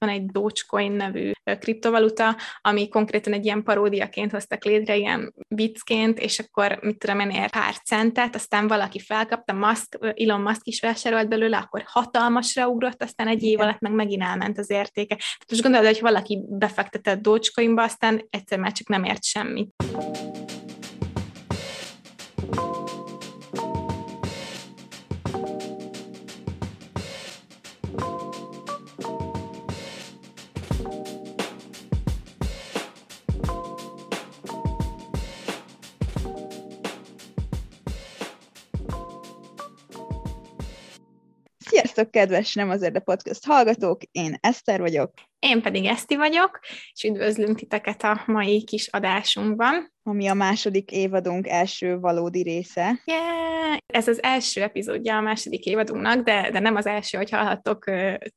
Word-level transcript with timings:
van 0.00 0.08
egy 0.08 0.26
Dogecoin 0.26 0.92
nevű 0.92 1.30
kriptovaluta, 1.58 2.36
ami 2.60 2.88
konkrétan 2.88 3.32
egy 3.32 3.44
ilyen 3.44 3.62
paródiaként 3.62 4.30
hoztak 4.30 4.64
létre, 4.64 4.96
ilyen 4.96 5.34
viccként, 5.48 6.18
és 6.18 6.38
akkor 6.38 6.78
mit 6.82 6.98
tudom 6.98 7.20
én, 7.20 7.30
ér 7.30 7.50
pár 7.50 7.74
centet, 7.74 8.34
aztán 8.34 8.68
valaki 8.68 8.98
felkapta, 8.98 9.52
Musk, 9.52 9.98
Elon 10.14 10.40
Musk 10.40 10.66
is 10.66 10.80
vásárolt 10.80 11.28
belőle, 11.28 11.56
akkor 11.56 11.82
hatalmasra 11.86 12.68
ugrott, 12.68 13.02
aztán 13.02 13.28
egy 13.28 13.42
év 13.42 13.60
alatt 13.60 13.80
meg 13.80 13.92
megint 13.92 14.22
elment 14.22 14.58
az 14.58 14.70
értéke. 14.70 15.14
Tehát 15.14 15.50
most 15.50 15.62
gondolod, 15.62 15.86
hogy 15.86 16.00
valaki 16.00 16.44
befektetett 16.48 17.22
Dogecoinba, 17.22 17.82
aztán 17.82 18.26
egyszer 18.30 18.58
már 18.58 18.72
csak 18.72 18.88
nem 18.88 19.04
ért 19.04 19.24
semmit. 19.24 19.74
Sziasztok, 42.00 42.20
kedves 42.20 42.54
Nem 42.54 42.70
azért 42.70 42.96
a 42.96 43.00
podcast 43.00 43.46
hallgatók, 43.46 44.02
én 44.12 44.36
Eszter 44.40 44.80
vagyok. 44.80 45.29
Én 45.40 45.62
pedig 45.62 45.84
Eszti 45.84 46.16
vagyok, 46.16 46.60
és 46.92 47.02
üdvözlünk 47.02 47.58
titeket 47.58 48.02
a 48.02 48.22
mai 48.26 48.64
kis 48.64 48.88
adásunkban. 48.88 49.92
Ami 50.02 50.26
a 50.26 50.34
második 50.34 50.90
évadunk 50.90 51.48
első 51.48 51.98
valódi 51.98 52.42
része. 52.42 53.02
Yeah! 53.04 53.50
Ez 53.86 54.08
az 54.08 54.22
első 54.22 54.62
epizódja 54.62 55.16
a 55.16 55.20
második 55.20 55.64
évadunknak, 55.64 56.24
de, 56.24 56.50
de 56.50 56.58
nem 56.58 56.76
az 56.76 56.86
első, 56.86 57.18
hogy 57.18 57.30
hallhattok 57.30 57.84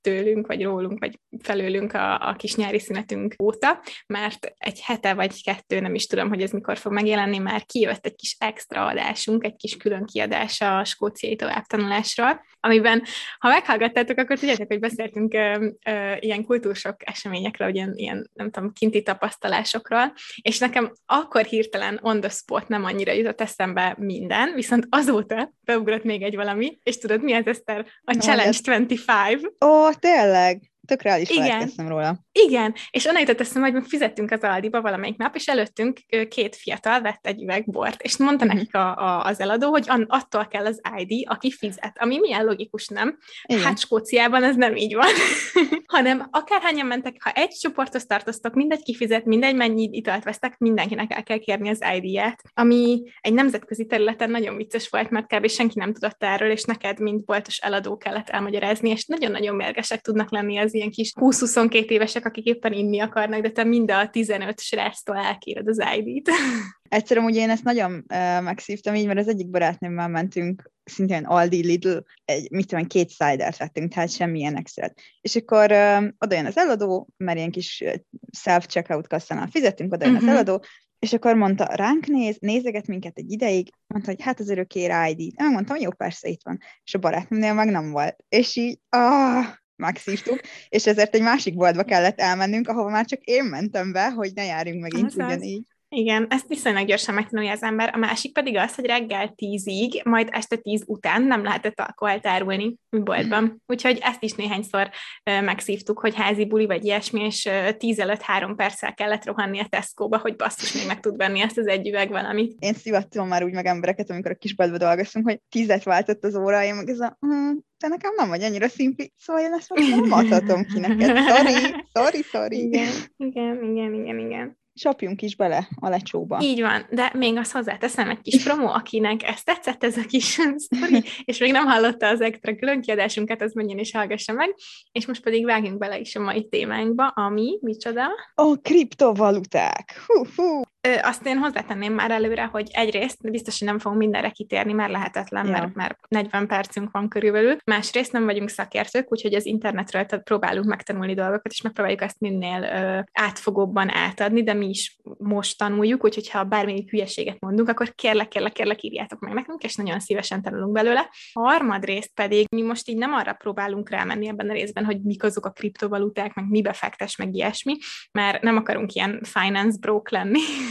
tőlünk, 0.01 0.47
vagy 0.47 0.63
rólunk, 0.63 0.99
vagy 0.99 1.19
felőlünk 1.41 1.93
a, 1.93 2.27
a 2.29 2.33
kis 2.33 2.55
nyári 2.55 2.79
szünetünk 2.79 3.35
óta, 3.43 3.81
mert 4.07 4.53
egy 4.57 4.81
hete 4.81 5.13
vagy 5.13 5.43
kettő, 5.43 5.79
nem 5.79 5.95
is 5.95 6.07
tudom, 6.07 6.29
hogy 6.29 6.41
ez 6.41 6.51
mikor 6.51 6.77
fog 6.77 6.93
megjelenni, 6.93 7.37
már 7.37 7.65
kijött 7.65 8.05
egy 8.05 8.15
kis 8.15 8.35
extra 8.39 8.85
adásunk, 8.85 9.43
egy 9.43 9.55
kis 9.55 9.77
külön 9.77 10.05
kiadás 10.05 10.61
a 10.61 10.83
skóciai 10.83 11.35
továbbtanulásról, 11.35 12.41
amiben, 12.59 13.03
ha 13.39 13.47
meghallgattátok, 13.47 14.17
akkor 14.17 14.39
tudjátok, 14.39 14.67
hogy 14.67 14.79
beszéltünk 14.79 15.33
ö, 15.33 15.69
ö, 15.85 16.13
ilyen 16.19 16.43
kultúrsok 16.43 16.92
sok 16.93 17.09
eseményekről, 17.09 17.73
ilyen, 17.73 17.93
ilyen, 17.95 18.29
nem 18.33 18.51
tudom, 18.51 18.73
kinti 18.73 19.01
tapasztalásokról, 19.01 20.13
és 20.41 20.59
nekem 20.59 20.93
akkor 21.05 21.43
hirtelen 21.43 21.99
on 22.01 22.19
the 22.19 22.29
spot 22.29 22.67
nem 22.67 22.83
annyira 22.83 23.11
jutott 23.11 23.41
eszembe 23.41 23.95
minden, 23.99 24.53
viszont 24.53 24.87
azóta 24.89 25.53
beugrott 25.61 26.03
még 26.03 26.21
egy 26.21 26.35
valami, 26.35 26.79
és 26.83 26.97
tudod, 26.97 27.23
mi 27.23 27.33
az, 27.33 27.45
Eszter? 27.45 27.85
A 28.03 28.13
Challenge 28.13 28.57
25. 28.57 29.53
Ó, 29.65 29.91
tényleg? 29.99 30.71
Tökre 30.87 31.11
el 31.11 31.21
is 31.21 31.29
Igen. 31.29 31.71
róla. 31.77 32.17
Igen, 32.39 32.73
és 32.91 33.05
onnan 33.05 33.21
jutott 33.21 33.39
eszembe, 33.39 33.71
hogy 33.71 33.87
fizettünk 33.87 34.31
az 34.31 34.41
Aldiba 34.41 34.81
valamelyik 34.81 35.17
nap, 35.17 35.35
és 35.35 35.47
előttünk 35.47 35.99
két 36.29 36.55
fiatal 36.55 37.01
vett 37.01 37.27
egy 37.27 37.41
üveg 37.41 37.65
bort, 37.65 38.01
és 38.01 38.17
mondta 38.17 38.45
uh-huh. 38.45 38.59
nekik 38.59 38.75
a, 38.75 38.97
a, 38.97 39.25
az 39.25 39.39
eladó, 39.39 39.69
hogy 39.69 39.89
attól 40.07 40.47
kell 40.47 40.65
az 40.65 40.81
ID, 40.97 41.27
aki 41.27 41.51
fizet, 41.51 41.97
ami 41.99 42.19
milyen 42.19 42.45
logikus, 42.45 42.87
nem? 42.87 43.17
Igen. 43.43 43.63
Hát 43.63 43.79
Skóciában 43.79 44.43
ez 44.43 44.55
nem 44.55 44.75
így 44.75 44.95
van, 44.95 45.07
hanem 45.95 46.27
akárhányan 46.31 46.85
mentek, 46.85 47.15
ha 47.19 47.31
egy 47.31 47.49
csoporthoz 47.59 48.05
tartoztok, 48.05 48.53
mindegy 48.53 48.83
kifizet, 48.83 49.25
mindegy 49.25 49.55
mennyi 49.55 49.89
italt 49.91 50.23
vesztek, 50.23 50.57
mindenkinek 50.57 51.13
el 51.13 51.23
kell 51.23 51.37
kérni 51.37 51.69
az 51.69 51.83
ID-ját, 51.95 52.41
ami 52.53 53.03
egy 53.21 53.33
nemzetközi 53.33 53.85
területen 53.85 54.29
nagyon 54.29 54.55
vicces 54.57 54.89
volt, 54.89 55.09
mert 55.09 55.35
kb. 55.35 55.47
senki 55.47 55.79
nem 55.79 55.93
tudott 55.93 56.23
erről, 56.23 56.51
és 56.51 56.63
neked, 56.63 56.99
mint 56.99 57.25
boltos 57.25 57.57
eladó 57.57 57.97
kellett 57.97 58.29
elmagyarázni, 58.29 58.89
és 58.89 59.05
nagyon-nagyon 59.05 59.55
mérgesek 59.55 60.01
tudnak 60.01 60.31
lenni 60.31 60.57
az 60.57 60.73
ilyen 60.73 60.91
kis 60.91 61.13
20-22 61.15 61.85
évesek 61.85 62.22
emberek, 62.23 62.25
akik 62.25 62.45
éppen 62.45 62.73
inni 62.73 62.99
akarnak, 62.99 63.41
de 63.41 63.49
te 63.49 63.63
mind 63.63 63.91
a 63.91 64.09
15 64.09 64.59
sráctól 64.59 65.17
elkéred 65.17 65.67
az 65.67 65.83
ID-t. 65.95 66.29
Egyszerűen 66.89 67.25
ugye 67.25 67.41
én 67.41 67.49
ezt 67.49 67.63
nagyon 67.63 67.91
uh, 67.93 68.41
megszívtam 68.43 68.95
így, 68.95 69.05
mert 69.05 69.19
az 69.19 69.27
egyik 69.27 69.49
barátnőmmel 69.49 70.07
mentünk 70.07 70.71
szintén 70.83 71.23
Aldi, 71.25 71.65
Lidl, 71.65 71.97
egy, 72.25 72.51
mit 72.51 72.67
tudom, 72.67 72.87
két 72.87 73.09
cidert 73.09 73.57
vettünk, 73.57 73.93
tehát 73.93 74.11
semmilyen 74.11 74.57
extra. 74.57 74.91
És 75.21 75.35
akkor 75.35 75.71
uh, 75.71 76.03
oda 76.19 76.35
jön 76.35 76.45
az 76.45 76.57
eladó, 76.57 77.07
mert 77.17 77.37
ilyen 77.37 77.51
kis 77.51 77.83
self-checkout 78.31 79.07
kasszánál 79.07 79.47
fizettünk, 79.47 79.93
oda 79.93 80.05
jön 80.05 80.15
uh-huh. 80.15 80.29
az 80.29 80.35
mhm. 80.35 80.47
eladó, 80.47 80.65
és 80.99 81.13
akkor 81.13 81.35
mondta, 81.35 81.75
ránk 81.75 82.05
néz, 82.05 82.37
nézeget 82.39 82.87
minket 82.87 83.17
egy 83.17 83.31
ideig, 83.31 83.69
mondta, 83.87 84.11
hogy 84.11 84.21
hát 84.21 84.39
azért 84.39 84.59
ő 84.59 84.63
kér 84.63 84.91
ID-t. 85.09 85.41
Én 85.41 85.51
mondtam, 85.51 85.77
jó, 85.79 85.91
persze, 85.91 86.27
itt 86.27 86.41
van. 86.43 86.59
És 86.83 86.93
a 86.93 86.99
barátnőmnél 86.99 87.53
meg 87.53 87.69
nem 87.69 87.91
volt. 87.91 88.15
És 88.29 88.55
így, 88.55 88.79
ah, 88.89 89.45
megszívtuk, 89.75 90.39
és 90.69 90.87
ezért 90.87 91.15
egy 91.15 91.21
másik 91.21 91.55
boltba 91.55 91.83
kellett 91.83 92.19
elmennünk, 92.19 92.67
ahova 92.67 92.89
már 92.89 93.05
csak 93.05 93.21
én 93.23 93.43
mentem 93.43 93.91
be, 93.91 94.09
hogy 94.11 94.31
ne 94.33 94.43
járjunk 94.43 94.81
megint 94.81 95.05
az 95.05 95.15
ugyanígy. 95.15 95.65
Igen, 95.95 96.25
ezt 96.29 96.47
viszonylag 96.47 96.85
gyorsan 96.87 97.15
megtanulja 97.15 97.51
az 97.51 97.63
ember. 97.63 97.89
A 97.93 97.97
másik 97.97 98.33
pedig 98.33 98.57
az, 98.57 98.75
hogy 98.75 98.85
reggel 98.85 99.33
tízig, 99.35 100.01
majd 100.03 100.29
este 100.31 100.55
tíz 100.55 100.83
után 100.87 101.23
nem 101.23 101.43
lehetett 101.43 101.79
alkoholt 101.79 102.27
árulni 102.27 102.75
boltban. 102.89 103.61
Úgyhogy 103.65 103.99
ezt 104.01 104.23
is 104.23 104.33
néhányszor 104.33 104.89
megszívtuk, 105.23 105.99
hogy 105.99 106.15
házi 106.15 106.45
buli 106.45 106.65
vagy 106.65 106.85
ilyesmi, 106.85 107.21
és 107.21 107.49
tíz 107.77 107.99
előtt 107.99 108.21
három 108.21 108.55
perccel 108.55 108.93
kellett 108.93 109.25
rohanni 109.25 109.59
a 109.59 109.67
Tesco-ba, 109.69 110.17
hogy 110.17 110.35
basszus 110.35 110.73
még 110.73 110.87
meg 110.87 110.99
tud 110.99 111.17
venni 111.17 111.41
ezt 111.41 111.57
az 111.57 111.67
egy 111.67 111.87
üveg 111.87 112.09
valamit. 112.09 112.55
Én 112.59 112.73
szívattam 112.73 113.27
már 113.27 113.43
úgy 113.43 113.53
meg 113.53 113.65
embereket, 113.65 114.09
amikor 114.09 114.31
a 114.31 114.35
kisboltba 114.35 114.77
dolgoztunk, 114.77 115.25
hogy 115.25 115.39
tízet 115.49 115.83
váltott 115.83 116.23
az 116.23 116.35
óra, 116.35 116.63
én 116.63 116.75
meg 116.75 116.89
ez 116.89 116.99
a, 116.99 117.17
hm, 117.19 117.57
te 117.77 117.87
nekem 117.87 118.13
nem 118.15 118.29
vagy 118.29 118.43
annyira 118.43 118.67
szimpi, 118.67 119.13
szóval 119.17 119.41
én 119.43 119.53
ezt 119.53 119.73
nem 119.73 120.11
adhatom 120.11 120.65
ki 120.65 120.79
neked. 120.79 121.17
Sorry, 121.17 121.53
sorry, 121.95 122.21
sorry. 122.21 122.57
Igen, 122.57 122.91
igen, 123.17 123.63
igen, 123.63 123.93
igen, 123.93 124.19
igen 124.19 124.61
csapjunk 124.73 125.21
is 125.21 125.35
bele 125.35 125.67
a 125.79 125.89
lecsóba. 125.89 126.39
Így 126.41 126.61
van, 126.61 126.85
de 126.89 127.11
még 127.13 127.37
azt 127.37 127.51
hozzáteszem 127.51 128.09
egy 128.09 128.21
kis 128.21 128.43
promo, 128.43 128.65
akinek 128.65 129.23
ezt 129.23 129.45
tetszett 129.45 129.83
ez 129.83 129.97
a 129.97 130.05
kis 130.05 130.39
sztori, 130.65 131.03
és 131.23 131.37
még 131.37 131.51
nem 131.51 131.65
hallotta 131.65 132.07
az 132.07 132.21
extra 132.21 132.55
különkiadásunkat, 132.55 133.41
az 133.41 133.53
menjen 133.53 133.77
és 133.77 133.91
hallgassa 133.91 134.33
meg, 134.33 134.55
és 134.91 135.05
most 135.05 135.23
pedig 135.23 135.45
vágjunk 135.45 135.77
bele 135.77 135.99
is 135.99 136.15
a 136.15 136.19
mai 136.19 136.47
témánkba, 136.47 137.07
ami, 137.07 137.57
micsoda? 137.61 138.05
A 138.35 138.55
kriptovaluták. 138.61 140.01
Hú, 140.07 140.25
hú. 140.35 140.61
Azt 141.01 141.25
én 141.25 141.37
hozzátenném 141.37 141.93
már 141.93 142.11
előre, 142.11 142.45
hogy 142.45 142.69
egyrészt 142.71 143.31
biztos, 143.31 143.59
hogy 143.59 143.67
nem 143.67 143.79
fogunk 143.79 144.01
mindenre 144.01 144.29
kitérni, 144.29 144.73
mert 144.73 144.91
lehetetlen, 144.91 145.45
ja. 145.45 145.51
mert, 145.51 145.73
mert 145.73 145.99
40 146.07 146.47
percünk 146.47 146.91
van 146.91 147.09
körülbelül. 147.09 147.57
Másrészt 147.65 148.11
nem 148.11 148.25
vagyunk 148.25 148.49
szakértők, 148.49 149.11
úgyhogy 149.11 149.33
az 149.33 149.45
internetről 149.45 150.05
próbálunk 150.05 150.65
megtanulni 150.65 151.13
dolgokat, 151.13 151.51
és 151.51 151.61
megpróbáljuk 151.61 152.01
ezt 152.01 152.19
minél 152.19 152.63
ö, 152.63 152.99
átfogóbban 153.23 153.89
átadni, 153.89 154.43
de 154.43 154.53
mi 154.53 154.69
is 154.69 154.97
most 155.17 155.57
tanuljuk, 155.57 156.03
úgyhogy 156.03 156.29
ha 156.29 156.43
bármelyik 156.43 156.89
hülyeséget 156.89 157.39
mondunk, 157.39 157.69
akkor 157.69 157.95
kérlek, 157.95 158.27
kérlek, 158.27 158.51
kérlek 158.51 158.83
írjátok 158.83 159.19
meg 159.19 159.33
nekünk, 159.33 159.63
és 159.63 159.75
nagyon 159.75 159.99
szívesen 159.99 160.41
tanulunk 160.41 160.71
belőle. 160.71 161.09
A 161.33 161.39
harmadrészt 161.39 162.11
pedig 162.13 162.45
mi 162.55 162.61
most 162.61 162.89
így 162.89 162.97
nem 162.97 163.13
arra 163.13 163.33
próbálunk 163.33 163.89
rámenni 163.89 164.27
ebben 164.27 164.49
a 164.49 164.53
részben, 164.53 164.85
hogy 164.85 165.01
mik 165.01 165.23
azok 165.23 165.45
a 165.45 165.51
kriptovaluták, 165.51 166.33
meg 166.33 166.45
mi 166.49 166.61
befektes, 166.61 167.15
meg 167.15 167.35
ilyesmi, 167.35 167.77
mert 168.11 168.41
nem 168.41 168.57
akarunk 168.57 168.93
ilyen 168.93 169.19
finance 169.23 169.77
broke 169.79 170.17
lenni, 170.17 170.39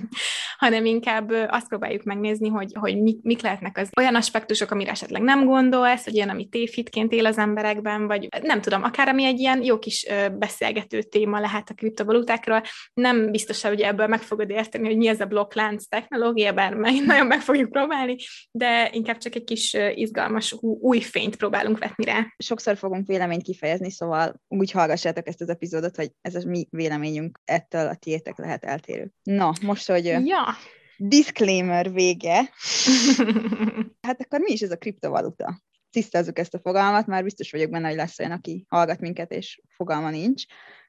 hanem 0.62 0.84
inkább 0.84 1.30
azt 1.48 1.68
próbáljuk 1.68 2.02
megnézni, 2.02 2.48
hogy, 2.48 2.72
hogy 2.74 3.02
mik, 3.02 3.22
mik 3.22 3.42
lehetnek 3.42 3.78
az 3.78 3.88
olyan 4.00 4.14
aspektusok, 4.14 4.70
amire 4.70 4.90
esetleg 4.90 5.22
nem 5.22 5.44
gondolsz, 5.44 6.04
hogy 6.04 6.14
ilyen, 6.14 6.28
ami 6.28 6.48
tévhitként 6.48 7.12
él 7.12 7.26
az 7.26 7.38
emberekben, 7.38 8.06
vagy 8.06 8.28
nem 8.42 8.60
tudom, 8.60 8.82
akár 8.82 9.08
ami 9.08 9.24
egy 9.24 9.38
ilyen 9.38 9.62
jó 9.62 9.78
kis 9.78 10.06
beszélgető 10.38 11.02
téma 11.02 11.40
lehet 11.40 11.70
a 11.70 11.74
kriptovalutákról, 11.74 12.62
nem 12.94 13.30
biztos, 13.30 13.62
hogy 13.62 13.80
ebből 13.80 14.06
meg 14.06 14.20
fogod 14.20 14.50
érteni, 14.50 14.86
hogy 14.86 14.96
mi 14.96 15.06
ez 15.06 15.20
a 15.20 15.26
blokklánc 15.26 15.86
technológia, 15.86 16.52
bár 16.52 16.72
nagyon 17.06 17.26
meg 17.26 17.40
fogjuk 17.40 17.70
próbálni, 17.70 18.16
de 18.50 18.90
inkább 18.92 19.18
csak 19.18 19.34
egy 19.34 19.44
kis 19.44 19.76
izgalmas 19.94 20.56
új 20.60 21.00
fényt 21.00 21.36
próbálunk 21.36 21.78
vetni 21.78 22.04
rá. 22.04 22.26
Sokszor 22.36 22.76
fogunk 22.76 23.06
véleményt 23.06 23.42
kifejezni, 23.42 23.90
szóval 23.90 24.40
úgy 24.48 24.70
hallgassátok 24.70 25.26
ezt 25.26 25.40
az 25.40 25.48
epizódot, 25.48 25.96
hogy 25.96 26.10
ez 26.20 26.34
a 26.34 26.48
mi 26.48 26.66
véleményünk 26.70 27.40
ettől 27.44 27.86
a 27.86 27.94
tiétek 27.94 28.38
lehet 28.38 28.64
eltérő. 28.64 29.10
Na, 29.22 29.52
most, 29.62 29.81
hogy 29.86 30.04
ja. 30.04 30.56
disclaimer 30.96 31.92
vége, 31.92 32.38
hát 34.06 34.20
akkor 34.20 34.40
mi 34.40 34.52
is 34.52 34.60
ez 34.60 34.70
a 34.70 34.76
kriptovaluta? 34.76 35.62
Tisztázzuk 35.90 36.38
ezt 36.38 36.54
a 36.54 36.60
fogalmat, 36.60 37.06
már 37.06 37.22
biztos 37.24 37.50
vagyok 37.50 37.70
benne, 37.70 37.88
hogy 37.88 37.96
lesz 37.96 38.18
olyan, 38.18 38.32
aki 38.32 38.64
hallgat 38.68 39.00
minket, 39.00 39.32
és 39.32 39.60
fogalma 39.76 40.10
nincs. 40.10 40.44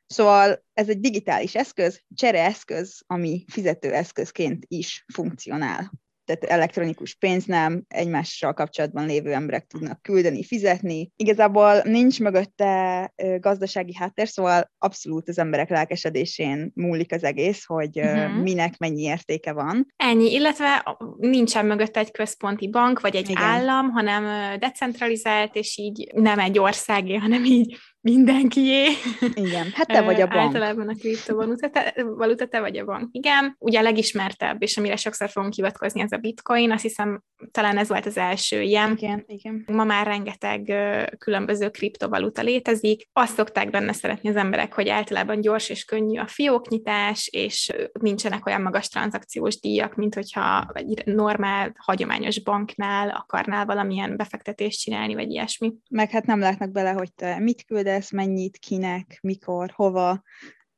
Szóval 0.05 0.65
ez 0.73 0.89
egy 0.89 0.99
digitális 0.99 1.55
eszköz, 1.55 2.01
csereeszköz, 2.15 3.03
ami 3.07 3.45
fizetőeszközként 3.47 4.65
is 4.67 5.05
funkcionál 5.13 5.91
tehát 6.25 6.43
elektronikus 6.43 7.15
pénz 7.15 7.45
nem, 7.45 7.83
egymással 7.87 8.53
kapcsolatban 8.53 9.05
lévő 9.05 9.33
emberek 9.33 9.65
tudnak 9.65 10.01
küldeni, 10.01 10.43
fizetni. 10.43 11.11
Igazából 11.15 11.81
nincs 11.83 12.19
mögötte 12.19 13.13
gazdasági 13.39 13.95
háttér, 13.95 14.27
szóval 14.27 14.71
abszolút 14.77 15.29
az 15.29 15.37
emberek 15.37 15.69
lelkesedésén 15.69 16.71
múlik 16.73 17.13
az 17.13 17.23
egész, 17.23 17.65
hogy 17.65 17.99
uh-huh. 17.99 18.41
minek 18.41 18.77
mennyi 18.77 19.01
értéke 19.01 19.53
van. 19.53 19.93
Ennyi, 19.95 20.31
illetve 20.31 20.97
nincsen 21.17 21.65
mögötte 21.65 21.99
egy 21.99 22.11
központi 22.11 22.69
bank, 22.69 22.99
vagy 22.99 23.15
egy 23.15 23.29
Igen. 23.29 23.43
állam, 23.43 23.89
hanem 23.89 24.23
decentralizált, 24.59 25.55
és 25.55 25.77
így 25.77 26.11
nem 26.15 26.39
egy 26.39 26.59
országé, 26.59 27.15
hanem 27.15 27.45
így 27.45 27.77
mindenkié. 28.03 28.85
Igen, 29.33 29.67
hát 29.73 29.87
te 29.87 30.01
vagy 30.01 30.21
a 30.21 30.27
bank. 30.27 30.41
Általában 30.41 30.89
a 30.89 30.93
kriptovaluta, 30.93 31.69
te, 31.69 31.93
valuta, 32.15 32.45
te 32.47 32.59
vagy 32.59 32.77
a 32.77 32.85
bank. 32.85 33.07
Igen, 33.11 33.55
ugye 33.59 33.79
a 33.79 33.81
legismertebb, 33.81 34.61
és 34.61 34.77
amire 34.77 34.95
sokszor 34.95 35.29
fogunk 35.29 35.53
hivatkozni, 35.53 36.01
ez 36.01 36.11
a 36.11 36.17
bitcoin, 36.17 36.71
azt 36.71 36.81
hiszem 36.81 37.23
talán 37.51 37.77
ez 37.77 37.87
volt 37.87 38.05
az 38.05 38.17
első 38.17 38.61
ilyen. 38.61 38.91
Igen, 38.97 39.23
igen. 39.27 39.63
Ma 39.71 39.83
már 39.83 40.05
rengeteg 40.05 40.73
különböző 41.17 41.69
kriptovaluta 41.69 42.41
létezik. 42.41 43.07
Azt 43.13 43.35
szokták 43.35 43.69
benne 43.69 43.93
szeretni 43.93 44.29
az 44.29 44.35
emberek, 44.35 44.73
hogy 44.73 44.89
általában 44.89 45.41
gyors 45.41 45.69
és 45.69 45.85
könnyű 45.85 46.19
a 46.19 46.27
fióknyitás, 46.27 47.27
és 47.31 47.71
nincsenek 47.99 48.45
olyan 48.45 48.61
magas 48.61 48.87
tranzakciós 48.87 49.59
díjak, 49.59 49.95
mint 49.95 50.15
hogyha 50.15 50.71
egy 50.73 51.01
normál, 51.05 51.75
hagyományos 51.77 52.43
banknál 52.43 53.09
akarnál 53.09 53.65
valamilyen 53.65 54.17
befektetést 54.17 54.79
csinálni, 54.79 55.13
vagy 55.13 55.31
ilyesmi. 55.31 55.73
Meg 55.89 56.11
hát 56.11 56.25
nem 56.25 56.39
látnak 56.39 56.71
bele, 56.71 56.91
hogy 56.91 57.13
te 57.13 57.39
mit 57.39 57.65
küldesz, 57.65 57.91
mennyit, 58.11 58.57
kinek, 58.57 59.17
mikor, 59.21 59.71
hova, 59.75 60.23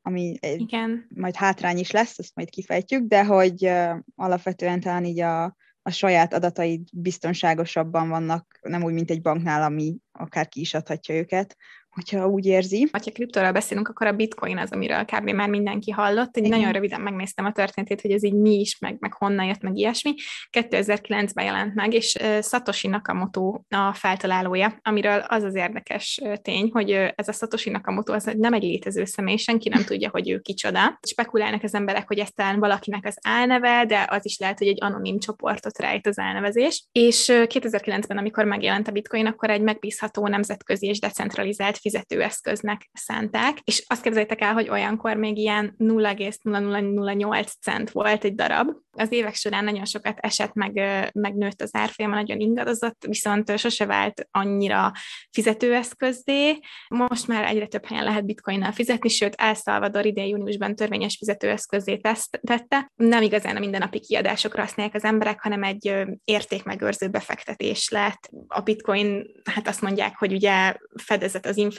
ami 0.02 0.38
Igen. 0.42 1.08
majd 1.16 1.36
hátrány 1.36 1.78
is 1.78 1.92
lesz, 1.92 2.20
ezt 2.20 2.36
majd 2.36 2.50
kifejtjük, 2.50 3.08
de 3.08 3.26
hogy 3.26 3.66
uh, 3.66 3.98
alapvetően 4.16 4.80
talán 4.80 5.06
így 5.06 5.20
a, 5.20 5.44
a 5.82 5.92
saját 5.92 6.34
adataid 6.34 6.88
biztonságosabban 6.94 8.10
vannak, 8.10 8.60
nem 8.62 8.84
úgy, 8.84 8.94
mint 8.94 9.12
egy 9.12 9.22
banknál, 9.22 9.64
ami 9.64 9.98
akár 10.12 10.48
ki 10.48 10.60
is 10.60 10.74
adhatja 10.74 11.16
őket, 11.16 11.58
hogyha 11.96 12.28
úgy 12.28 12.46
érzi. 12.46 12.90
Ha 12.92 13.00
kriptóról 13.14 13.52
beszélünk, 13.52 13.88
akkor 13.88 14.08
a 14.08 14.12
bitcoin 14.12 14.58
az, 14.58 14.72
amiről 14.72 15.06
kb. 15.06 15.30
már 15.30 15.50
mindenki 15.50 15.92
hallott. 15.92 16.38
Én 16.38 16.50
nagyon 16.50 16.72
röviden 16.72 17.02
megnéztem 17.02 17.46
a 17.46 17.52
történetét, 17.52 18.02
hogy 18.02 18.12
ez 18.12 18.24
így 18.24 18.34
mi 18.34 18.60
is, 18.60 18.80
meg, 18.80 18.98
meg 19.00 19.14
honnan 19.14 19.46
jött, 19.46 19.62
meg 19.62 19.78
ilyesmi. 19.78 20.14
2009-ben 20.52 21.46
jelent 21.46 21.74
meg, 21.74 21.94
és 21.94 22.18
Satoshi 22.42 22.88
Nakamoto 22.88 23.60
a 23.70 23.94
feltalálója, 23.94 24.80
amiről 24.82 25.20
az 25.20 25.44
az 25.44 25.56
érdekes 25.56 26.22
tény, 26.42 26.70
hogy 26.74 26.92
ez 27.16 27.28
a 27.28 27.32
Satoshi 27.32 27.70
Nakamoto 27.70 28.14
az 28.14 28.32
nem 28.38 28.54
egy 28.54 28.64
létező 28.64 29.06
személy, 29.06 29.38
senki 29.38 29.70
nem 29.70 29.84
tudja, 29.84 30.10
hogy 30.10 30.30
ő 30.30 30.40
kicsoda. 30.40 31.00
Spekulálnak 31.08 31.64
az 31.64 31.74
emberek, 31.74 32.08
hogy 32.08 32.20
ez 32.20 32.30
talán 32.32 32.60
valakinek 32.60 33.06
az 33.06 33.18
álneve, 33.22 33.86
de 33.86 34.08
az 34.10 34.26
is 34.26 34.38
lehet, 34.38 34.58
hogy 34.58 34.68
egy 34.68 34.84
anonim 34.84 35.20
csoportot 35.20 35.80
rejt 35.80 36.08
az 36.08 36.18
elnevezés. 36.18 36.88
És 36.92 37.26
2009-ben, 37.32 38.18
amikor 38.18 38.46
megjelent 38.46 38.88
a 38.88 38.92
bitcoin, 38.92 39.26
akkor 39.26 39.50
egy 39.50 39.62
megbízható 39.62 40.28
nemzetközi 40.28 40.88
és 40.88 41.00
decentralizált 41.00 41.78
fizetőeszköznek 41.86 42.90
szánták, 42.94 43.58
és 43.64 43.84
azt 43.88 44.02
képzeljétek 44.02 44.42
el, 44.42 44.54
hogy 44.54 44.70
olyankor 44.70 45.16
még 45.16 45.38
ilyen 45.38 45.76
0,0008 45.78 47.52
cent 47.62 47.92
volt 47.92 48.24
egy 48.24 48.36
darab. 48.36 48.70
Az 48.98 49.12
évek 49.12 49.34
során 49.34 49.64
nagyon 49.64 49.86
sokat 49.86 50.18
esett, 50.20 50.54
meg, 50.54 50.82
megnőtt 51.14 51.62
az 51.62 51.70
árfolyama, 51.72 52.16
nagyon 52.16 52.40
ingadozott, 52.40 53.06
viszont 53.08 53.58
sose 53.58 53.86
vált 53.86 54.28
annyira 54.32 54.92
fizetőeszközdé. 55.32 56.60
Most 56.88 57.28
már 57.28 57.44
egyre 57.44 57.66
több 57.68 57.86
helyen 57.86 58.04
lehet 58.04 58.26
bitcoinnal 58.26 58.72
fizetni, 58.72 59.10
sőt, 59.10 59.36
El 59.38 59.54
Salvador 59.54 60.06
idén 60.06 60.28
júniusban 60.28 60.76
törvényes 60.76 61.16
fizetőeszközé 61.18 61.98
tette. 62.42 62.92
Nem 62.96 63.22
igazán 63.22 63.56
a 63.56 63.60
mindennapi 63.60 64.00
kiadásokra 64.00 64.62
használják 64.62 64.96
az 64.96 65.04
emberek, 65.04 65.42
hanem 65.42 65.64
egy 65.64 65.94
értékmegőrző 66.24 67.08
befektetés 67.08 67.90
lett. 67.90 68.30
A 68.48 68.62
bitcoin, 68.62 69.26
hát 69.44 69.68
azt 69.68 69.82
mondják, 69.82 70.18
hogy 70.18 70.34
ugye 70.34 70.76
fedezet 71.04 71.46
az 71.46 71.58
infláció 71.58 71.74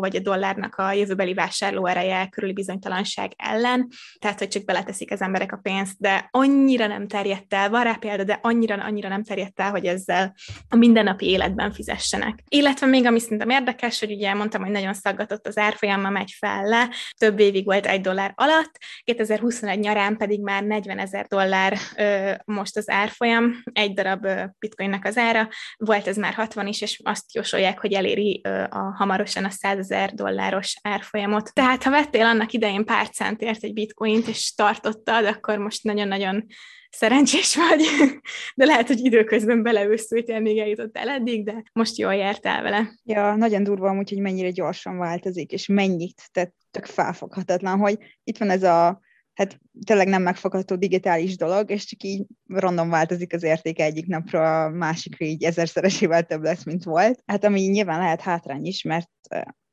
vagy 0.00 0.16
a 0.16 0.20
dollárnak 0.20 0.74
a 0.74 0.92
jövőbeli 0.92 1.34
vásárlóereje 1.34 2.28
körüli 2.28 2.52
bizonytalanság 2.52 3.32
ellen, 3.36 3.88
tehát 4.18 4.38
hogy 4.38 4.48
csak 4.48 4.64
beleteszik 4.64 5.12
az 5.12 5.20
emberek 5.20 5.52
a 5.52 5.60
pénzt, 5.62 5.94
de 5.98 6.28
annyira 6.30 6.86
nem 6.86 7.06
terjedt 7.08 7.54
el, 7.54 7.70
van 7.70 7.82
rá 7.82 7.94
példa, 7.94 8.24
de 8.24 8.38
annyira, 8.42 8.74
annyira 8.74 9.08
nem 9.08 9.24
terjedt 9.24 9.60
el, 9.60 9.70
hogy 9.70 9.84
ezzel 9.84 10.34
a 10.68 10.76
mindennapi 10.76 11.26
életben 11.26 11.72
fizessenek. 11.72 12.38
Illetve 12.48 12.86
még 12.86 13.06
ami 13.06 13.18
szerintem 13.18 13.50
érdekes, 13.50 14.00
hogy 14.00 14.12
ugye 14.12 14.34
mondtam, 14.34 14.62
hogy 14.62 14.70
nagyon 14.70 14.94
szaggatott 14.94 15.46
az 15.46 15.58
árfolyama, 15.58 16.10
megy 16.10 16.34
fel 16.38 16.64
le, 16.64 16.88
több 17.18 17.38
évig 17.38 17.64
volt 17.64 17.86
egy 17.86 18.00
dollár 18.00 18.32
alatt, 18.34 18.78
2021 19.04 19.78
nyarán 19.78 20.16
pedig 20.16 20.42
már 20.42 20.62
40 20.62 20.98
ezer 20.98 21.26
dollár 21.26 21.78
ö, 21.96 22.32
most 22.44 22.76
az 22.76 22.90
árfolyam, 22.90 23.62
egy 23.72 23.94
darab 23.94 24.24
ö, 24.24 24.44
bitcoinnak 24.58 25.04
az 25.04 25.16
ára, 25.16 25.48
volt 25.76 26.06
ez 26.06 26.16
már 26.16 26.34
60 26.34 26.66
is, 26.66 26.80
és 26.80 27.00
azt 27.04 27.34
jósolják, 27.34 27.80
hogy 27.80 27.92
eléri 27.92 28.40
ö, 28.44 28.62
a 28.62 28.94
hamarosan 28.96 29.37
a 29.44 29.50
100 29.50 29.78
ezer 29.78 30.12
dolláros 30.12 30.76
árfolyamot. 30.82 31.54
Tehát 31.54 31.82
ha 31.82 31.90
vettél 31.90 32.24
annak 32.24 32.52
idején 32.52 32.84
pár 32.84 33.08
centért 33.10 33.64
egy 33.64 33.72
bitcoint, 33.72 34.28
és 34.28 34.54
tartottad, 34.54 35.24
akkor 35.24 35.58
most 35.58 35.84
nagyon-nagyon 35.84 36.46
szerencsés 36.90 37.56
vagy, 37.56 37.84
de 38.56 38.64
lehet, 38.64 38.86
hogy 38.86 39.04
időközben 39.04 39.62
beleőszültél, 39.62 40.40
még 40.40 40.58
eljutottál 40.58 41.08
eddig, 41.08 41.44
de 41.44 41.62
most 41.72 41.98
jól 41.98 42.14
jártál 42.14 42.62
vele. 42.62 42.98
Ja, 43.04 43.34
nagyon 43.34 43.62
durva 43.62 43.88
amúgy, 43.88 44.08
hogy 44.08 44.20
mennyire 44.20 44.50
gyorsan 44.50 44.98
változik, 44.98 45.52
és 45.52 45.66
mennyit, 45.66 46.22
tehát 46.32 46.52
tök 46.70 46.86
felfoghatatlan, 46.86 47.78
hogy 47.78 47.98
itt 48.24 48.38
van 48.38 48.50
ez 48.50 48.62
a 48.62 49.00
hát 49.38 49.58
tényleg 49.84 50.08
nem 50.08 50.22
megfogható 50.22 50.76
digitális 50.76 51.36
dolog, 51.36 51.70
és 51.70 51.84
csak 51.84 52.02
így 52.02 52.26
random 52.46 52.90
változik 52.90 53.32
az 53.32 53.42
értéke 53.42 53.84
egyik 53.84 54.06
napra 54.06 54.64
a 54.64 54.70
másikra 54.70 55.26
így 55.26 55.44
ezerszeresével 55.44 56.22
több 56.22 56.42
lesz, 56.42 56.64
mint 56.64 56.84
volt. 56.84 57.22
Hát 57.26 57.44
ami 57.44 57.60
nyilván 57.60 57.98
lehet 57.98 58.20
hátrány 58.20 58.64
is, 58.64 58.82
mert 58.82 59.10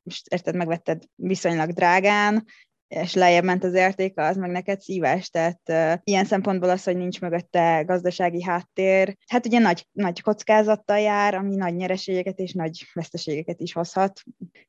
most 0.04 0.28
érted, 0.28 0.56
megvetted 0.56 1.04
viszonylag 1.16 1.72
drágán, 1.72 2.46
és 2.88 3.14
lejjebb 3.14 3.44
ment 3.44 3.64
az 3.64 3.74
értéke, 3.74 4.24
az 4.24 4.38
meg 4.38 4.52
neked 4.52 4.82
szíves, 4.82 5.30
tehát 5.30 5.60
uh, 5.68 5.94
ilyen 6.04 6.26
szempontból 6.26 6.70
az, 6.70 6.84
hogy 6.84 6.98
nincs 6.98 7.22
mögötte 7.22 7.84
gazdasági 7.86 8.44
háttér, 8.44 9.18
hát 9.28 9.46
ugye 9.46 9.60
nagy, 9.60 9.88
nagy 9.92 10.22
kockázattal 10.22 11.00
jár, 11.00 11.36
ami 11.36 11.56
nagy 11.56 11.76
nyereségeket 11.76 12.40
és 12.40 12.54
nagy 12.54 12.86
veszteségeket 12.94 13.60
is 13.60 13.74
hozhat. 13.74 14.22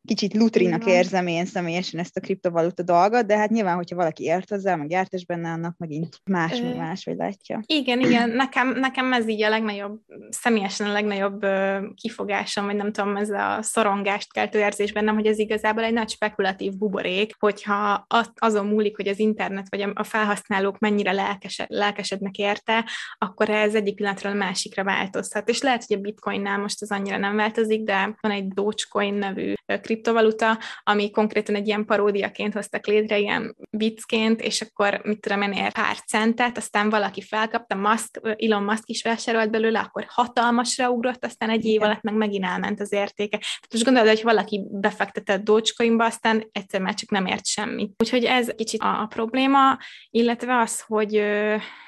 Kicsit 0.05 0.35
lutrinak 0.35 0.87
érzem 0.87 1.27
én 1.27 1.45
személyesen 1.45 2.01
ezt 2.01 2.17
a 2.17 2.21
kriptovaluta 2.21 2.83
dolgot, 2.83 3.27
de 3.27 3.37
hát 3.37 3.51
nyilván, 3.51 3.77
hogyha 3.77 3.97
valaki 3.97 4.25
ért 4.25 4.49
hozzá, 4.49 4.75
meg 4.75 4.91
járt 4.91 5.13
és 5.13 5.27
benne, 5.27 5.51
annak 5.51 5.77
megint 5.77 6.21
más, 6.25 6.61
Ö... 6.61 6.75
más, 6.75 7.05
vagy 7.05 7.17
látja. 7.17 7.61
Igen, 7.67 8.01
igen, 8.01 8.31
nekem, 8.31 8.69
nekem 8.69 9.13
ez 9.13 9.29
így 9.29 9.43
a 9.43 9.49
legnagyobb, 9.49 10.01
személyesen 10.31 10.89
a 10.89 10.93
legnagyobb 10.93 11.45
uh, 11.45 11.95
kifogásom, 11.95 12.65
vagy 12.65 12.77
nem 12.77 12.93
tudom, 12.93 13.17
ez 13.17 13.31
a 13.31 13.59
szorongást 13.63 14.33
keltő 14.33 14.59
érzés 14.59 14.93
bennem, 14.93 15.15
hogy 15.15 15.27
ez 15.27 15.39
igazából 15.39 15.85
egy 15.85 15.93
nagy 15.93 16.09
spekulatív 16.09 16.77
buborék, 16.77 17.35
hogyha 17.39 18.06
azon 18.35 18.67
múlik, 18.67 18.97
hogy 18.97 19.09
az 19.09 19.19
internet 19.19 19.67
vagy 19.71 19.91
a 19.95 20.05
felhasználók 20.05 20.79
mennyire 20.79 21.13
lelkesed, 21.13 21.67
lelkesednek 21.69 22.37
érte, 22.37 22.91
akkor 23.19 23.51
ez 23.51 23.75
egyik 23.75 23.95
pillanatról 23.95 24.33
a 24.33 24.37
másikra 24.37 24.85
változhat. 24.85 25.49
És 25.49 25.63
lehet, 25.63 25.85
hogy 25.87 25.97
a 25.97 26.01
bitcoinnál 26.01 26.59
most 26.59 26.83
az 26.83 26.91
annyira 26.91 27.17
nem 27.17 27.37
változik, 27.37 27.83
de 27.83 28.17
van 28.21 28.33
egy 28.33 28.49
Dogecoin 28.49 29.15
nevű 29.15 29.53
kriptovaluta, 29.81 30.59
ami 30.83 31.11
konkrétan 31.11 31.55
egy 31.55 31.67
ilyen 31.67 31.85
paródiaként 31.85 32.53
hoztak 32.53 32.87
létre, 32.87 33.19
ilyen 33.19 33.57
viccként, 33.71 34.41
és 34.41 34.61
akkor 34.61 35.01
mit 35.05 35.21
tudom 35.21 35.43
én, 35.43 35.53
ér 35.53 35.73
pár 35.73 35.97
centet, 35.97 36.57
aztán 36.57 36.91
valaki 36.91 37.23
felkapta, 37.23 37.75
Musk, 37.75 38.21
Elon 38.37 38.63
Musk 38.63 38.89
is 38.89 39.03
vásárolt 39.03 39.51
belőle, 39.51 39.79
akkor 39.79 40.05
hatalmasra 40.09 40.91
ugrott, 40.91 41.25
aztán 41.25 41.51
egy 41.51 41.65
év 41.65 41.83
alatt 41.83 42.03
meg 42.03 42.15
megint 42.15 42.45
elment 42.45 42.81
az 42.81 42.93
értéke. 42.93 43.41
Most 43.73 43.85
gondolod, 43.85 44.09
hogy 44.09 44.23
valaki 44.23 44.67
befektetett 44.71 45.45
Dogecoinba, 45.45 46.05
aztán 46.05 46.49
egyszer 46.53 46.81
már 46.81 46.95
csak 46.95 47.11
nem 47.11 47.27
ért 47.27 47.47
semmit. 47.47 47.96
Úgyhogy 47.99 48.25
ez 48.25 48.49
kicsit 48.57 48.81
a, 48.81 49.01
a 49.01 49.07
probléma, 49.07 49.79
illetve 50.11 50.59
az, 50.59 50.81
hogy 50.81 51.17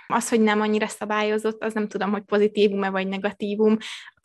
az, 0.07 0.29
hogy 0.29 0.41
nem 0.41 0.61
annyira 0.61 0.87
szabályozott, 0.87 1.63
az 1.63 1.75
nem 1.75 1.89
tudom, 1.89 2.11
hogy 2.11 2.23
pozitívum-e 2.23 2.91
vagy 2.91 3.07
negatívum, 3.07 3.77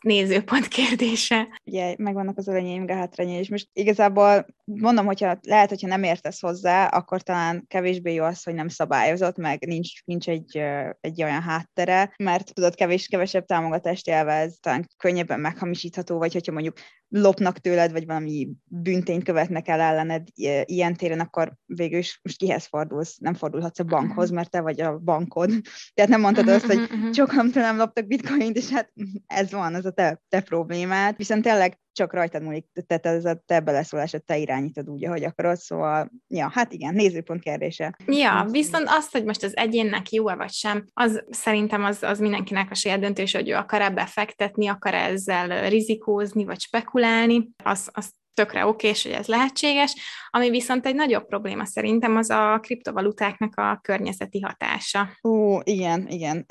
nézőpont 0.04 0.68
kérdése. 0.68 1.60
Ugye 1.64 1.94
megvannak 1.98 2.38
az 2.38 2.48
előnyeim, 2.48 2.88
hátrányai, 2.88 3.38
és 3.38 3.48
most 3.48 3.68
igazából 3.72 4.46
mondom, 4.64 5.06
hogyha 5.06 5.38
lehet, 5.42 5.68
hogyha 5.68 5.88
nem 5.88 6.02
értesz 6.02 6.40
hozzá, 6.40 6.86
akkor 6.86 7.22
talán 7.22 7.64
kevésbé 7.68 8.14
jó 8.14 8.24
az, 8.24 8.42
hogy 8.42 8.54
nem 8.54 8.68
szabályozott, 8.68 9.36
meg 9.36 9.66
nincs, 9.66 10.04
nincs 10.04 10.28
egy, 10.28 10.62
egy 11.00 11.22
olyan 11.22 11.42
háttere, 11.42 12.14
mert 12.16 12.54
tudod, 12.54 12.74
kevés, 12.74 13.06
kevesebb 13.06 13.44
támogatást 13.44 14.08
élvez, 14.08 14.58
talán 14.60 14.88
könnyebben 14.96 15.40
meghamisítható, 15.40 16.18
vagy 16.18 16.32
hogyha 16.32 16.52
mondjuk 16.52 16.76
lopnak 17.08 17.58
tőled, 17.58 17.92
vagy 17.92 18.06
valami 18.06 18.48
büntényt 18.64 19.24
követnek 19.24 19.68
el 19.68 19.80
ellened 19.80 20.28
ilyen 20.64 20.94
téren, 20.94 21.20
akkor 21.20 21.54
végül 21.66 21.98
is 21.98 22.20
most 22.22 22.36
kihez 22.36 22.66
fordulsz? 22.66 23.18
Nem 23.18 23.34
fordulhatsz 23.34 23.78
a 23.78 23.84
bankhoz, 23.84 24.30
mert 24.30 24.50
te 24.50 24.60
vagy 24.60 24.80
a 24.80 24.98
bankod. 24.98 25.50
Tehát 25.94 26.10
nem 26.10 26.20
mondtad 26.20 26.48
azt, 26.48 26.64
hogy 26.64 26.88
sokan 27.16 27.50
nem 27.54 27.76
loptak 27.76 28.06
bitcoint, 28.06 28.56
és 28.56 28.68
hát 28.68 28.92
ez 29.26 29.50
van, 29.50 29.74
ez 29.74 29.84
a 29.84 29.93
te, 29.94 30.20
te 30.28 30.40
problémád. 30.40 31.16
Viszont 31.16 31.42
tényleg 31.42 31.78
csak 31.92 32.12
rajtad 32.12 32.42
múlik, 32.42 32.66
tehát 32.86 33.06
ez 33.06 33.24
a 33.24 33.42
te 33.46 33.60
beleszólásod, 33.60 34.24
te 34.24 34.38
irányítod 34.38 34.88
úgy, 34.88 35.04
ahogy 35.04 35.24
akarod, 35.24 35.56
szóval, 35.56 36.10
ja, 36.28 36.50
hát 36.52 36.72
igen, 36.72 36.94
nézőpont 36.94 37.40
kérdése. 37.40 37.96
Ja, 38.06 38.46
viszont 38.50 38.84
azt, 38.88 39.12
hogy 39.12 39.24
most 39.24 39.42
az 39.42 39.56
egyénnek 39.56 40.10
jó-e 40.10 40.34
vagy 40.34 40.52
sem, 40.52 40.84
az 40.92 41.24
szerintem 41.30 41.84
az, 41.84 42.02
az 42.02 42.18
mindenkinek 42.18 42.70
a 42.70 42.74
saját 42.74 43.00
döntés, 43.00 43.34
hogy 43.34 43.48
ő 43.48 43.54
akar 43.54 43.80
ebbe 43.80 44.06
fektetni, 44.06 44.68
akar 44.68 44.94
ezzel 44.94 45.68
rizikózni, 45.68 46.44
vagy 46.44 46.60
spekulálni, 46.60 47.50
az, 47.64 47.88
az 47.92 48.10
tökre 48.34 48.66
oké, 48.66 48.88
és 48.88 49.02
hogy 49.02 49.12
ez 49.12 49.26
lehetséges. 49.26 49.94
Ami 50.30 50.50
viszont 50.50 50.86
egy 50.86 50.94
nagyobb 50.94 51.26
probléma 51.26 51.64
szerintem, 51.64 52.16
az 52.16 52.30
a 52.30 52.58
kriptovalutáknak 52.62 53.56
a 53.56 53.78
környezeti 53.82 54.40
hatása. 54.40 55.08
Ó, 55.22 55.60
igen, 55.62 56.08
igen. 56.08 56.46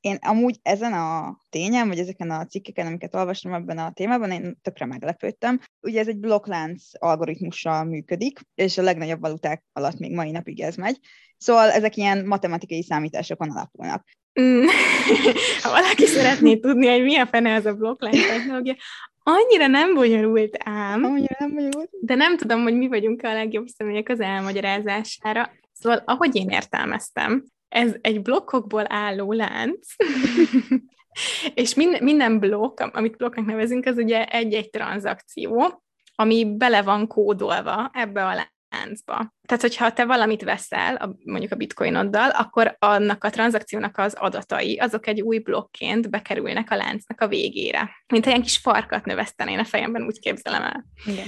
Én 0.00 0.18
amúgy 0.20 0.56
ezen 0.62 0.92
a 0.92 1.36
tényen, 1.50 1.88
vagy 1.88 1.98
ezeken 1.98 2.30
a 2.30 2.46
cikkeken, 2.46 2.86
amiket 2.86 3.14
olvastam 3.14 3.52
ebben 3.52 3.78
a 3.78 3.92
témában, 3.92 4.30
én 4.30 4.58
tökre 4.62 4.86
meglepődtem. 4.86 5.60
Ugye 5.80 6.00
ez 6.00 6.08
egy 6.08 6.18
blokklánc 6.18 6.82
algoritmussal 6.98 7.84
működik, 7.84 8.40
és 8.54 8.78
a 8.78 8.82
legnagyobb 8.82 9.20
valuták 9.20 9.64
alatt 9.72 9.98
még 9.98 10.14
mai 10.14 10.30
napig 10.30 10.60
ez 10.60 10.76
megy. 10.76 10.98
Szóval 11.38 11.70
ezek 11.70 11.96
ilyen 11.96 12.26
matematikai 12.26 12.82
számításokon 12.82 13.50
alapulnak. 13.50 14.04
Mm. 14.40 14.64
ha 15.62 15.70
valaki 15.70 16.06
szeretné 16.06 16.56
tudni, 16.56 16.86
hogy 16.86 17.02
mi 17.02 17.16
a 17.16 17.26
fene 17.26 17.50
ez 17.50 17.66
a 17.66 17.74
blokklánc 17.74 18.26
technológia, 18.26 18.74
annyira 19.28 19.66
nem 19.66 19.94
bonyolult 19.94 20.56
ám. 20.64 21.04
Annyira 21.04 21.36
nem 21.38 21.54
bonyolult. 21.54 21.90
De 22.00 22.14
nem 22.14 22.36
tudom, 22.36 22.62
hogy 22.62 22.76
mi 22.76 22.88
vagyunk 22.88 23.22
a 23.22 23.32
legjobb 23.32 23.66
személyek 23.66 24.08
az 24.08 24.20
elmagyarázására. 24.20 25.50
Szóval, 25.72 26.02
ahogy 26.04 26.36
én 26.36 26.48
értelmeztem, 26.48 27.44
ez 27.68 27.94
egy 28.00 28.22
blokkokból 28.22 28.84
álló 28.88 29.32
lánc, 29.32 29.88
és 31.54 31.74
minden, 31.74 32.02
minden 32.02 32.38
blokk, 32.38 32.80
amit 32.80 33.16
blokknak 33.16 33.46
nevezünk, 33.46 33.86
az 33.86 33.96
ugye 33.96 34.24
egy-egy 34.24 34.70
tranzakció, 34.70 35.82
ami 36.14 36.56
bele 36.56 36.82
van 36.82 37.06
kódolva 37.06 37.90
ebbe 37.92 38.26
a 38.26 38.48
láncba. 38.68 39.34
Tehát, 39.46 39.62
hogyha 39.62 39.92
te 39.92 40.04
valamit 40.04 40.42
veszel, 40.42 40.94
a, 40.94 41.16
mondjuk 41.24 41.52
a 41.52 41.56
bitcoinoddal, 41.56 42.30
akkor 42.30 42.76
annak 42.78 43.24
a 43.24 43.30
tranzakciónak 43.30 43.98
az 43.98 44.14
adatai, 44.14 44.78
azok 44.78 45.06
egy 45.06 45.20
új 45.20 45.38
blokként 45.38 46.10
bekerülnek 46.10 46.70
a 46.70 46.76
láncnak 46.76 47.20
a 47.20 47.28
végére. 47.28 47.90
Mint 48.12 48.26
ilyen 48.26 48.42
kis 48.42 48.56
farkat 48.56 49.04
növesztenén 49.04 49.58
a 49.58 49.64
fejemben, 49.64 50.02
úgy 50.02 50.18
képzelem 50.18 50.62
el. 50.62 50.84
Igen. 51.06 51.26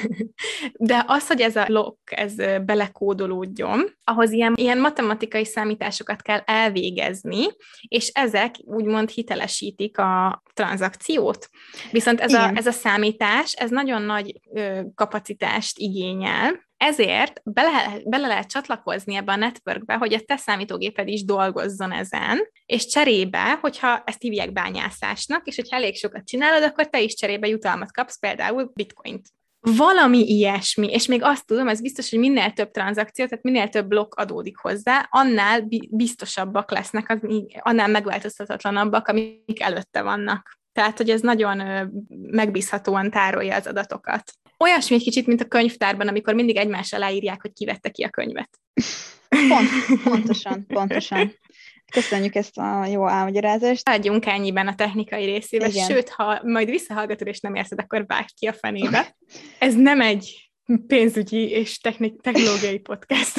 De 0.90 1.04
az, 1.06 1.26
hogy 1.26 1.40
ez 1.40 1.56
a 1.56 1.64
blokk, 1.64 2.10
ez 2.10 2.34
belekódolódjon, 2.64 3.98
ahhoz 4.04 4.30
ilyen, 4.32 4.54
ilyen 4.56 4.78
matematikai 4.78 5.44
számításokat 5.44 6.22
kell 6.22 6.38
elvégezni, 6.44 7.46
és 7.88 8.08
ezek 8.08 8.54
úgymond 8.64 9.08
hitelesítik 9.08 9.98
a 9.98 10.42
tranzakciót. 10.54 11.48
Viszont 11.90 12.20
ez, 12.20 12.32
a, 12.32 12.50
ez 12.54 12.66
a 12.66 12.72
számítás, 12.72 13.52
ez 13.52 13.70
nagyon 13.70 14.02
nagy 14.02 14.40
ö, 14.54 14.80
kapacitást 14.94 15.78
igényel, 15.78 16.68
ezért 16.80 17.40
bele, 17.44 18.00
bele 18.04 18.26
lehet 18.26 18.50
csatlakozni 18.50 19.14
ebbe 19.14 19.32
a 19.32 19.36
networkbe, 19.36 19.94
hogy 19.94 20.14
a 20.14 20.20
te 20.20 20.36
számítógéped 20.36 21.08
is 21.08 21.24
dolgozzon 21.24 21.92
ezen, 21.92 22.38
és 22.66 22.86
cserébe, 22.86 23.58
hogyha 23.60 24.02
ezt 24.04 24.20
hívják 24.20 24.52
bányászásnak, 24.52 25.46
és 25.46 25.56
hogyha 25.56 25.76
elég 25.76 25.96
sokat 25.96 26.26
csinálod, 26.26 26.62
akkor 26.62 26.86
te 26.86 27.00
is 27.00 27.14
cserébe 27.14 27.48
jutalmat 27.48 27.92
kapsz, 27.92 28.18
például 28.18 28.70
bitcoint. 28.74 29.28
Valami 29.60 30.18
ilyesmi, 30.18 30.86
és 30.86 31.06
még 31.06 31.22
azt 31.22 31.46
tudom, 31.46 31.68
ez 31.68 31.80
biztos, 31.80 32.10
hogy 32.10 32.18
minél 32.18 32.52
több 32.52 32.70
tranzakció, 32.70 33.26
tehát 33.26 33.44
minél 33.44 33.68
több 33.68 33.86
blokk 33.86 34.14
adódik 34.14 34.56
hozzá, 34.56 35.06
annál 35.10 35.68
biztosabbak 35.90 36.70
lesznek, 36.70 37.10
az, 37.10 37.18
annál 37.58 37.88
megváltoztatatlanabbak, 37.88 39.08
amik 39.08 39.62
előtte 39.62 40.02
vannak. 40.02 40.58
Tehát, 40.72 40.96
hogy 40.96 41.10
ez 41.10 41.20
nagyon 41.20 41.88
megbízhatóan 42.20 43.10
tárolja 43.10 43.56
az 43.56 43.66
adatokat. 43.66 44.32
Olyasmi 44.64 44.96
egy 44.96 45.02
kicsit, 45.02 45.26
mint 45.26 45.40
a 45.40 45.44
könyvtárban, 45.48 46.08
amikor 46.08 46.34
mindig 46.34 46.56
egymás 46.56 46.92
alá 46.92 47.10
írják, 47.10 47.40
hogy 47.40 47.52
kivette 47.52 47.88
ki 47.88 48.02
a 48.02 48.08
könyvet. 48.08 48.50
Pont, 49.28 49.68
pontosan, 50.04 50.66
pontosan. 50.66 51.32
Köszönjük 51.92 52.34
ezt 52.34 52.58
a 52.58 52.86
jó 52.86 53.08
álmagyarázást. 53.08 53.88
Adjunk 53.88 54.26
ennyiben 54.26 54.66
a 54.68 54.74
technikai 54.74 55.24
részébe, 55.24 55.68
Igen. 55.68 55.88
sőt, 55.88 56.08
ha 56.08 56.40
majd 56.42 56.70
visszahallgatod 56.70 57.26
és 57.26 57.40
nem 57.40 57.54
érted, 57.54 57.78
akkor 57.78 58.06
vágj 58.06 58.28
ki 58.34 58.46
a 58.46 58.52
fenébe. 58.52 59.16
Ez 59.58 59.74
nem 59.74 60.00
egy 60.00 60.49
pénzügyi 60.86 61.50
és 61.50 61.78
technik- 61.78 62.20
technológiai 62.22 62.78
podcast. 62.78 63.36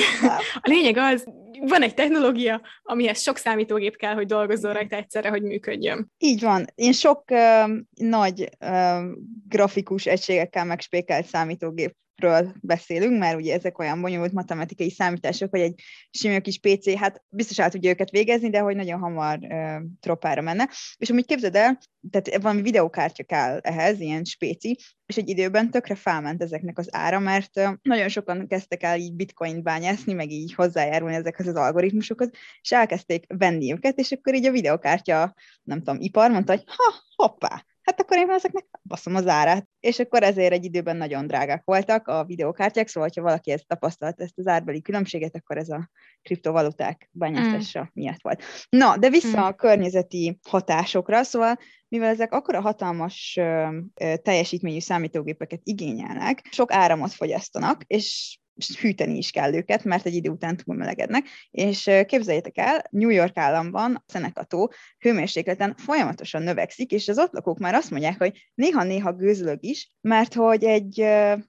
A 0.54 0.68
lényeg 0.70 0.98
az, 0.98 1.26
van 1.60 1.82
egy 1.82 1.94
technológia, 1.94 2.62
amihez 2.84 3.22
sok 3.22 3.38
számítógép 3.38 3.96
kell, 3.96 4.14
hogy 4.14 4.26
dolgozzon 4.26 4.74
rajta 4.74 4.96
egyszerre, 4.96 5.30
hogy 5.30 5.42
működjön. 5.42 6.12
Így 6.18 6.42
van. 6.42 6.66
Én 6.76 6.92
sok 6.92 7.24
uh, 7.32 7.70
nagy 7.94 8.50
uh, 8.60 9.02
grafikus 9.48 10.06
egységekkel 10.06 10.66
megspékelt 10.66 11.26
számítógép 11.26 11.96
ről 12.22 12.54
beszélünk, 12.62 13.20
mert 13.20 13.38
ugye 13.38 13.54
ezek 13.54 13.80
olyan 13.80 14.02
bonyolult 14.02 14.32
matematikai 14.32 14.90
számítások, 14.90 15.50
hogy 15.50 15.60
egy 15.60 15.82
sima 16.12 16.40
kis 16.40 16.60
PC, 16.60 16.94
hát 16.98 17.24
biztos 17.30 17.60
el 17.60 17.70
tudja 17.70 17.90
őket 17.90 18.10
végezni, 18.10 18.50
de 18.50 18.60
hogy 18.60 18.76
nagyon 18.76 19.00
hamar 19.00 19.38
uh, 19.42 19.82
tropára 20.00 20.42
menne. 20.42 20.70
És 20.98 21.10
amúgy 21.10 21.26
képzeld 21.26 21.56
el, 21.56 21.80
tehát 22.12 22.42
valami 22.42 22.62
videókártya 22.62 23.24
kell 23.24 23.58
ehhez, 23.58 24.00
ilyen 24.00 24.24
spéci, 24.24 24.78
és 25.06 25.18
egy 25.18 25.30
időben 25.30 25.72
tökre 25.72 25.96
felment 25.96 26.42
ezeknek 26.42 26.78
az 26.78 26.88
ára, 26.92 27.20
mert 27.20 27.60
nagyon 27.82 28.10
sokan 28.10 28.48
kezdtek 28.48 28.84
el 28.84 28.98
így 28.98 29.14
bitcoin 29.14 29.64
bányászni, 29.64 30.14
meg 30.14 30.32
így 30.32 30.54
hozzájárulni 30.54 31.16
ezekhez 31.16 31.48
az 31.48 31.56
algoritmusokhoz, 31.56 32.30
és 32.62 32.72
elkezdték 32.72 33.26
venni 33.28 33.72
őket, 33.72 33.98
és 33.98 34.12
akkor 34.12 34.36
így 34.36 34.46
a 34.46 34.52
videókártya, 34.52 35.34
nem 35.64 35.78
tudom, 35.78 36.02
ipar 36.02 36.32
mondta, 36.32 36.52
hogy 36.52 36.64
ha, 36.66 36.94
hoppá, 37.16 37.66
hát 37.92 38.02
akkor 38.02 38.18
én 38.18 38.30
ezeknek 38.30 38.66
baszom 38.84 39.16
az 39.16 39.28
árát. 39.28 39.68
És 39.80 40.00
akkor 40.00 40.24
ezért 40.24 40.52
egy 40.52 40.66
időben 40.66 40.98
nagyon 40.98 41.28
drágák 41.28 41.62
voltak 41.66 42.08
a 42.08 42.24
videókártyák, 42.24 42.88
szóval 42.88 43.10
ha 43.16 43.22
valaki 43.22 43.52
ezt 43.52 43.68
tapasztalt, 43.68 44.22
ezt 44.22 44.38
az 44.38 44.48
árbeli 44.48 44.82
különbséget, 44.82 45.36
akkor 45.36 45.58
ez 45.58 45.70
a 45.70 45.90
kriptovaluták 46.22 47.10
bányászása 47.12 47.82
mm. 47.82 47.86
miatt 47.94 48.22
volt. 48.22 48.44
Na, 48.70 48.98
de 48.98 49.10
vissza 49.10 49.40
mm. 49.40 49.44
a 49.44 49.54
környezeti 49.54 50.40
hatásokra, 50.48 51.24
szóval 51.24 51.58
mivel 51.88 52.10
ezek 52.10 52.34
akkora 52.34 52.62
hatalmas 52.62 53.36
ö, 53.40 53.78
ö, 53.94 54.18
teljesítményű 54.18 54.80
számítógépeket 54.80 55.62
igényelnek, 55.64 56.48
sok 56.52 56.74
áramot 56.74 57.12
fogyasztanak, 57.12 57.84
és 57.88 58.40
hűteni 58.68 59.18
is 59.18 59.32
kell 59.32 59.54
őket, 59.54 59.84
mert 59.84 60.06
egy 60.06 60.16
idő 60.16 60.30
után 60.30 60.58
túlmelegednek, 60.58 61.26
és 61.52 61.90
képzeljétek 62.06 62.58
el, 62.58 62.84
New 62.90 63.10
York 63.10 63.38
államban 63.38 63.96
a 63.96 64.04
Szenekató 64.08 64.74
hőmérsékleten 65.00 65.76
folyamatosan 65.78 66.44
növekszik, 66.44 66.92
és 66.92 67.08
az 67.08 67.20
ott 67.20 67.34
lakók 67.34 67.60
már 67.60 67.74
azt 67.74 67.92
mondják, 67.92 68.18
hogy 68.18 68.50
néha-néha 68.54 69.14
gőzölög 69.14 69.64
is, 69.64 69.92
mert 70.02 70.34
hogy 70.34 70.64
egy 70.64 70.96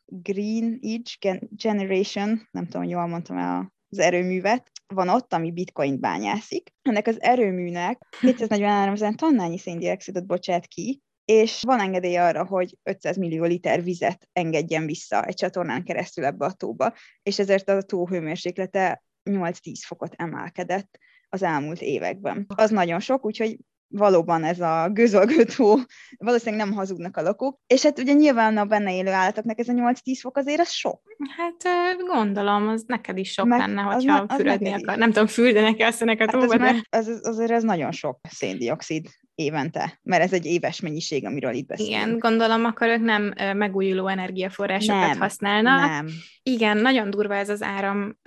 Green 0.07 0.81
Age 0.83 1.41
Generation, 1.49 2.49
nem 2.51 2.67
tudom, 2.67 2.89
jól 2.89 3.07
mondtam 3.07 3.37
el 3.37 3.73
az 3.89 3.99
erőművet, 3.99 4.71
van 4.87 5.09
ott, 5.09 5.33
ami 5.33 5.53
bitcoin 5.53 6.01
bányászik. 6.01 6.71
Ennek 6.83 7.07
az 7.07 7.23
erőműnek 7.23 8.07
243 8.21 8.95
ezer 8.95 9.15
tonnányi 9.15 9.59
széndiokszidot 9.59 10.27
bocsát 10.27 10.67
ki, 10.67 11.03
és 11.25 11.63
van 11.67 11.81
engedély 11.81 12.17
arra, 12.17 12.45
hogy 12.45 12.77
500 12.83 13.17
millió 13.17 13.45
liter 13.45 13.83
vizet 13.83 14.29
engedjen 14.33 14.87
vissza 14.87 15.25
egy 15.25 15.35
csatornán 15.35 15.85
keresztül 15.85 16.25
ebbe 16.25 16.45
a 16.45 16.53
tóba, 16.53 16.95
és 17.23 17.39
ezért 17.39 17.69
a 17.69 17.83
tó 17.83 18.07
hőmérséklete 18.07 19.05
8-10 19.31 19.75
fokot 19.87 20.15
emelkedett 20.17 20.99
az 21.29 21.43
elmúlt 21.43 21.81
években. 21.81 22.47
Az 22.57 22.71
nagyon 22.71 23.01
sok, 23.01 23.25
úgyhogy 23.25 23.59
valóban 23.93 24.45
ez 24.45 24.61
a 24.61 24.89
gőzölgőtó, 24.93 25.79
valószínűleg 26.17 26.67
nem 26.67 26.75
hazudnak 26.75 27.17
a 27.17 27.23
lakók. 27.23 27.61
És 27.67 27.83
hát 27.83 27.99
ugye 27.99 28.13
nyilván 28.13 28.57
a 28.57 28.65
benne 28.65 28.95
élő 28.95 29.11
állatoknak 29.11 29.59
ez 29.59 29.69
a 29.69 29.73
8-10 29.73 30.19
fok 30.21 30.37
azért 30.37 30.61
az 30.61 30.71
sok. 30.71 31.01
Hát 31.37 31.97
gondolom, 32.07 32.69
az 32.69 32.85
neked 32.87 33.19
is 33.19 33.33
sok 33.33 33.47
Meg, 33.47 33.59
lenne, 33.59 33.83
hogyha 33.83 34.27
az, 34.29 34.41
az 34.41 34.61
akar. 34.61 34.97
Nem 34.97 35.13
tudom, 35.13 35.27
fürdenek-e 35.27 35.87
a 35.87 36.27
tóba, 36.27 36.59
hát 36.59 36.87
az, 36.91 37.07
de... 37.07 37.11
az, 37.13 37.21
azért 37.23 37.51
ez 37.51 37.63
nagyon 37.63 37.93
sok 37.93 38.21
széndiokszid 38.29 39.09
évente, 39.35 39.99
mert 40.03 40.23
ez 40.23 40.33
egy 40.33 40.47
éves 40.47 40.81
mennyiség, 40.81 41.27
amiről 41.27 41.55
itt 41.55 41.67
beszélünk. 41.67 41.95
Igen, 41.97 42.19
gondolom, 42.19 42.65
akkor 42.65 42.89
ők 42.89 43.01
nem 43.01 43.35
megújuló 43.57 44.07
energiaforrásokat 44.07 45.09
nem, 45.09 45.19
használnak. 45.19 45.89
Nem. 45.89 46.09
Igen, 46.43 46.77
nagyon 46.77 47.11
durva 47.11 47.35
ez 47.35 47.49
az 47.49 47.63
áram 47.63 48.19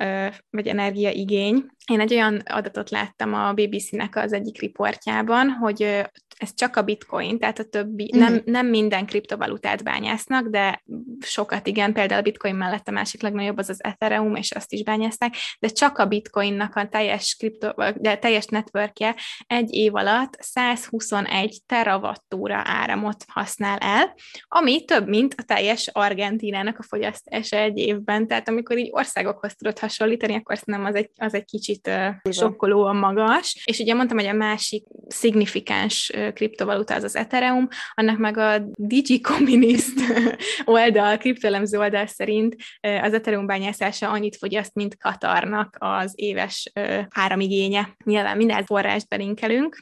vagy 0.50 0.68
energiaigény. 0.68 1.66
Én 1.92 2.00
egy 2.00 2.14
olyan 2.14 2.42
adatot 2.46 2.90
láttam 2.90 3.34
a 3.34 3.54
BBC-nek 3.54 4.16
az 4.16 4.34
egyik 4.34 4.60
riportjában, 4.62 5.50
hogy 5.50 6.02
ez 6.38 6.54
csak 6.54 6.76
a 6.76 6.82
bitcoin, 6.82 7.40
tehát 7.40 7.60
a 7.60 7.64
többi, 7.64 8.12
mm. 8.16 8.20
nem, 8.20 8.42
nem 8.46 8.68
minden 8.68 9.06
kriptovalutát 9.06 9.84
bányásznak, 9.84 10.48
de 10.48 10.84
sokat 11.20 11.68
igen, 11.68 11.94
például 11.94 12.20
a 12.20 12.24
bitcoin 12.24 12.56
mellett 12.56 12.88
a 12.88 12.92
másik 12.92 13.22
legnagyobb 13.22 13.58
az 13.58 13.70
az 13.70 13.84
Ethereum, 13.84 14.36
és 14.36 14.52
azt 14.52 14.74
is 14.74 14.84
bányászták, 14.84 15.36
de 15.60 15.68
csak 15.68 15.98
a 15.98 16.06
bitcoinnak 16.06 16.76
a 16.76 16.88
teljes, 16.88 17.36
kripto, 17.40 17.72
de 17.96 18.18
teljes 18.18 18.46
networkje 18.46 19.16
egy 19.48 19.74
év 19.74 19.96
alatt 19.96 20.38
121 20.40 21.62
teravattúra 21.66 22.62
áramot 22.64 23.26
használ 23.28 23.78
el, 23.78 24.16
ami 24.48 24.86
több, 24.86 25.08
mint 25.08 25.34
a 25.38 25.44
teljes 25.44 25.88
Argentinának 25.88 26.80
a 26.80 26.84
fogyasztása 26.84 27.58
egy 27.58 27.78
évben, 27.78 28.28
tehát 28.28 28.50
amikor 28.50 28.78
így 28.78 28.90
országokhoz 28.92 29.56
tudod 29.56 29.80
hasonlítani, 29.80 30.36
akkor 30.36 30.58
szerintem 30.58 30.86
az 30.86 30.96
egy, 30.96 31.10
az 31.16 31.34
egy 31.34 31.46
kicsit 31.46 31.88
uh, 31.88 32.32
sokkolóan 32.32 32.96
magas, 32.96 33.64
és 33.66 33.80
ugye 33.80 33.94
mondtam, 33.94 34.18
hogy 34.18 34.28
a 34.28 34.34
másik 34.34 34.86
szignifikáns 35.08 36.12
kriptovaluta 36.34 36.96
az 36.96 37.04
az 37.04 37.16
Ethereum, 37.16 37.68
annak 37.94 38.18
meg 38.18 38.38
a 38.38 38.58
DigiCommunist 38.74 40.00
oldal, 40.66 41.18
kriptolemző 41.18 41.80
oldal 41.80 42.06
szerint 42.06 42.56
az 43.02 43.14
Ethereum 43.14 43.46
bányászása 43.46 44.10
annyit 44.10 44.36
fogyaszt, 44.36 44.74
mint 44.74 44.98
Katarnak 44.98 45.76
az 45.80 46.12
éves 46.16 46.72
áramigénye. 47.10 47.96
Nyilván 48.04 48.38
minden 48.38 48.66
forrást 48.66 49.08
belinkelünk, 49.08 49.78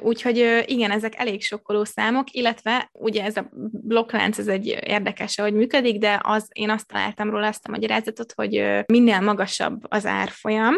Úgyhogy 0.00 0.64
igen, 0.66 0.90
ezek 0.90 1.18
elég 1.18 1.42
sokkoló 1.42 1.84
számok, 1.84 2.32
illetve 2.32 2.90
ugye 2.92 3.24
ez 3.24 3.36
a 3.36 3.48
blokklánc, 3.70 4.38
ez 4.38 4.48
egy 4.48 4.66
érdekes, 4.66 5.36
hogy 5.36 5.54
működik, 5.54 5.98
de 5.98 6.20
az, 6.22 6.48
én 6.52 6.70
azt 6.70 6.86
találtam 6.86 7.30
róla 7.30 7.46
azt 7.46 7.66
a 7.66 7.70
magyarázatot, 7.70 8.32
hogy 8.32 8.82
minél 8.86 9.20
magasabb 9.20 9.80
az 9.88 10.06
árfolyam. 10.06 10.74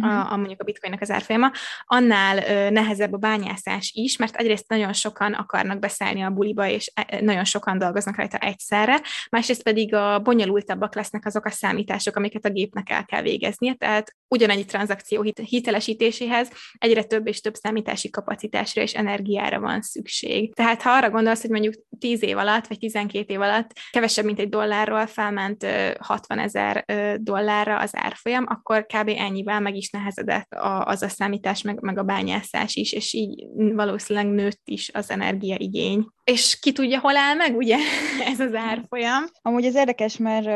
A, 0.00 0.32
a 0.32 0.36
mondjuk 0.36 0.60
a 0.60 0.64
bitcoinnak 0.64 1.00
az 1.00 1.10
árfolyama, 1.10 1.50
annál 1.84 2.38
ö, 2.38 2.70
nehezebb 2.70 3.12
a 3.12 3.16
bányászás 3.16 3.92
is, 3.94 4.16
mert 4.16 4.36
egyrészt 4.36 4.68
nagyon 4.68 4.92
sokan 4.92 5.32
akarnak 5.32 5.78
beszállni 5.78 6.22
a 6.22 6.30
buliba, 6.30 6.68
és 6.68 6.92
e, 6.94 7.20
nagyon 7.20 7.44
sokan 7.44 7.78
dolgoznak 7.78 8.16
rajta 8.16 8.38
egyszerre, 8.38 9.00
másrészt 9.30 9.62
pedig 9.62 9.94
a 9.94 10.18
bonyolultabbak 10.18 10.94
lesznek 10.94 11.26
azok 11.26 11.44
a 11.44 11.50
számítások, 11.50 12.16
amiket 12.16 12.44
a 12.44 12.50
gépnek 12.50 12.90
el 12.90 13.04
kell 13.04 13.22
végeznie, 13.22 13.74
tehát 13.74 14.16
ugyanannyi 14.28 14.64
tranzakció 14.64 15.22
hit- 15.22 15.42
hitelesítéséhez 15.44 16.50
egyre 16.78 17.02
több 17.02 17.26
és 17.26 17.40
több 17.40 17.54
számítási 17.54 18.10
kapacitásra 18.10 18.82
és 18.82 18.94
energiára 18.94 19.60
van 19.60 19.82
szükség. 19.82 20.54
Tehát 20.54 20.82
ha 20.82 20.90
arra 20.90 21.10
gondolsz, 21.10 21.40
hogy 21.40 21.50
mondjuk 21.50 21.74
10 21.98 22.22
év 22.22 22.36
alatt, 22.36 22.66
vagy 22.66 22.78
12 22.78 23.32
év 23.32 23.40
alatt 23.40 23.70
kevesebb, 23.90 24.24
mint 24.24 24.38
egy 24.38 24.48
dollárról 24.48 25.06
felment 25.06 25.66
60 25.98 26.38
ezer 26.38 26.84
dollárra 27.20 27.78
az 27.78 27.90
árfolyam, 27.92 28.44
akkor 28.48 28.86
kb. 28.86 29.08
ennyivel 29.08 29.60
meg 29.60 29.76
is 29.78 29.90
nehezedett 29.90 30.52
a, 30.52 30.84
az 30.84 31.02
a 31.02 31.08
számítás, 31.08 31.62
meg, 31.62 31.80
meg 31.80 31.98
a 31.98 32.02
bányászás 32.02 32.74
is, 32.74 32.92
és 32.92 33.12
így 33.12 33.46
valószínűleg 33.74 34.32
nőtt 34.32 34.62
is 34.64 34.90
az 34.94 35.10
energiaigény. 35.10 36.06
És 36.24 36.58
ki 36.58 36.72
tudja, 36.72 37.00
hol 37.00 37.16
áll 37.16 37.34
meg, 37.34 37.56
ugye, 37.56 37.76
ez 38.32 38.40
az 38.40 38.54
árfolyam. 38.54 39.24
Amúgy 39.42 39.64
ez 39.64 39.74
érdekes, 39.74 40.16
mert 40.16 40.46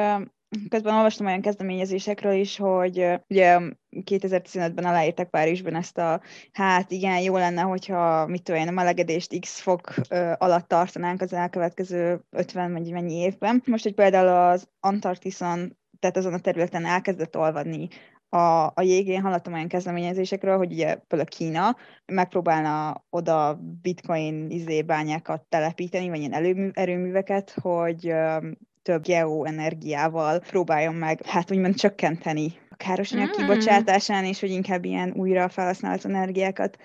közben 0.69 0.95
olvastam 0.95 1.27
olyan 1.27 1.41
kezdeményezésekről 1.41 2.33
is, 2.33 2.57
hogy 2.57 3.07
ugye 3.29 3.61
2015-ben 3.91 4.85
aláírtak 4.85 5.31
Párizsban 5.31 5.75
ezt 5.75 5.99
a, 5.99 6.21
hát 6.53 6.91
igen, 6.91 7.21
jó 7.21 7.37
lenne, 7.37 7.61
hogyha 7.61 8.27
mit 8.27 8.43
tudom 8.43 8.61
én, 8.61 8.69
a 8.69 8.71
melegedést 8.71 9.41
x 9.41 9.61
fok 9.61 9.95
alatt 10.39 10.69
tartanánk 10.69 11.21
az 11.21 11.33
elkövetkező 11.33 12.21
50 12.31 12.73
vagy 12.73 12.93
mennyi 12.93 13.15
évben. 13.15 13.63
Most, 13.67 13.83
hogy 13.83 13.95
például 13.95 14.51
az 14.51 14.69
Antarktiszon 14.81 15.81
tehát 16.03 16.17
azon 16.17 16.33
a 16.33 16.39
területen 16.39 16.85
elkezdett 16.85 17.37
olvadni 17.37 17.89
a, 18.33 18.73
a 18.75 18.83
jégén 18.83 19.21
hallottam 19.21 19.53
olyan 19.53 19.69
kezdeményezésekről, 19.69 20.57
hogy 20.57 20.73
ugye 20.73 20.95
például 20.95 21.29
Kína 21.29 21.77
megpróbálna 22.07 23.05
oda 23.11 23.61
bitcoin 23.83 24.51
izé 24.51 24.83
bányákat 24.83 25.43
telepíteni, 25.49 26.09
vagy 26.09 26.19
ilyen 26.19 26.33
előmű, 26.33 26.69
erőműveket, 26.73 27.55
hogy 27.63 28.15
több 28.83 29.03
geoenergiával 29.03 30.39
próbáljon 30.39 30.95
meg, 30.95 31.23
hát 31.27 31.51
úgymond 31.51 31.75
csökkenteni 31.75 32.53
a 32.71 32.77
károsanyag 32.77 33.29
mm. 33.29 33.33
kibocsátásán, 33.33 34.25
és 34.25 34.41
hogy 34.41 34.51
inkább 34.51 34.85
ilyen 34.85 35.13
újra 35.17 35.49
felhasznált 35.49 36.05
energiákat 36.05 36.77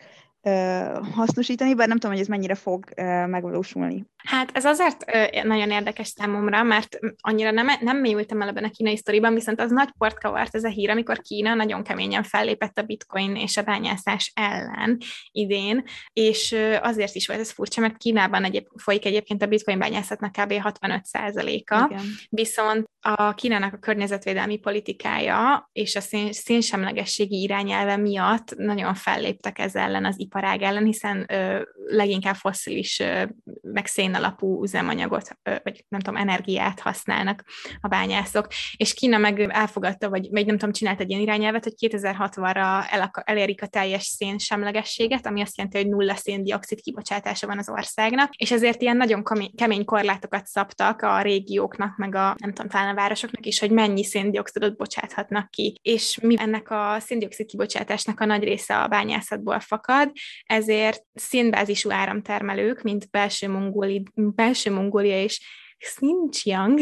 hasznosítani, 1.13 1.75
bár 1.75 1.87
nem 1.87 1.97
tudom, 1.97 2.11
hogy 2.11 2.21
ez 2.21 2.29
mennyire 2.29 2.55
fog 2.55 2.83
megvalósulni. 3.27 4.05
Hát 4.17 4.49
ez 4.53 4.65
azért 4.65 5.05
nagyon 5.43 5.71
érdekes 5.71 6.07
számomra, 6.07 6.63
mert 6.63 6.99
annyira 7.21 7.51
nem, 7.51 7.67
nem 7.79 7.97
mélyültem 7.97 8.41
el 8.41 8.47
ebben 8.47 8.63
a 8.63 8.69
kínai 8.69 8.97
sztoriban, 8.97 9.33
viszont 9.33 9.61
az 9.61 9.71
nagy 9.71 9.89
port 9.97 10.19
kavart 10.19 10.55
ez 10.55 10.63
a 10.63 10.69
hír, 10.69 10.89
amikor 10.89 11.19
Kína 11.19 11.53
nagyon 11.53 11.83
keményen 11.83 12.23
fellépett 12.23 12.77
a 12.77 12.83
bitcoin 12.83 13.35
és 13.35 13.57
a 13.57 13.61
bányászás 13.61 14.31
ellen 14.35 14.97
idén, 15.31 15.83
és 16.13 16.55
azért 16.81 17.15
is 17.15 17.27
volt 17.27 17.39
ez 17.39 17.51
furcsa, 17.51 17.81
mert 17.81 17.97
Kínában 17.97 18.43
egyéb, 18.43 18.65
folyik 18.75 19.05
egyébként 19.05 19.41
a 19.41 19.47
bitcoin 19.47 19.79
bányászatnak 19.79 20.31
kb. 20.31 20.53
65%-a, 20.57 22.01
viszont 22.29 22.85
a 23.01 23.33
Kínának 23.33 23.73
a 23.73 23.77
környezetvédelmi 23.77 24.57
politikája 24.57 25.69
és 25.71 25.95
a 25.95 25.99
szén, 25.99 26.31
szénsemlegességi 26.31 27.41
irányelve 27.41 27.97
miatt 27.97 28.55
nagyon 28.55 28.93
felléptek 28.93 29.59
ez 29.59 29.75
ellen 29.75 30.05
az 30.05 30.19
iparág 30.37 30.61
ellen, 30.61 30.85
hiszen 30.85 31.25
ö, 31.27 31.61
leginkább 31.85 32.35
fosszilis, 32.35 32.99
ö, 32.99 33.23
meg 33.61 33.85
szén 33.85 34.13
alapú 34.13 34.63
üzemanyagot, 34.63 35.37
ö, 35.43 35.55
vagy 35.63 35.85
nem 35.87 35.99
tudom, 35.99 36.19
energiát 36.19 36.79
használnak 36.79 37.43
a 37.81 37.87
bányászok, 37.87 38.47
és 38.77 38.93
Kína 38.93 39.17
meg 39.17 39.39
elfogadta, 39.39 40.09
vagy, 40.09 40.27
vagy 40.31 40.45
nem 40.45 40.57
tudom, 40.57 40.73
csinált 40.73 40.99
egy 40.99 41.09
ilyen 41.09 41.21
irányelvet, 41.21 41.63
hogy 41.63 41.73
2060-ra 41.79 42.85
el, 42.89 43.11
elérik 43.23 43.61
a 43.61 43.67
teljes 43.67 44.03
szénsemlegességet, 44.03 45.25
ami 45.25 45.41
azt 45.41 45.57
jelenti, 45.57 45.77
hogy 45.77 45.87
nulla 45.87 46.15
széndiokszid 46.15 46.81
kibocsátása 46.81 47.47
van 47.47 47.57
az 47.57 47.69
országnak, 47.69 48.33
és 48.35 48.51
ezért 48.51 48.81
ilyen 48.81 48.97
nagyon 48.97 49.23
kemény 49.55 49.85
korlátokat 49.85 50.45
szabtak 50.45 51.01
a 51.01 51.21
régióknak, 51.21 51.97
meg 51.97 52.15
a 52.15 52.35
nem 52.37 52.53
tudom, 52.53 52.69
talán 52.69 52.89
a 52.89 52.95
városoknak 52.95 53.45
is, 53.45 53.59
hogy 53.59 53.71
mennyi 53.71 54.03
széndiokszidot 54.03 54.77
bocsáthatnak 54.77 55.49
ki. 55.49 55.79
És 55.81 56.19
mi 56.21 56.35
ennek 56.39 56.71
a 56.71 56.95
széndiokszid 56.99 57.45
kibocsátásnak 57.45 58.19
a 58.19 58.25
nagy 58.25 58.43
része 58.43 58.77
a 58.77 58.87
bányászatból 58.87 59.59
fakad, 59.59 60.11
ezért 60.45 61.03
szénbázisú 61.13 61.91
áramtermelők, 61.91 62.81
mint 62.81 63.09
belső, 63.09 63.49
Mongóli, 63.49 64.03
belső 64.13 64.71
Mongólia 64.71 65.21
és 65.21 65.41
Xinjiang 65.77 66.79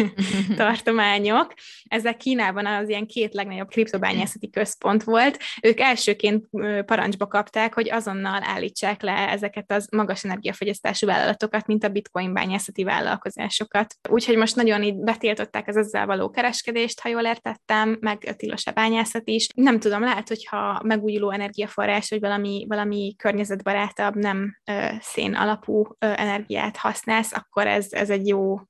tartományok, 0.56 1.54
ezek 1.84 2.16
Kínában 2.16 2.66
az 2.66 2.88
ilyen 2.88 3.06
két 3.06 3.34
legnagyobb 3.34 3.68
kriptobányászati 3.68 4.50
központ 4.50 5.02
volt. 5.02 5.38
Ők 5.62 5.80
elsőként 5.80 6.46
parancsba 6.84 7.26
kapták, 7.26 7.74
hogy 7.74 7.90
azonnal 7.90 8.40
állítsák 8.44 9.02
le 9.02 9.28
ezeket 9.28 9.72
az 9.72 9.88
magas 9.90 10.24
energiafogyasztású 10.24 11.06
vállalatokat, 11.06 11.66
mint 11.66 11.84
a 11.84 11.88
bitcoin 11.88 12.32
bányászati 12.32 12.84
vállalkozásokat. 12.84 13.94
Úgyhogy 14.08 14.36
most 14.36 14.56
nagyon 14.56 14.82
így 14.82 14.96
betiltották 14.96 15.68
az 15.68 15.76
ezzel 15.76 16.06
való 16.06 16.30
kereskedést, 16.30 17.00
ha 17.00 17.08
jól 17.08 17.22
értettem, 17.22 17.96
meg 18.00 18.34
tilos 18.36 18.66
a 18.66 18.72
bányászat 18.72 19.28
is. 19.28 19.48
Nem 19.54 19.80
tudom, 19.80 20.00
lehet, 20.00 20.28
hogyha 20.28 20.80
megújuló 20.84 21.30
energiaforrás, 21.30 22.10
vagy 22.10 22.20
valami, 22.20 22.64
valami 22.68 23.14
környezetbarátabb, 23.18 24.14
nem 24.14 24.58
ö, 24.64 24.86
szén 25.00 25.34
alapú 25.34 25.86
ö, 25.98 26.12
energiát 26.16 26.76
használsz, 26.76 27.32
akkor 27.32 27.66
ez, 27.66 27.86
ez 27.90 28.10
egy 28.10 28.27
jó 28.28 28.60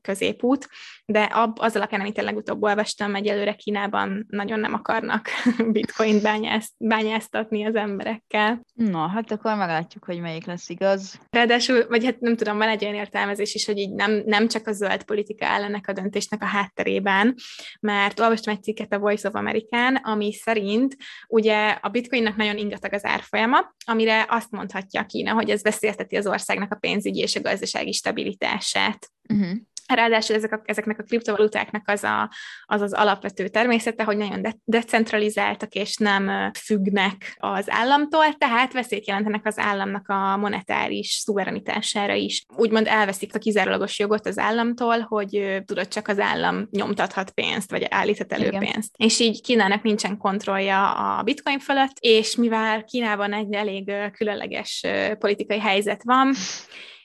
középút, 0.00 0.68
de 1.06 1.22
ab, 1.22 1.58
az 1.60 1.76
alapján, 1.76 2.00
amit 2.00 2.18
én 2.18 2.24
legutóbb 2.24 2.62
olvastam, 2.62 3.14
egyelőre 3.14 3.52
Kínában 3.54 4.26
nagyon 4.28 4.60
nem 4.60 4.74
akarnak 4.74 5.28
bitcoin 5.72 6.22
bányász, 6.22 6.72
bányáztatni 6.78 7.64
az 7.64 7.74
emberekkel. 7.74 8.60
Na, 8.74 9.06
hát 9.06 9.30
akkor 9.30 9.56
meglátjuk, 9.56 10.04
hogy 10.04 10.20
melyik 10.20 10.46
lesz 10.46 10.68
igaz. 10.68 11.20
Ráadásul, 11.30 11.86
vagy 11.88 12.04
hát 12.04 12.20
nem 12.20 12.36
tudom, 12.36 12.58
van 12.58 12.68
egy 12.68 12.84
olyan 12.84 12.96
értelmezés 12.96 13.54
is, 13.54 13.66
hogy 13.66 13.78
így 13.78 13.92
nem, 13.92 14.22
nem 14.26 14.48
csak 14.48 14.66
a 14.66 14.72
zöld 14.72 15.04
politika 15.04 15.44
ellenek 15.44 15.88
a 15.88 15.92
döntésnek 15.92 16.42
a 16.42 16.46
hátterében, 16.46 17.34
mert 17.80 18.20
olvastam 18.20 18.54
egy 18.54 18.62
cikket 18.62 18.92
a 18.92 18.98
Voice 18.98 19.28
of 19.28 19.34
American, 19.34 19.94
ami 19.94 20.32
szerint 20.32 20.96
ugye 21.28 21.78
a 21.80 21.88
bitcoinnak 21.88 22.36
nagyon 22.36 22.56
ingatag 22.56 22.92
az 22.92 23.04
árfolyama, 23.04 23.74
amire 23.86 24.26
azt 24.28 24.50
mondhatja 24.50 25.06
Kína, 25.06 25.32
hogy 25.32 25.50
ez 25.50 25.62
veszélyezteti 25.62 26.16
az 26.16 26.26
országnak 26.26 26.72
a 26.72 26.76
pénzügyi 26.76 27.20
és 27.20 27.36
a 27.36 27.40
gazdasági 27.40 27.92
stabilitását. 27.92 28.93
Uh-huh. 29.32 29.56
Ráadásul 29.86 30.36
ezek 30.36 30.52
a, 30.52 30.62
ezeknek 30.64 30.98
a 30.98 31.02
kriptovalutáknak 31.02 31.88
az, 31.88 32.04
a, 32.04 32.30
az 32.64 32.80
az 32.80 32.92
alapvető 32.92 33.48
természete, 33.48 34.04
hogy 34.04 34.16
nagyon 34.16 34.42
de- 34.42 34.56
decentralizáltak 34.64 35.72
és 35.74 35.96
nem 35.96 36.52
függnek 36.58 37.36
az 37.38 37.70
államtól, 37.70 38.34
tehát 38.38 38.72
veszélyt 38.72 39.06
jelentenek 39.06 39.46
az 39.46 39.58
államnak 39.58 40.08
a 40.08 40.36
monetáris 40.36 41.08
szuverenitására 41.08 42.14
is. 42.14 42.44
Úgymond 42.56 42.86
elveszik 42.86 43.34
a 43.34 43.38
kizárólagos 43.38 43.98
jogot 43.98 44.26
az 44.26 44.38
államtól, 44.38 45.00
hogy 45.00 45.62
tudod, 45.64 45.88
csak 45.88 46.08
az 46.08 46.18
állam 46.18 46.68
nyomtathat 46.70 47.30
pénzt, 47.30 47.70
vagy 47.70 47.86
állíthat 47.88 48.32
elő 48.32 48.46
Igen. 48.46 48.60
pénzt. 48.60 48.94
És 48.96 49.20
így 49.20 49.42
Kínának 49.42 49.82
nincsen 49.82 50.16
kontrollja 50.16 50.92
a 50.92 51.22
bitcoin 51.22 51.58
fölött, 51.58 51.96
és 52.00 52.36
mivel 52.36 52.84
Kínában 52.84 53.32
egy 53.32 53.54
elég 53.54 53.92
különleges 54.12 54.84
politikai 55.18 55.58
helyzet 55.58 56.02
van, 56.04 56.34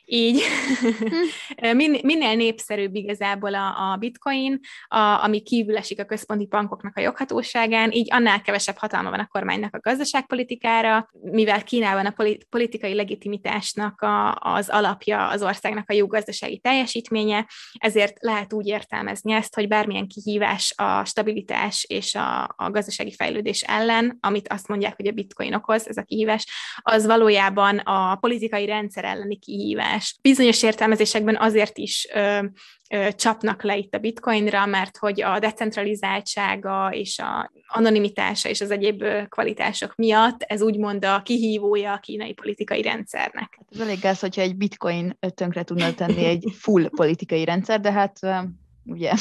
így 0.09 0.41
hm. 0.79 1.75
Min, 1.77 1.99
minél 2.03 2.35
népszerűbb 2.35 2.95
igazából 2.95 3.55
a, 3.55 3.91
a 3.91 3.95
bitcoin, 3.95 4.59
a, 4.87 4.97
ami 4.97 5.41
kívül 5.41 5.77
esik 5.77 5.99
a 5.99 6.05
központi 6.05 6.45
bankoknak 6.45 6.97
a 6.97 7.01
joghatóságán, 7.01 7.91
így 7.91 8.07
annál 8.13 8.41
kevesebb 8.41 8.77
hatalma 8.77 9.09
van 9.09 9.19
a 9.19 9.27
kormánynak 9.27 9.75
a 9.75 9.79
gazdaságpolitikára, 9.79 11.09
mivel 11.21 11.63
Kínában 11.63 12.05
a 12.05 12.13
politikai 12.49 12.93
legitimitásnak 12.93 14.01
a, 14.01 14.35
az 14.35 14.69
alapja 14.69 15.27
az 15.27 15.43
országnak 15.43 15.89
a 15.89 15.93
jó 15.93 16.07
gazdasági 16.07 16.59
teljesítménye, 16.59 17.47
ezért 17.73 18.17
lehet 18.19 18.53
úgy 18.53 18.67
értelmezni 18.67 19.31
ezt, 19.31 19.55
hogy 19.55 19.67
bármilyen 19.67 20.07
kihívás 20.07 20.73
a 20.77 21.05
stabilitás 21.05 21.85
és 21.89 22.15
a, 22.15 22.53
a 22.55 22.69
gazdasági 22.71 23.13
fejlődés 23.13 23.61
ellen, 23.61 24.17
amit 24.21 24.47
azt 24.47 24.67
mondják, 24.67 24.95
hogy 24.95 25.07
a 25.07 25.11
bitcoin 25.11 25.53
okoz, 25.53 25.87
ez 25.87 25.97
a 25.97 26.03
kihívás, 26.03 26.47
az 26.81 27.05
valójában 27.05 27.77
a 27.77 28.15
politikai 28.15 28.65
rendszer 28.65 29.03
elleni 29.03 29.37
kihívás 29.37 29.98
más. 29.99 30.15
Bizonyos 30.21 30.63
értelmezésekben 30.63 31.37
azért 31.37 31.77
is 31.77 32.07
ö, 32.13 32.39
ö, 32.89 33.07
csapnak 33.15 33.63
le 33.63 33.77
itt 33.77 33.93
a 33.93 33.97
bitcoinra, 33.97 34.65
mert 34.65 34.97
hogy 34.97 35.21
a 35.21 35.39
decentralizáltsága 35.39 36.89
és 36.93 37.19
a 37.19 37.51
anonimitása 37.67 38.49
és 38.49 38.61
az 38.61 38.71
egyéb 38.71 39.03
kvalitások 39.29 39.95
miatt 39.95 40.41
ez 40.41 40.61
úgymond 40.61 41.05
a 41.05 41.21
kihívója 41.21 41.93
a 41.93 41.99
kínai 41.99 42.33
politikai 42.33 42.81
rendszernek. 42.81 43.57
Hát 43.57 43.67
ez 43.71 43.79
elég 43.79 43.99
gáz, 43.99 44.19
hogyha 44.19 44.41
egy 44.41 44.55
bitcoin 44.55 45.17
tönkre 45.35 45.63
tudna 45.63 45.93
tenni 45.93 46.25
egy 46.25 46.43
full 46.57 46.89
politikai 46.95 47.45
rendszer, 47.45 47.79
de 47.79 47.91
hát 47.91 48.19
ugye... 48.85 49.13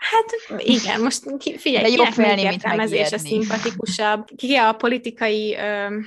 Hát 0.00 0.58
igen, 0.58 1.00
most 1.00 1.22
figyelj, 1.56 1.84
De 1.84 2.02
jobb 2.02 2.12
félni, 2.12 2.44
mint 2.44 2.64
a 3.12 3.18
szimpatikusabb, 3.18 4.28
ki 4.36 4.54
a 4.54 4.72
politikai 4.72 5.54
ö, 5.54 5.98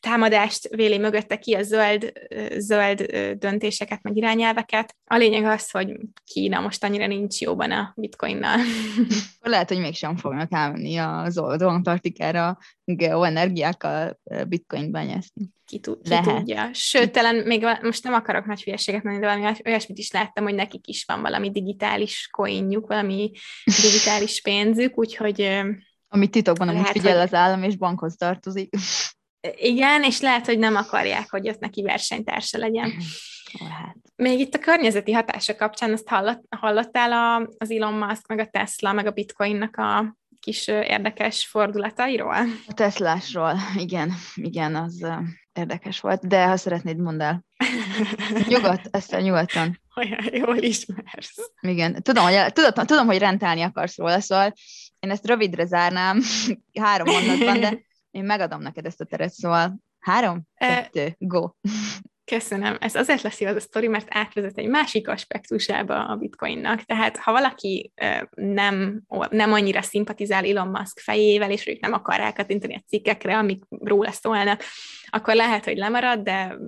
támadást 0.00 0.68
véli 0.68 0.98
mögötte 0.98 1.36
ki 1.36 1.54
a 1.54 1.62
zöld, 1.62 2.12
zöld 2.56 3.02
döntéseket, 3.38 4.02
meg 4.02 4.16
irányelveket. 4.16 4.96
A 5.04 5.16
lényeg 5.16 5.44
az, 5.44 5.70
hogy 5.70 5.96
Kína 6.24 6.60
most 6.60 6.84
annyira 6.84 7.06
nincs 7.06 7.40
jóban 7.40 7.70
a 7.70 7.92
bitcoinnal. 7.96 8.58
Lehet, 9.40 9.68
hogy 9.68 9.80
mégsem 9.80 10.16
fognak 10.16 10.52
elmenni 10.52 10.96
az 10.96 11.38
oldó 11.38 11.68
Antarktikára 11.68 12.58
geoenergiákkal 12.84 14.20
bitcoin 14.48 14.90
bányászni. 14.90 15.50
Ki, 15.64 15.78
tud, 15.78 16.08
ki 16.08 16.16
tudja. 16.22 16.70
Sőt, 16.72 17.12
talán 17.12 17.36
még 17.36 17.66
most 17.82 18.04
nem 18.04 18.12
akarok 18.12 18.46
nagy 18.46 18.62
hülyeséget 18.62 19.02
mondani, 19.02 19.26
de 19.26 19.32
valami 19.32 19.56
olyasmit 19.64 19.98
is 19.98 20.10
láttam, 20.10 20.44
hogy 20.44 20.54
nekik 20.54 20.86
is 20.86 21.04
van 21.04 21.20
valami 21.20 21.50
digitális 21.50 22.28
coinjuk, 22.32 22.86
valami 22.86 23.30
digitális 23.64 24.40
pénzük, 24.40 24.98
úgyhogy 24.98 25.60
amit 26.08 26.30
titokban 26.30 26.68
amúgy 26.68 26.88
figyel 26.88 27.12
hogy... 27.12 27.22
az 27.22 27.34
állam 27.34 27.62
és 27.62 27.76
bankhoz 27.76 28.16
tartozik. 28.16 28.74
Igen, 29.56 30.02
és 30.02 30.20
lehet, 30.20 30.46
hogy 30.46 30.58
nem 30.58 30.76
akarják, 30.76 31.30
hogy 31.30 31.48
ott 31.48 31.58
neki 31.58 31.82
versenytársa 31.82 32.58
legyen. 32.58 32.92
Lehet. 33.58 33.96
Még 34.16 34.38
itt 34.38 34.54
a 34.54 34.58
környezeti 34.58 35.12
hatása 35.12 35.56
kapcsán 35.56 35.92
azt 35.92 36.08
hallott, 36.08 36.42
hallottál 36.56 37.12
a, 37.12 37.48
az 37.58 37.70
Elon 37.70 37.94
Musk, 37.94 38.26
meg 38.26 38.38
a 38.38 38.46
Tesla, 38.46 38.92
meg 38.92 39.06
a 39.06 39.10
Bitcoinnak 39.10 39.76
a 39.76 40.16
kis 40.40 40.66
érdekes 40.66 41.46
fordulatairól? 41.46 42.34
A 42.66 42.72
Teslásról, 42.74 43.54
igen, 43.76 44.12
igen, 44.34 44.74
az 44.74 45.06
érdekes 45.52 46.00
volt, 46.00 46.26
de 46.26 46.46
ha 46.46 46.56
szeretnéd, 46.56 46.96
mondd 46.96 47.20
el. 47.20 47.44
Nyugodt, 48.48 48.88
ezt 48.90 49.20
nyugodtan. 49.20 49.80
Olyan 49.96 50.28
jól 50.32 50.56
ismersz. 50.56 51.52
Igen, 51.60 52.02
tudom, 52.02 52.24
hogy, 52.24 52.52
tudom, 52.52 52.86
tudom, 52.86 53.06
hogy 53.06 53.18
rentálni 53.18 53.62
akarsz 53.62 53.96
róla, 53.96 54.20
szóval 54.20 54.52
én 55.00 55.10
ezt 55.10 55.26
rövidre 55.26 55.66
zárnám, 55.66 56.22
három 56.80 57.08
mondatban, 57.12 57.60
de 57.60 57.86
én 58.18 58.24
megadom 58.24 58.60
neked 58.60 58.86
ezt 58.86 59.00
a 59.00 59.04
teret, 59.04 59.32
szóval 59.32 59.78
három, 59.98 60.42
kettő, 60.54 61.14
go. 61.18 61.48
Köszönöm. 62.24 62.76
Ez 62.80 62.94
azért 62.94 63.22
lesz 63.22 63.40
jó 63.40 63.48
az 63.48 63.56
a 63.56 63.60
sztori, 63.60 63.88
mert 63.88 64.06
átvezet 64.10 64.58
egy 64.58 64.68
másik 64.68 65.08
aspektusába 65.08 66.06
a 66.06 66.16
bitcoinnak. 66.16 66.80
Tehát 66.80 67.16
ha 67.16 67.32
valaki 67.32 67.92
nem, 68.34 69.02
nem 69.30 69.52
annyira 69.52 69.82
szimpatizál 69.82 70.44
Elon 70.44 70.68
Musk 70.68 70.98
fejével, 70.98 71.50
és 71.50 71.66
ők 71.66 71.80
nem 71.80 71.92
akar 71.92 72.16
rákattintani 72.16 72.74
a 72.74 72.82
cikkekre, 72.86 73.38
amik 73.38 73.62
róla 73.68 74.10
szólnak, 74.10 74.62
akkor 75.06 75.34
lehet, 75.34 75.64
hogy 75.64 75.76
lemarad, 75.76 76.20
de 76.20 76.58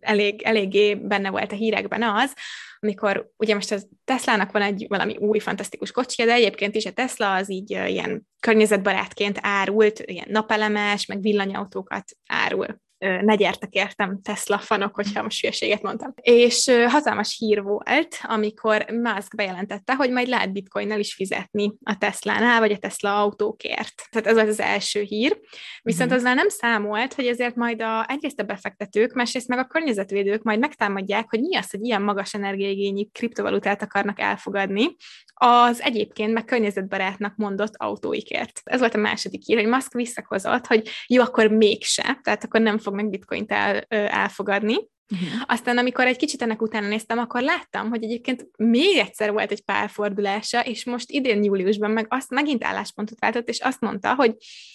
elég, 0.00 0.42
eléggé 0.42 0.94
benne 0.94 1.30
volt 1.30 1.52
a 1.52 1.56
hírekben 1.56 2.02
az, 2.02 2.34
amikor 2.80 3.30
ugye 3.36 3.54
most 3.54 3.72
a 3.72 3.78
Teslának 4.04 4.52
van 4.52 4.62
egy 4.62 4.84
valami 4.88 5.16
új 5.16 5.38
fantasztikus 5.38 5.90
kocsia, 5.90 6.24
de 6.24 6.32
egyébként 6.32 6.74
is 6.74 6.86
a 6.86 6.92
Tesla 6.92 7.34
az 7.34 7.50
így 7.50 7.70
ilyen 7.70 8.28
környezetbarátként 8.40 9.38
árult, 9.40 10.00
ilyen 10.00 10.28
napelemes, 10.30 11.06
meg 11.06 11.20
villanyautókat 11.20 12.04
árul 12.26 12.80
ne 12.98 13.34
gyertek 13.34 13.72
értem 13.74 14.20
Tesla 14.22 14.58
fanok, 14.58 14.94
hogyha 14.94 15.22
most 15.22 15.40
hülyeséget 15.40 15.82
mondtam. 15.82 16.14
És 16.20 16.70
hatalmas 16.86 17.36
hír 17.38 17.62
volt, 17.62 18.18
amikor 18.22 18.86
Musk 18.90 19.34
bejelentette, 19.36 19.94
hogy 19.94 20.10
majd 20.10 20.28
lehet 20.28 20.52
bitcoinnel 20.52 20.98
is 20.98 21.14
fizetni 21.14 21.72
a 21.82 21.98
Tesla-nál, 21.98 22.60
vagy 22.60 22.72
a 22.72 22.78
Tesla 22.78 23.20
autókért. 23.20 24.02
Tehát 24.10 24.26
ez 24.26 24.34
volt 24.34 24.48
az 24.48 24.60
első 24.60 25.00
hír. 25.00 25.40
Viszont 25.82 26.10
mm-hmm. 26.10 26.18
azzal 26.18 26.34
nem 26.34 26.48
számolt, 26.48 27.14
hogy 27.14 27.26
ezért 27.26 27.54
majd 27.54 27.82
a, 27.82 28.06
egyrészt 28.08 28.40
a 28.40 28.44
befektetők, 28.44 29.12
másrészt 29.12 29.48
meg 29.48 29.58
a 29.58 29.66
környezetvédők 29.66 30.42
majd 30.42 30.58
megtámadják, 30.58 31.26
hogy 31.28 31.40
mi 31.40 31.56
az, 31.56 31.70
hogy 31.70 31.84
ilyen 31.84 32.02
magas 32.02 32.34
energiaigényű 32.34 33.04
kriptovalutát 33.12 33.82
akarnak 33.82 34.20
elfogadni, 34.20 34.96
az 35.40 35.82
egyébként 35.82 36.32
meg 36.32 36.44
környezetbarátnak 36.44 37.36
mondott 37.36 37.74
autóikért. 37.76 38.60
Ez 38.64 38.80
volt 38.80 38.94
a 38.94 38.98
második 38.98 39.42
hír, 39.44 39.56
hogy 39.56 39.66
Musk 39.66 39.92
visszakozott, 39.92 40.66
hogy 40.66 40.88
jó, 41.06 41.22
akkor 41.22 41.46
mégse, 41.46 42.20
tehát 42.22 42.44
akkor 42.44 42.60
nem 42.60 42.78
fog 42.88 42.96
meg 42.96 43.10
bitcoint 43.10 43.52
el, 43.52 43.76
elfogadni. 43.88 44.76
Uh-huh. 45.12 45.42
Aztán, 45.46 45.78
amikor 45.78 46.06
egy 46.06 46.16
kicsit 46.16 46.42
ennek 46.42 46.62
utána 46.62 46.88
néztem, 46.88 47.18
akkor 47.18 47.42
láttam, 47.42 47.88
hogy 47.88 48.02
egyébként 48.02 48.48
még 48.56 48.96
egyszer 48.96 49.32
volt 49.32 49.50
egy 49.50 49.64
párfordulása, 49.64 50.60
és 50.64 50.84
most 50.84 51.10
idén 51.10 51.42
júliusban 51.42 51.90
meg 51.90 52.06
azt 52.08 52.30
megint 52.30 52.64
álláspontot 52.64 53.20
váltott, 53.20 53.48
és 53.48 53.60
azt 53.60 53.80
mondta, 53.80 54.14
hogy 54.14 54.34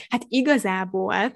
hát 0.09 0.25
igazából 0.27 1.33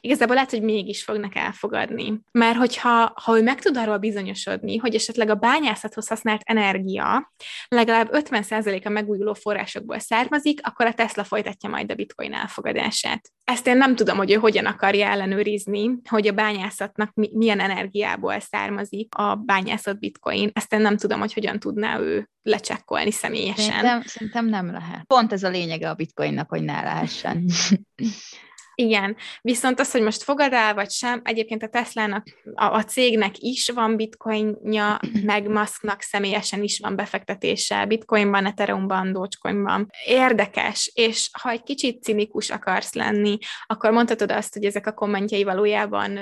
igazából 0.00 0.34
lehet, 0.34 0.50
hogy 0.50 0.62
mégis 0.62 1.02
fognak 1.02 1.34
elfogadni. 1.34 2.20
Mert 2.32 2.56
hogyha 2.56 3.12
ha 3.24 3.38
ő 3.38 3.42
meg 3.42 3.60
tud 3.60 3.76
arról 3.76 3.98
bizonyosodni, 3.98 4.76
hogy 4.76 4.94
esetleg 4.94 5.30
a 5.30 5.34
bányászathoz 5.34 6.08
használt 6.08 6.40
energia 6.44 7.32
legalább 7.68 8.08
50%-a 8.12 8.88
megújuló 8.88 9.34
forrásokból 9.34 9.98
származik, 9.98 10.60
akkor 10.62 10.86
a 10.86 10.92
Tesla 10.92 11.24
folytatja 11.24 11.68
majd 11.68 11.90
a 11.90 11.94
bitcoin 11.94 12.32
elfogadását. 12.32 13.30
Ezt 13.44 13.66
én 13.66 13.76
nem 13.76 13.96
tudom, 13.96 14.16
hogy 14.16 14.30
ő 14.30 14.34
hogyan 14.34 14.66
akarja 14.66 15.06
ellenőrizni, 15.06 15.90
hogy 16.08 16.26
a 16.26 16.32
bányászatnak 16.32 17.12
milyen 17.14 17.60
energiából 17.60 18.40
származik 18.40 19.14
a 19.14 19.34
bányászat 19.34 19.98
bitcoin. 19.98 20.50
Ezt 20.52 20.72
én 20.72 20.80
nem 20.80 20.96
tudom, 20.96 21.18
hogy 21.18 21.32
hogyan 21.32 21.58
tudná 21.58 21.98
ő 21.98 22.28
lecsekkolni 22.42 23.10
személyesen. 23.10 23.64
Szerintem, 23.64 24.02
szerintem 24.02 24.46
nem 24.46 24.70
lehet. 24.70 25.04
Pont 25.06 25.32
ez 25.32 25.42
a 25.42 25.48
lényege 25.48 25.88
a 25.88 25.94
bitcoinnak, 25.94 26.48
hogy 26.48 26.62
ne 26.62 26.82
lehessen. 26.82 27.44
Igen, 28.80 29.16
viszont 29.40 29.80
az, 29.80 29.90
hogy 29.90 30.02
most 30.02 30.22
fogad 30.22 30.52
el, 30.52 30.74
vagy 30.74 30.90
sem, 30.90 31.20
egyébként 31.24 31.62
a 31.62 31.68
Teslának, 31.68 32.26
a, 32.54 32.64
a 32.64 32.84
cégnek 32.84 33.38
is 33.38 33.68
van 33.68 33.96
bitcoinja, 33.96 35.00
meg 35.24 35.48
Musknak 35.48 36.02
személyesen 36.02 36.62
is 36.62 36.78
van 36.78 36.96
befektetése 36.96 37.84
bitcoinban, 37.84 38.46
ethereumban, 38.46 39.12
dogecoinban. 39.12 39.90
Érdekes, 40.04 40.90
és 40.94 41.30
ha 41.40 41.50
egy 41.50 41.62
kicsit 41.62 42.02
cinikus 42.02 42.50
akarsz 42.50 42.94
lenni, 42.94 43.38
akkor 43.66 43.90
mondhatod 43.90 44.30
azt, 44.30 44.54
hogy 44.54 44.64
ezek 44.64 44.86
a 44.86 44.92
kommentjei 44.92 45.44
valójában, 45.44 46.18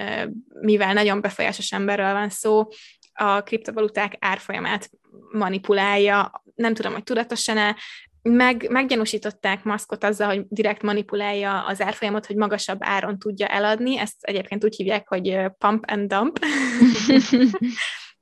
mivel 0.60 0.92
nagyon 0.92 1.20
befolyásos 1.20 1.72
emberről 1.72 2.12
van 2.12 2.28
szó, 2.28 2.68
a 3.12 3.42
kriptovaluták 3.42 4.16
árfolyamát 4.18 4.90
manipulálja, 5.32 6.42
nem 6.54 6.74
tudom, 6.74 6.92
hogy 6.92 7.02
tudatosan-e, 7.02 7.76
meg, 8.30 8.66
meggyanúsították 8.70 9.64
maszkot 9.64 10.04
azzal, 10.04 10.26
hogy 10.26 10.44
direkt 10.48 10.82
manipulálja 10.82 11.64
az 11.66 11.80
árfolyamot, 11.80 12.26
hogy 12.26 12.36
magasabb 12.36 12.78
áron 12.80 13.18
tudja 13.18 13.46
eladni. 13.46 13.98
Ezt 13.98 14.16
egyébként 14.20 14.64
úgy 14.64 14.76
hívják, 14.76 15.08
hogy 15.08 15.38
pump 15.58 15.84
and 15.86 16.12
dump. 16.12 16.38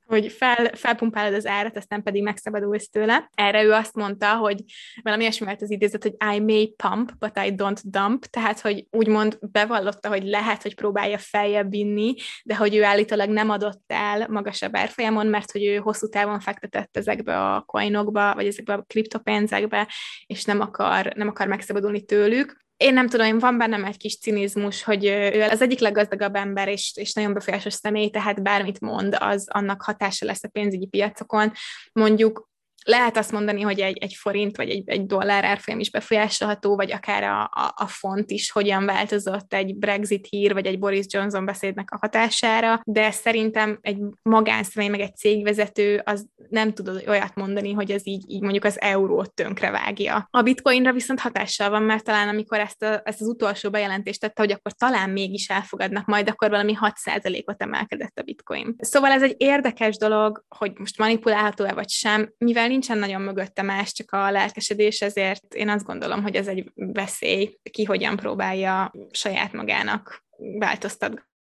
hogy 0.07 0.31
fel, 0.31 0.69
felpumpálod 0.73 1.33
az 1.33 1.45
árat, 1.45 1.77
aztán 1.77 2.03
pedig 2.03 2.23
megszabadulsz 2.23 2.89
tőle. 2.89 3.29
Erre 3.33 3.63
ő 3.63 3.71
azt 3.71 3.95
mondta, 3.95 4.35
hogy 4.35 4.63
valami 5.01 5.21
ilyesmi 5.21 5.45
volt 5.45 5.61
az 5.61 5.71
idézet, 5.71 6.03
hogy 6.03 6.15
I 6.35 6.39
may 6.39 6.73
pump, 6.75 7.11
but 7.19 7.39
I 7.45 7.53
don't 7.55 7.81
dump, 7.83 8.25
tehát, 8.25 8.59
hogy 8.59 8.87
úgymond 8.91 9.37
bevallotta, 9.41 10.09
hogy 10.09 10.23
lehet, 10.23 10.61
hogy 10.61 10.75
próbálja 10.75 11.17
feljebb 11.17 11.69
vinni, 11.69 12.13
de 12.43 12.55
hogy 12.55 12.75
ő 12.75 12.83
állítólag 12.83 13.29
nem 13.29 13.49
adott 13.49 13.83
el 13.87 14.27
magasabb 14.29 14.75
árfolyamon, 14.75 15.27
mert 15.27 15.51
hogy 15.51 15.65
ő 15.65 15.75
hosszú 15.75 16.07
távon 16.07 16.39
fektetett 16.39 16.97
ezekbe 16.97 17.53
a 17.53 17.61
coinokba, 17.61 18.35
vagy 18.35 18.47
ezekbe 18.47 18.73
a 18.73 18.83
kriptopénzekbe, 18.87 19.87
és 20.25 20.43
nem 20.43 20.61
akar, 20.61 21.13
nem 21.15 21.27
akar 21.27 21.47
megszabadulni 21.47 22.01
tőlük 22.05 22.65
én 22.77 22.93
nem 22.93 23.07
tudom, 23.07 23.25
én 23.25 23.39
van 23.39 23.57
bennem 23.57 23.85
egy 23.85 23.97
kis 23.97 24.17
cinizmus, 24.17 24.83
hogy 24.83 25.05
ő 25.05 25.41
az 25.41 25.61
egyik 25.61 25.79
leggazdagabb 25.79 26.35
ember, 26.35 26.67
és, 26.67 26.91
és 26.95 27.13
nagyon 27.13 27.33
befolyásos 27.33 27.73
személy, 27.73 28.09
tehát 28.09 28.43
bármit 28.43 28.79
mond, 28.79 29.15
az 29.19 29.47
annak 29.51 29.81
hatása 29.81 30.25
lesz 30.25 30.43
a 30.43 30.47
pénzügyi 30.47 30.85
piacokon. 30.85 31.51
Mondjuk 31.91 32.49
lehet 32.87 33.17
azt 33.17 33.31
mondani, 33.31 33.61
hogy 33.61 33.79
egy, 33.79 33.97
egy 33.97 34.13
forint 34.13 34.57
vagy 34.57 34.69
egy, 34.69 34.89
egy 34.89 35.05
dollár 35.05 35.43
árfolyam 35.43 35.79
is 35.79 35.91
befolyásolható, 35.91 36.75
vagy 36.75 36.91
akár 36.91 37.23
a, 37.23 37.41
a, 37.41 37.73
a 37.75 37.87
font 37.87 38.31
is 38.31 38.51
hogyan 38.51 38.85
változott 38.85 39.53
egy 39.53 39.75
Brexit 39.75 40.27
hír, 40.29 40.53
vagy 40.53 40.65
egy 40.65 40.79
Boris 40.79 41.05
Johnson 41.07 41.45
beszédnek 41.45 41.91
a 41.91 41.97
hatására, 42.01 42.81
de 42.85 43.11
szerintem 43.11 43.77
egy 43.81 43.97
magánszemély, 44.21 44.89
meg 44.89 44.99
egy 44.99 45.15
cégvezető 45.15 46.01
az 46.05 46.25
nem 46.49 46.73
tud 46.73 47.03
olyat 47.07 47.35
mondani, 47.35 47.73
hogy 47.73 47.91
ez 47.91 48.07
így, 48.07 48.23
így 48.27 48.41
mondjuk 48.41 48.63
az 48.63 48.81
eurót 48.81 49.33
tönkre 49.33 49.71
vágja. 49.71 50.27
A 50.31 50.41
bitcoinra 50.41 50.91
viszont 50.91 51.19
hatással 51.19 51.69
van, 51.69 51.83
mert 51.83 52.03
talán 52.03 52.27
amikor 52.27 52.59
ezt, 52.59 52.83
a, 52.83 53.01
ezt 53.03 53.21
az 53.21 53.27
utolsó 53.27 53.69
bejelentést 53.69 54.19
tette, 54.19 54.41
hogy 54.41 54.51
akkor 54.51 54.71
talán 54.71 55.09
mégis 55.09 55.49
elfogadnak 55.49 56.05
majd, 56.05 56.29
akkor 56.29 56.49
valami 56.49 56.77
6%-ot 56.79 57.61
emelkedett 57.61 58.19
a 58.19 58.21
bitcoin. 58.23 58.75
Szóval 58.79 59.11
ez 59.11 59.23
egy 59.23 59.35
érdekes 59.37 59.97
dolog, 59.97 60.43
hogy 60.57 60.71
most 60.75 60.97
manipulálható-e 60.97 61.73
vagy 61.73 61.89
sem, 61.89 62.33
mivel 62.37 62.69
nincsen 62.77 62.97
nagyon 62.97 63.21
mögötte 63.21 63.61
más, 63.61 63.91
csak 63.91 64.11
a 64.11 64.31
lelkesedés, 64.31 65.01
ezért 65.01 65.53
én 65.53 65.69
azt 65.69 65.85
gondolom, 65.85 66.21
hogy 66.21 66.35
ez 66.35 66.47
egy 66.47 66.71
veszély, 66.75 67.59
ki 67.71 67.83
hogyan 67.83 68.15
próbálja 68.15 68.91
saját 69.11 69.53
magának 69.53 70.25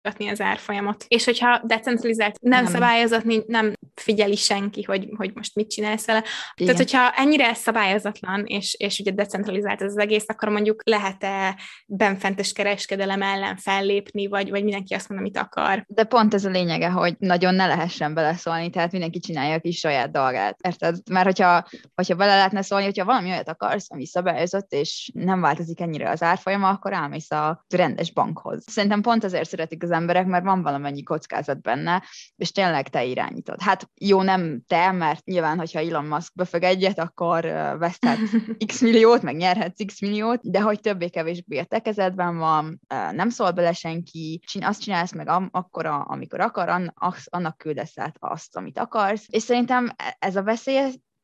változtatni 0.02 0.28
az 0.28 0.40
árfolyamot. 0.40 1.04
És 1.08 1.24
hogyha 1.24 1.60
decentralizált, 1.64 2.40
nem, 2.40 2.62
nem. 2.62 2.72
szabályozat, 2.72 3.46
nem 3.46 3.72
figyeli 3.94 4.36
senki, 4.36 4.82
hogy, 4.82 5.08
hogy 5.16 5.30
most 5.34 5.54
mit 5.54 5.70
csinálsz 5.70 6.06
vele. 6.06 6.24
Igen. 6.54 6.74
Tehát, 6.74 6.76
hogyha 6.76 7.22
ennyire 7.22 7.54
szabályozatlan, 7.54 8.44
és, 8.46 8.74
és 8.78 8.98
ugye 8.98 9.10
decentralizált 9.10 9.82
ez 9.82 9.90
az 9.90 9.98
egész, 9.98 10.24
akkor 10.26 10.48
mondjuk 10.48 10.82
lehet-e 10.84 11.56
benfentes 11.86 12.52
kereskedelem 12.52 13.22
ellen 13.22 13.56
fellépni, 13.56 14.26
vagy, 14.26 14.50
vagy 14.50 14.62
mindenki 14.62 14.94
azt 14.94 15.08
mond, 15.08 15.20
amit 15.20 15.38
akar. 15.38 15.84
De 15.88 16.04
pont 16.04 16.34
ez 16.34 16.44
a 16.44 16.50
lényege, 16.50 16.88
hogy 16.88 17.14
nagyon 17.18 17.54
ne 17.54 17.66
lehessen 17.66 18.14
beleszólni, 18.14 18.70
tehát 18.70 18.92
mindenki 18.92 19.18
csinálja 19.18 19.54
a 19.54 19.60
kis 19.60 19.78
saját 19.78 20.10
dolgát. 20.10 20.58
Érted? 20.62 20.96
Mert 21.10 21.24
hogyha, 21.24 21.66
hogyha 21.94 22.14
bele 22.14 22.34
lehetne 22.36 22.62
szólni, 22.62 22.84
hogyha 22.84 23.04
valami 23.04 23.30
olyat 23.30 23.48
akarsz, 23.48 23.86
ami 23.88 24.06
szabályozott, 24.06 24.72
és 24.72 25.10
nem 25.14 25.40
változik 25.40 25.80
ennyire 25.80 26.10
az 26.10 26.22
árfolyama, 26.22 26.68
akkor 26.68 26.92
elmész 26.92 27.30
a 27.30 27.64
rendes 27.68 28.12
bankhoz. 28.12 28.64
Szerintem 28.66 29.00
pont 29.00 29.24
azért 29.24 29.48
szeretik 29.48 29.82
az 29.82 29.91
emberek, 29.92 30.26
mert 30.26 30.44
van 30.44 30.62
valamennyi 30.62 31.02
kockázat 31.02 31.60
benne, 31.60 32.02
és 32.36 32.52
tényleg 32.52 32.88
te 32.88 33.04
irányítod. 33.04 33.60
Hát 33.60 33.90
jó, 34.00 34.22
nem 34.22 34.62
te, 34.66 34.92
mert 34.92 35.24
nyilván, 35.24 35.58
hogyha 35.58 35.80
Elon 35.80 36.04
Musk 36.04 36.34
befög 36.34 36.62
egyet, 36.62 36.98
akkor 36.98 37.44
veszthet 37.78 38.18
x 38.66 38.80
milliót, 38.80 39.22
meg 39.22 39.36
nyerhetsz 39.36 39.84
x 39.84 40.00
milliót, 40.00 40.50
de 40.50 40.60
hogy 40.60 40.80
többé-kevésbé 40.80 41.58
a 41.58 41.64
te 41.64 41.78
kezedben 41.78 42.38
van, 42.38 42.80
nem 43.12 43.28
szól 43.28 43.50
bele 43.50 43.72
senki, 43.72 44.40
azt 44.60 44.82
csinálsz 44.82 45.12
meg 45.12 45.28
akkor, 45.50 45.86
amikor 45.86 46.40
akar, 46.40 46.92
annak 47.24 47.56
küldesz 47.56 47.98
át 47.98 48.16
azt, 48.18 48.56
amit 48.56 48.78
akarsz. 48.78 49.26
És 49.28 49.42
szerintem 49.42 49.90
e, 49.96 50.16
ez 50.18 50.36
a 50.36 50.42
veszély 50.42 50.78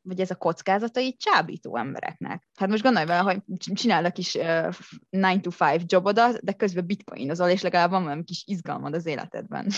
vagy 0.09 0.21
ez 0.21 0.31
a 0.31 0.35
kockázatai 0.35 1.17
csábító 1.17 1.77
embereknek. 1.77 2.49
Hát 2.55 2.69
most 2.69 2.83
gondolj 2.83 3.07
vele, 3.07 3.21
hogy 3.21 3.39
csinálnak 3.75 4.19
is 4.19 4.35
uh, 4.35 4.75
9 5.11 5.43
to 5.43 5.65
5 5.75 5.93
jobodat, 5.93 6.45
de 6.45 6.53
közben 6.53 6.87
bitcoinozol, 6.87 7.49
és 7.49 7.63
legalább 7.63 7.91
van 7.91 8.03
valami 8.03 8.25
kis 8.25 8.43
izgalmad 8.47 8.95
az 8.95 9.07
életedben. 9.07 9.67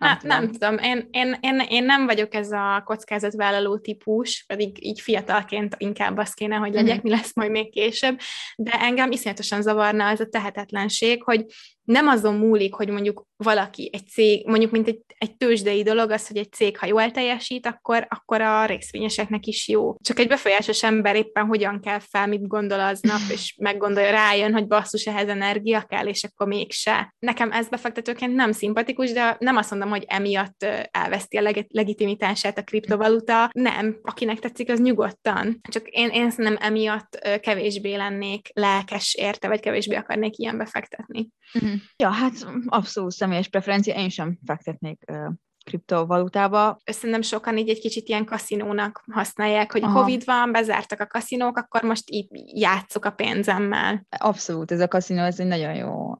Nem, 0.00 0.08
hát, 0.08 0.22
nem 0.22 0.50
tudom, 0.50 0.78
én, 0.78 1.08
én, 1.10 1.36
én, 1.40 1.62
én 1.68 1.84
nem 1.84 2.06
vagyok 2.06 2.34
ez 2.34 2.50
a 2.50 2.82
kockázatvállaló 2.84 3.78
típus, 3.78 4.44
pedig 4.46 4.84
így 4.84 5.00
fiatalként 5.00 5.74
inkább 5.78 6.16
az 6.16 6.34
kéne, 6.34 6.56
hogy 6.56 6.72
legyek, 6.72 6.94
mm-hmm. 6.94 7.02
mi 7.02 7.10
lesz 7.10 7.34
majd 7.34 7.50
még 7.50 7.70
később, 7.70 8.18
de 8.56 8.70
engem 8.70 9.10
iszonyatosan 9.10 9.62
zavarna 9.62 10.08
az 10.08 10.20
a 10.20 10.26
tehetetlenség, 10.26 11.22
hogy 11.22 11.44
nem 11.84 12.08
azon 12.08 12.34
múlik, 12.34 12.74
hogy 12.74 12.88
mondjuk 12.88 13.28
valaki, 13.36 13.90
egy 13.92 14.06
cég, 14.08 14.46
mondjuk 14.46 14.70
mint 14.70 14.88
egy, 14.88 15.00
egy 15.18 15.36
tőzsdei 15.36 15.82
dolog 15.82 16.10
az, 16.10 16.26
hogy 16.26 16.36
egy 16.36 16.52
cég, 16.52 16.78
ha 16.78 16.86
jól 16.86 17.10
teljesít, 17.10 17.66
akkor, 17.66 18.06
akkor 18.08 18.40
a 18.40 18.64
részvényeseknek 18.64 19.46
is 19.46 19.68
jó. 19.68 19.94
Csak 20.02 20.18
egy 20.18 20.28
befolyásos 20.28 20.82
ember 20.82 21.16
éppen 21.16 21.46
hogyan 21.46 21.80
kell 21.80 21.98
fel, 21.98 22.26
mit 22.26 22.46
gondol 22.46 22.80
aznap, 22.80 23.20
és 23.32 23.54
meggondolja, 23.58 24.10
rájön, 24.10 24.52
hogy 24.52 24.66
basszus, 24.66 25.06
ehhez 25.06 25.28
energia 25.28 25.82
kell, 25.82 26.06
és 26.06 26.24
akkor 26.24 26.46
mégse. 26.46 27.14
Nekem 27.18 27.52
ez 27.52 27.68
befektetőként 27.68 28.34
nem 28.34 28.52
szimpatikus, 28.52 29.12
de 29.12 29.36
nem 29.38 29.56
azt 29.56 29.70
mondom, 29.70 29.88
hogy 29.88 30.04
emiatt 30.08 30.66
elveszti 30.90 31.36
a 31.36 31.40
leg- 31.40 31.66
legitimitását 31.68 32.58
a 32.58 32.62
kriptovaluta. 32.62 33.50
Nem, 33.52 33.98
akinek 34.02 34.38
tetszik, 34.38 34.70
az 34.70 34.80
nyugodtan. 34.80 35.60
Csak 35.68 35.88
én, 35.88 36.08
én 36.08 36.32
nem 36.36 36.56
emiatt 36.60 37.38
kevésbé 37.40 37.94
lennék 37.94 38.48
lelkes 38.52 39.14
érte, 39.14 39.48
vagy 39.48 39.60
kevésbé 39.60 39.94
akarnék 39.94 40.38
ilyen 40.38 40.58
befektetni. 40.58 41.28
Uh-huh. 41.70 41.82
Ja, 41.96 42.10
hát 42.10 42.32
abszolút 42.66 43.10
személyes 43.10 43.48
preferencia, 43.48 43.94
én 43.94 44.08
sem 44.08 44.38
fektetnék 44.46 45.04
uh, 45.12 45.32
kriptovalutába. 45.64 46.76
Szerintem 46.84 47.22
sokan 47.22 47.56
így 47.56 47.68
egy 47.68 47.80
kicsit 47.80 48.08
ilyen 48.08 48.24
kaszinónak 48.24 49.04
használják, 49.12 49.72
hogy 49.72 49.82
Aha. 49.82 50.00
Covid 50.00 50.24
van, 50.24 50.52
bezártak 50.52 51.00
a 51.00 51.06
kaszinók, 51.06 51.56
akkor 51.56 51.82
most 51.82 52.10
így 52.10 52.28
játszok 52.60 53.04
a 53.04 53.10
pénzemmel. 53.10 54.06
Abszolút, 54.18 54.70
ez 54.70 54.80
a 54.80 54.88
kaszinó, 54.88 55.22
ez 55.22 55.40
egy 55.40 55.46
nagyon 55.46 55.74
jó 55.74 56.18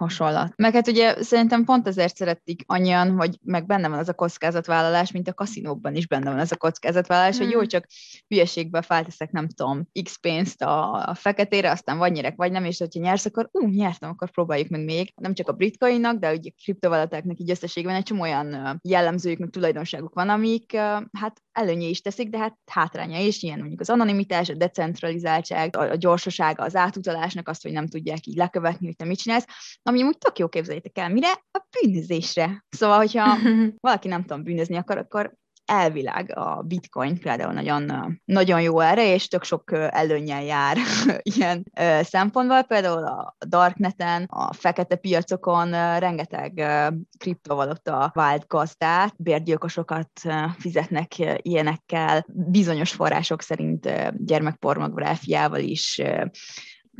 hasonlat. 0.00 0.52
Meg 0.56 0.74
hát 0.74 0.88
ugye 0.88 1.22
szerintem 1.22 1.64
pont 1.64 1.88
ezért 1.88 2.16
szeretik 2.16 2.62
annyian, 2.66 3.10
hogy 3.10 3.38
meg 3.42 3.66
benne 3.66 3.88
van 3.88 3.98
az 3.98 4.08
a 4.08 4.14
kockázatvállalás, 4.14 5.12
mint 5.12 5.28
a 5.28 5.34
kaszinókban 5.34 5.94
is 5.94 6.06
benne 6.06 6.30
van 6.30 6.38
az 6.38 6.52
a 6.52 6.56
kockázatvállalás, 6.56 7.36
hmm. 7.36 7.44
hogy 7.44 7.54
jó, 7.54 7.64
csak 7.64 7.86
hülyeségbe 8.28 8.82
felteszek, 8.82 9.30
nem 9.30 9.48
tudom, 9.48 9.88
x 10.02 10.16
pénzt 10.16 10.62
a, 10.62 10.94
a 10.94 11.14
feketére, 11.14 11.70
aztán 11.70 11.98
vagy 11.98 12.12
nyerek, 12.12 12.36
vagy 12.36 12.52
nem, 12.52 12.64
és 12.64 12.78
hogyha 12.78 13.00
nyersz, 13.00 13.24
akkor 13.24 13.48
ú, 13.52 13.68
nyertem, 13.68 14.10
akkor 14.10 14.30
próbáljuk 14.30 14.68
meg 14.68 14.84
még. 14.84 15.12
Nem 15.16 15.34
csak 15.34 15.48
a 15.48 15.52
britcoinnak, 15.52 16.18
de 16.18 16.32
ugye 16.32 16.50
kriptovalutáknak 16.62 17.38
így 17.38 17.50
összességben 17.50 17.94
egy 17.94 18.02
csomó 18.02 18.20
olyan 18.20 18.80
jellemzőjük, 18.82 19.38
meg 19.38 19.50
tulajdonságuk 19.50 20.14
van, 20.14 20.28
amik 20.28 20.76
hát 21.12 21.42
előnye 21.52 21.86
is 21.86 22.00
teszik, 22.00 22.28
de 22.28 22.38
hát 22.38 22.58
hátránya 22.70 23.18
is, 23.18 23.42
ilyen 23.42 23.58
mondjuk 23.58 23.80
az 23.80 23.90
anonimitás, 23.90 24.48
a 24.48 24.54
decentralizáltság, 24.54 25.76
a, 25.76 25.90
a 25.90 25.96
gyorsasága 25.96 26.62
az 26.62 26.76
átutalásnak, 26.76 27.48
azt, 27.48 27.62
hogy 27.62 27.72
nem 27.72 27.86
tudják 27.86 28.26
így 28.26 28.36
lekövetni, 28.36 28.86
hogy 28.86 28.96
te 28.96 29.04
mit 29.04 29.18
csinálsz, 29.18 29.46
ami 29.90 30.02
úgy 30.02 30.18
tök 30.18 30.38
jó 30.38 30.48
képzeljétek 30.48 30.98
el, 30.98 31.08
mire? 31.08 31.32
A 31.50 31.62
bűnözésre. 31.80 32.64
Szóval, 32.68 32.96
hogyha 32.96 33.36
valaki 33.88 34.08
nem 34.08 34.22
tudom 34.22 34.42
bűnözni 34.42 34.76
akar, 34.76 34.98
akkor 34.98 35.38
elvileg 35.64 36.32
a 36.38 36.62
bitcoin 36.62 37.18
például 37.18 37.52
nagyon, 37.52 37.92
nagyon 38.24 38.60
jó 38.60 38.80
erre, 38.80 39.14
és 39.14 39.28
tök 39.28 39.44
sok 39.44 39.72
előnyel 39.72 40.42
jár 40.42 40.76
ilyen 41.36 41.72
szempontból. 42.02 42.62
Például 42.62 43.04
a 43.04 43.36
darkneten, 43.46 44.24
a 44.28 44.52
fekete 44.52 44.96
piacokon 44.96 45.70
rengeteg 45.98 46.62
kriptovaluta 47.18 48.10
vált 48.14 48.46
gazdát, 48.46 49.14
bérgyilkosokat 49.22 50.10
fizetnek 50.58 51.12
ilyenekkel, 51.36 52.26
bizonyos 52.28 52.92
források 52.92 53.42
szerint 53.42 54.12
gyermekpornográfiával 54.24 55.60
is 55.60 56.02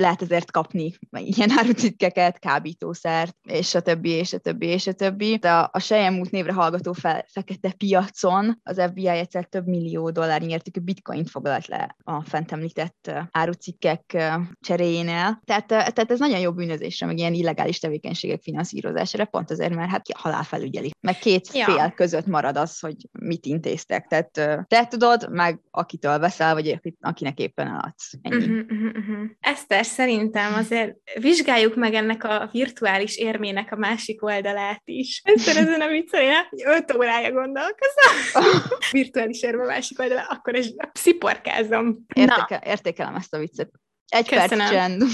lehet 0.00 0.22
ezért 0.22 0.50
kapni 0.50 0.92
ilyen 1.10 1.50
árucikkeket, 1.50 2.38
kábítószert, 2.38 3.36
és 3.42 3.74
a 3.74 3.80
többi, 3.80 4.10
és 4.10 4.32
a 4.32 4.38
többi, 4.38 4.66
és 4.66 4.86
a 4.86 4.92
többi. 4.92 5.36
De 5.36 5.52
a, 5.52 5.70
a 5.72 5.78
Sejemút 5.78 6.30
névre 6.30 6.52
hallgató 6.52 6.92
fel, 6.92 7.24
fekete 7.28 7.72
piacon 7.72 8.60
az 8.62 8.82
FBI 8.90 9.06
egyszer 9.06 9.44
több 9.44 9.66
millió 9.66 10.10
dollár 10.10 10.42
értékű 10.42 10.80
bitcoint 10.80 11.30
foglalt 11.30 11.66
le 11.66 11.96
a 12.04 12.22
fent 12.22 12.52
említett 12.52 13.10
árucikkek 13.30 14.16
cseréjénél. 14.60 15.42
Tehát, 15.44 15.66
tehát 15.66 16.10
ez 16.10 16.18
nagyon 16.18 16.38
jó 16.38 16.52
bűnözésre, 16.52 17.06
meg 17.06 17.18
ilyen 17.18 17.34
illegális 17.34 17.78
tevékenységek 17.78 18.42
finanszírozására, 18.42 19.24
pont 19.24 19.50
azért, 19.50 19.74
mert 19.74 19.90
hát 19.90 20.06
halál 20.14 20.42
felügyeli. 20.42 20.90
Meg 21.00 21.18
két 21.18 21.54
ja. 21.54 21.64
fél 21.64 21.92
között 21.96 22.26
marad 22.26 22.56
az, 22.56 22.78
hogy 22.78 22.96
mit 23.20 23.46
intéztek. 23.46 24.06
Tehát 24.06 24.30
te 24.66 24.86
tudod, 24.86 25.30
meg 25.30 25.60
akitől 25.70 26.18
veszel, 26.18 26.54
vagy 26.54 26.80
akinek 27.00 27.38
éppen 27.38 27.66
eladsz. 27.66 28.12
Ennyi. 28.22 28.44
Uh-huh, 28.44 28.66
uh-huh. 28.68 29.30
Eszter, 29.40 29.84
szerintem 29.90 30.54
azért 30.54 30.96
vizsgáljuk 31.20 31.74
meg 31.74 31.94
ennek 31.94 32.24
a 32.24 32.48
virtuális 32.52 33.16
érmének 33.16 33.72
a 33.72 33.76
másik 33.76 34.22
oldalát 34.22 34.82
is. 34.84 35.22
Egyszer 35.24 35.56
ezen 35.56 35.80
a 35.80 35.88
viccelje, 35.88 36.48
öt 36.64 36.94
órája 36.96 37.32
gondolkozom. 37.32 38.42
virtuális 38.90 39.42
érme 39.42 39.64
másik 39.64 39.98
oldalát, 39.98 40.30
akkor 40.30 40.54
ez 40.54 40.68
sziporkázom. 40.92 42.04
Értéke, 42.14 42.62
értékelem 42.66 43.14
ezt 43.14 43.34
a 43.34 43.38
viccet. 43.38 43.70
Egy 44.10 44.28
Köszönöm. 44.28 44.58
perc 44.58 44.70
csend. 44.70 45.02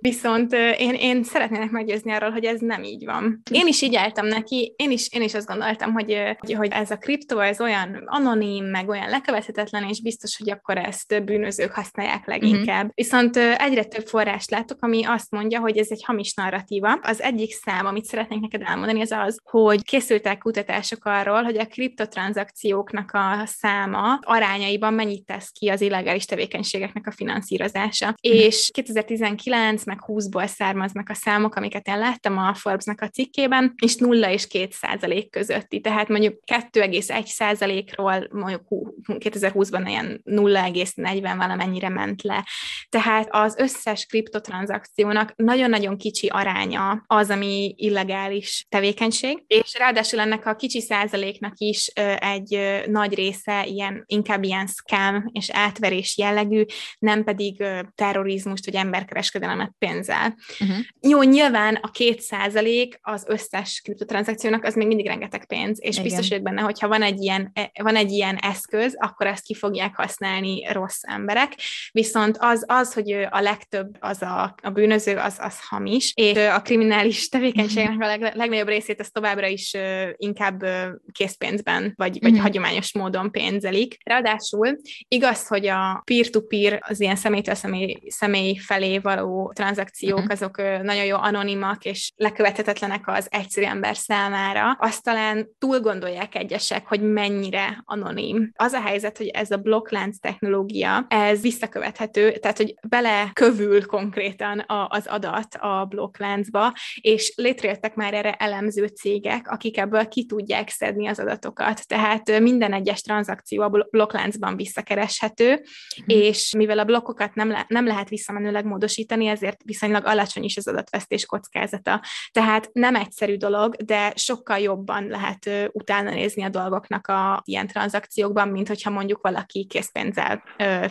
Viszont 0.00 0.52
én, 0.78 0.94
én 0.94 1.22
szeretnének 1.22 1.70
meggyőzni 1.70 2.12
arról, 2.12 2.30
hogy 2.30 2.44
ez 2.44 2.60
nem 2.60 2.82
így 2.82 3.04
van. 3.04 3.42
Én 3.50 3.66
is 3.66 3.82
így 3.82 3.96
álltam 3.96 4.26
neki, 4.26 4.74
én 4.76 4.90
is, 4.90 5.08
én 5.12 5.22
is 5.22 5.34
azt 5.34 5.46
gondoltam, 5.46 5.92
hogy, 5.92 6.36
hogy 6.56 6.70
ez 6.70 6.90
a 6.90 6.96
kriptó, 6.96 7.38
ez 7.38 7.60
olyan 7.60 8.02
anonim, 8.06 8.64
meg 8.64 8.88
olyan 8.88 9.08
lekövethetetlen, 9.08 9.88
és 9.88 10.02
biztos, 10.02 10.36
hogy 10.36 10.50
akkor 10.50 10.78
ezt 10.78 11.24
bűnözők 11.24 11.72
használják 11.72 12.26
leginkább. 12.26 12.76
Uh-huh. 12.76 12.94
Viszont 12.94 13.36
egyre 13.36 13.84
több 13.84 14.06
forrást 14.06 14.50
látok, 14.50 14.78
ami 14.80 15.04
azt 15.04 15.30
mondja, 15.30 15.60
hogy 15.60 15.78
ez 15.78 15.90
egy 15.90 16.04
hamis 16.04 16.34
narratíva. 16.34 16.92
Az 17.02 17.22
egyik 17.22 17.52
szám, 17.52 17.86
amit 17.86 18.04
szeretnék 18.04 18.40
neked 18.40 18.62
elmondani, 18.64 19.00
az 19.00 19.12
az, 19.12 19.40
hogy 19.44 19.82
készültek 19.82 20.38
kutatások 20.38 21.04
arról, 21.04 21.42
hogy 21.42 21.58
a 21.58 21.66
kriptotranszakcióknak 21.66 23.10
a 23.12 23.42
száma 23.44 24.18
arányaiban 24.20 24.94
mennyit 24.94 25.24
tesz 25.24 25.48
ki 25.48 25.68
az 25.68 25.80
illegális 25.80 26.24
tevékenységeknek 26.24 27.06
a 27.06 27.13
finanszírozása. 27.14 28.06
Uh-huh. 28.06 28.40
És 28.40 28.70
2019 28.72 29.84
meg 29.84 29.98
20-ból 30.06 30.46
származnak 30.46 31.08
a 31.08 31.14
számok, 31.14 31.54
amiket 31.54 31.88
én 31.88 31.98
láttam 31.98 32.38
a 32.38 32.54
Forbes-nak 32.54 33.00
a 33.00 33.08
cikkében, 33.08 33.74
és 33.82 33.96
0 33.96 34.30
és 34.30 34.46
2 34.46 34.68
százalék 34.70 35.30
közötti. 35.30 35.80
Tehát 35.80 36.08
mondjuk 36.08 36.40
2,1 36.52 37.24
százalékról 37.24 38.28
mondjuk 38.30 38.62
2020-ban 39.06 39.82
ilyen 39.86 40.22
0,40 40.24 41.34
valamennyire 41.36 41.88
ment 41.88 42.22
le. 42.22 42.46
Tehát 42.88 43.28
az 43.30 43.56
összes 43.58 44.06
kriptotranszakciónak 44.06 45.32
nagyon-nagyon 45.36 45.96
kicsi 45.96 46.26
aránya 46.26 47.04
az, 47.06 47.30
ami 47.30 47.74
illegális 47.76 48.66
tevékenység, 48.68 49.44
és 49.46 49.74
ráadásul 49.78 50.20
ennek 50.20 50.46
a 50.46 50.54
kicsi 50.54 50.80
százaléknak 50.80 51.52
is 51.58 51.86
egy 52.16 52.82
nagy 52.86 53.14
része 53.14 53.66
ilyen, 53.66 54.04
inkább 54.06 54.42
ilyen 54.42 54.66
scam 54.66 55.30
és 55.32 55.50
átverés 55.50 56.18
jellegű, 56.18 56.64
nem 57.04 57.24
pedig 57.24 57.64
terrorizmust 57.94 58.64
vagy 58.64 58.74
emberkereskedelmet 58.74 59.72
pénzzel. 59.78 60.36
Uh-huh. 60.60 60.76
Jó, 61.00 61.22
nyilván 61.22 61.74
a 61.74 61.90
két 61.90 62.20
százalék 62.20 62.98
az 63.02 63.24
összes 63.26 63.80
kriptotranszakciónak 63.84 64.64
az 64.64 64.74
még 64.74 64.86
mindig 64.86 65.06
rengeteg 65.06 65.46
pénz, 65.46 65.78
és 65.82 65.90
Igen. 65.90 66.02
biztos 66.02 66.28
vagyok 66.28 66.44
benne, 66.44 66.60
hogyha 66.60 66.88
van 66.88 67.02
egy, 67.02 67.22
ilyen, 67.22 67.50
e, 67.54 67.70
van 67.82 67.96
egy 67.96 68.10
ilyen 68.10 68.36
eszköz, 68.36 68.94
akkor 68.98 69.26
ezt 69.26 69.44
ki 69.44 69.54
fogják 69.54 69.96
használni 69.96 70.66
rossz 70.72 71.00
emberek, 71.02 71.52
viszont 71.92 72.36
az, 72.40 72.64
az 72.66 72.94
hogy 72.94 73.12
a 73.30 73.40
legtöbb 73.40 73.96
az 74.00 74.22
a, 74.22 74.54
a 74.62 74.70
bűnöző, 74.70 75.16
az, 75.16 75.36
az 75.38 75.56
hamis, 75.68 76.12
és 76.14 76.38
a 76.38 76.62
kriminális 76.62 77.28
tevékenységnek 77.34 78.00
a 78.00 78.06
leg, 78.06 78.32
legnagyobb 78.34 78.68
részét 78.68 79.00
az 79.00 79.10
továbbra 79.10 79.46
is 79.46 79.72
inkább 80.16 80.64
készpénzben, 81.12 81.92
vagy, 81.96 82.18
vagy 82.20 82.30
uh-huh. 82.30 82.46
hagyományos 82.46 82.92
módon 82.92 83.30
pénzelik. 83.30 83.96
Ráadásul 84.04 84.76
igaz, 85.08 85.46
hogy 85.46 85.66
a 85.66 86.02
peer-to-peer 86.04 86.78
az 86.94 87.00
ilyen 87.00 87.16
személytől 87.16 87.54
személy, 87.54 87.98
személy 88.08 88.56
felé 88.56 88.98
való 88.98 89.52
tranzakciók, 89.54 90.18
uh-huh. 90.18 90.32
azok 90.32 90.56
nagyon 90.82 91.04
jó 91.04 91.16
anonimak, 91.16 91.84
és 91.84 92.12
lekövethetetlenek 92.16 93.08
az 93.08 93.26
egyszerű 93.30 93.66
ember 93.66 93.96
számára. 93.96 94.76
Azt 94.80 95.02
talán 95.02 95.48
túl 95.58 95.80
gondolják 95.80 96.34
egyesek, 96.34 96.86
hogy 96.86 97.00
mennyire 97.00 97.82
anonim. 97.84 98.50
Az 98.54 98.72
a 98.72 98.80
helyzet, 98.80 99.18
hogy 99.18 99.26
ez 99.26 99.50
a 99.50 99.56
blokklánc 99.56 100.18
technológia, 100.18 101.06
ez 101.08 101.40
visszakövethető, 101.40 102.32
tehát, 102.32 102.56
hogy 102.56 102.74
belekövül 102.88 103.86
konkrétan 103.86 104.58
a, 104.58 104.88
az 104.88 105.06
adat 105.06 105.54
a 105.54 105.86
blokkláncba, 105.88 106.72
és 107.00 107.32
létrejöttek 107.36 107.94
már 107.94 108.14
erre 108.14 108.32
elemző 108.32 108.86
cégek, 108.86 109.50
akik 109.50 109.78
ebből 109.78 110.08
ki 110.08 110.26
tudják 110.26 110.68
szedni 110.68 111.06
az 111.06 111.18
adatokat. 111.18 111.86
Tehát 111.86 112.40
minden 112.40 112.72
egyes 112.72 113.00
tranzakció 113.00 113.62
a 113.62 113.86
blokkláncban 113.90 114.56
visszakereshető, 114.56 115.48
hmm. 115.48 116.04
és 116.06 116.52
mivel 116.56 116.78
a 116.78 116.83
blokkokat 116.84 117.34
nem, 117.34 117.48
le, 117.48 117.64
nem 117.68 117.86
lehet 117.86 118.08
visszamenőleg 118.08 118.64
módosítani, 118.64 119.26
ezért 119.26 119.60
viszonylag 119.64 120.06
alacsony 120.06 120.44
is 120.44 120.56
az 120.56 120.68
adatvesztés 120.68 121.26
kockázata. 121.26 122.02
Tehát 122.32 122.70
nem 122.72 122.94
egyszerű 122.94 123.36
dolog, 123.36 123.74
de 123.74 124.12
sokkal 124.16 124.58
jobban 124.58 125.06
lehet 125.06 125.50
utána 125.72 126.10
nézni 126.10 126.42
a 126.42 126.48
dolgoknak 126.48 127.06
a 127.06 127.42
ilyen 127.44 127.66
tranzakciókban, 127.66 128.48
mint 128.48 128.68
hogyha 128.68 128.90
mondjuk 128.90 129.22
valaki 129.22 129.66
készpénzzel 129.66 130.42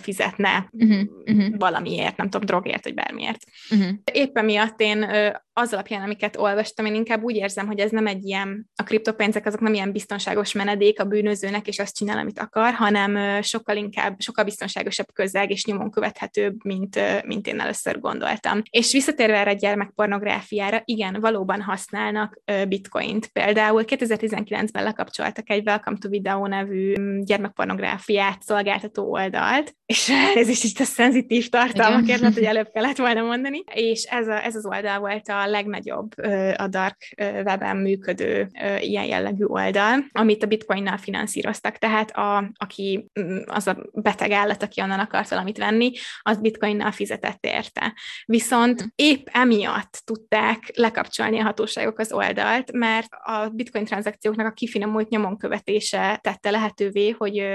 fizetne 0.02 0.70
uh-huh, 0.72 1.02
uh-huh. 1.26 1.58
valamiért, 1.58 2.18
nem 2.18 2.30
tudom, 2.30 2.46
drogért, 2.46 2.84
vagy 2.84 2.94
bármiért. 2.94 3.44
Uh-huh. 3.72 3.90
Éppen 4.12 4.46
miatt 4.46 4.80
én 4.82 5.06
az 5.54 5.74
alapján, 5.74 6.02
amiket 6.02 6.38
olvastam, 6.38 6.86
én 6.86 6.96
inkább 6.96 7.24
úgy 7.24 7.36
érzem, 7.36 7.68
hogy 7.68 7.80
ez 7.80 7.92
nem 7.92 8.08
egy 8.08 8.26
ilyen, 8.26 8.70
a 8.76 8.84
kriptopénzek 8.84 9.46
azok 9.46 9.60
nem 9.60 9.74
ilyen 9.74 9.92
biztonságos 9.92 10.54
menedék 10.54 11.00
a 11.00 11.06
bűnözőnek, 11.06 11.68
és 11.68 11.80
azt 11.80 11.96
csinál, 11.96 12.18
amit 12.18 12.40
akar, 12.40 12.74
hanem 12.74 13.42
sokkal 13.42 13.76
inkább, 13.76 14.20
sokkal 14.20 14.44
biztonságosabb 14.44 15.08
közeg 15.14 15.52
és 15.52 15.66
nyomon 15.66 15.92
követhetőbb, 15.92 16.64
mint, 16.64 17.00
mint 17.26 17.48
én 17.48 17.60
először 17.60 18.00
gondoltam. 18.00 18.62
És 18.70 18.92
visszatérve 18.92 19.38
erre 19.38 19.52
a 19.52 19.54
gyermekpornográfiára, 19.54 20.82
igen, 20.86 21.18
valóban 21.20 21.62
használnak 21.62 22.42
bitcoint. 22.68 23.28
Például 23.28 23.84
2019-ben 23.86 24.84
lekapcsoltak 24.84 25.50
egy 25.50 25.68
Welcome 25.68 25.98
to 25.98 26.10
Video 26.10 26.48
nevű 26.48 27.00
mm, 27.00 27.20
gyermekpornográfiát 27.20 28.42
szolgáltató 28.42 29.12
oldalt, 29.12 29.76
és 29.86 30.12
ez 30.36 30.48
is 30.48 30.64
itt 30.64 30.80
a 30.80 30.84
szenzitív 30.84 31.50
tartalmakért, 31.50 32.20
lehet, 32.20 32.36
hogy 32.36 32.44
előbb 32.44 32.70
kellett 32.74 32.98
volna 32.98 33.22
mondani, 33.22 33.64
és 33.74 34.04
ez, 34.04 34.28
a, 34.28 34.46
ez 34.46 34.56
az 34.56 34.66
oldal 34.66 35.00
volt 35.00 35.30
a 35.30 35.43
legnagyobb 35.50 36.12
a 36.56 36.68
dark 36.68 37.14
webben 37.18 37.78
működő 37.78 38.48
ilyen 38.80 39.06
jellegű 39.06 39.46
oldal, 39.46 40.06
amit 40.12 40.44
a 40.44 40.48
bitcoinnal 40.48 40.98
finanszíroztak, 40.98 41.78
tehát 41.78 42.12
a, 42.12 42.52
aki 42.54 43.08
mm, 43.20 43.38
az 43.46 43.68
a 43.68 43.78
beteg 43.94 44.32
állat, 44.32 44.64
aki 44.64 44.82
onnan 44.82 45.00
akart 45.00 45.30
valamit 45.30 45.58
venni, 45.58 45.92
az 46.22 46.38
bitcoinnal 46.38 46.92
fizetett 46.92 47.46
érte. 47.46 47.94
Viszont 48.26 48.82
hm. 48.82 48.88
épp 48.96 49.28
emiatt 49.32 50.02
tudták 50.06 50.72
lekapcsolni 50.76 51.40
a 51.40 51.44
hatóságok 51.44 52.00
az 52.00 52.12
oldalt, 52.12 52.72
mert 52.72 53.08
a 53.24 53.50
bitcoin 53.50 53.86
tranzakcióknak 53.86 54.48
a 54.48 54.52
kifinomult 54.52 55.10
nyomon 55.10 55.38
követése 55.38 56.20
tette 56.22 56.50
lehetővé, 56.50 57.10
hogy 57.10 57.46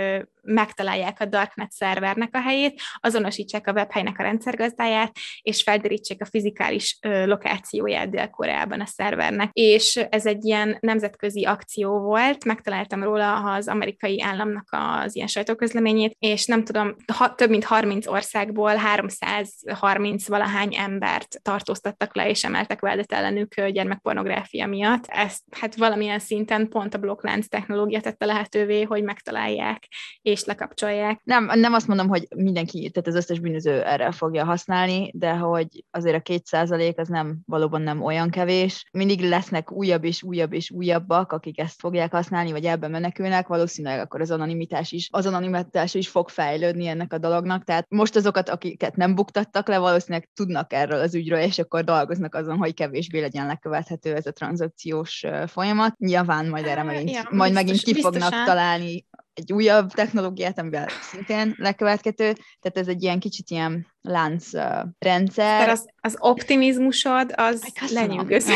megtalálják 0.48 1.20
a 1.20 1.24
darknet 1.24 1.70
szervernek 1.70 2.34
a 2.34 2.40
helyét, 2.40 2.80
azonosítsák 3.00 3.66
a 3.66 3.72
webhelynek 3.72 4.18
a 4.18 4.22
rendszergazdáját, 4.22 5.16
és 5.42 5.62
felderítsék 5.62 6.22
a 6.22 6.26
fizikális 6.26 6.98
lokációját 7.24 8.11
Dél-Koreában 8.11 8.80
a 8.80 8.87
szervernek. 8.87 9.50
És 9.52 9.96
ez 9.96 10.26
egy 10.26 10.44
ilyen 10.44 10.76
nemzetközi 10.80 11.44
akció 11.44 11.98
volt, 11.98 12.44
megtaláltam 12.44 13.02
róla 13.02 13.54
az 13.54 13.68
amerikai 13.68 14.22
államnak 14.22 14.66
az 14.70 15.16
ilyen 15.16 15.28
sajtóközleményét, 15.28 16.16
és 16.18 16.46
nem 16.46 16.64
tudom, 16.64 16.96
ha, 17.12 17.34
több 17.34 17.50
mint 17.50 17.64
30 17.64 18.06
országból 18.06 18.74
330 18.74 20.28
valahány 20.28 20.74
embert 20.76 21.42
tartóztattak 21.42 22.16
le, 22.16 22.28
és 22.28 22.44
emeltek 22.44 22.80
vádat 22.80 23.12
ellenük 23.12 23.61
gyermekpornográfia 23.61 24.66
miatt. 24.66 25.04
Ezt 25.06 25.42
hát 25.50 25.76
valamilyen 25.76 26.18
szinten 26.18 26.68
pont 26.68 26.94
a 26.94 26.98
blokklánc 26.98 27.48
technológia 27.48 28.00
tette 28.00 28.26
lehetővé, 28.26 28.82
hogy 28.82 29.02
megtalálják, 29.02 29.88
és 30.22 30.38
és 30.38 30.44
lekapcsolják. 30.44 31.20
Nem, 31.24 31.51
nem 31.55 31.72
azt 31.72 31.87
mondom, 31.87 32.09
hogy 32.09 32.27
mindenki, 32.37 32.90
tehát 32.90 33.09
az 33.09 33.14
összes 33.14 33.38
bűnöző 33.38 33.83
erre 33.83 34.12
fogja 34.12 34.44
használni, 34.44 35.11
de 35.14 35.33
hogy 35.33 35.85
azért 35.90 36.16
a 36.16 36.20
két 36.20 36.46
százalék 36.46 36.98
az 36.98 37.09
nem, 37.09 37.38
valóban 37.46 37.83
nem 37.83 38.03
olyan 38.03 38.31
kevés. 38.31 38.88
Mindig 38.92 39.20
lesznek 39.20 39.72
újabb 39.72 40.05
és 40.05 40.22
újabb 40.22 40.53
és 40.53 40.70
újabbak, 40.70 41.33
akik 41.33 41.59
ezt 41.59 41.81
fogják 41.81 42.12
használni, 42.12 42.53
vagy 42.53 42.64
ebben 42.64 42.90
menekülnek, 42.90 43.46
valószínűleg 43.46 44.01
akkor 44.01 44.20
az 44.20 44.31
anonimitás 44.31 44.92
is, 44.92 45.09
az 45.11 45.27
anonimitás 45.27 45.94
is 45.94 46.09
fog 46.09 46.29
fejlődni 46.29 46.87
ennek 46.87 47.12
a 47.12 47.18
dolognak. 47.18 47.64
Tehát 47.64 47.87
most 47.88 48.16
azokat, 48.16 48.48
akiket 48.48 48.96
nem 48.96 49.14
buktattak 49.14 49.68
le, 49.68 49.79
valószínűleg 49.79 50.29
tudnak 50.35 50.72
erről 50.72 51.01
az 51.01 51.14
ügyről, 51.14 51.38
és 51.38 51.59
akkor 51.59 51.85
dolgoznak 51.85 52.35
azon, 52.35 52.57
hogy 52.57 52.74
kevésbé 52.74 53.20
legyen 53.20 53.46
lekövethető 53.46 54.14
ez 54.14 54.27
a 54.27 54.33
tranzakciós 54.33 55.24
folyamat. 55.46 55.98
Nyilván 55.98 56.48
majd 56.48 56.66
erre 56.66 56.83
megint, 56.83 57.11
ja, 57.11 57.22
majd 57.31 57.53
biztos, 57.53 57.53
megint 57.53 57.83
ki 57.83 57.92
fognak 57.92 58.12
biztosan. 58.12 58.44
találni 58.44 59.07
egy 59.38 59.53
újabb 59.53 59.90
technológiát, 59.90 60.59
amivel 60.59 60.88
szintén 61.03 61.55
lekövetkező, 61.57 62.33
tehát 62.61 62.79
ez 62.79 62.88
egy 62.88 63.03
ilyen 63.03 63.20
kicsit 63.20 63.51
ilyen 63.51 63.87
lánc 64.03 64.53
uh, 64.53 64.62
rendszer. 64.98 65.68
Az, 65.68 65.88
az 66.01 66.16
optimizmusod, 66.18 67.33
az 67.37 67.72
lenyűgöző. 67.90 68.53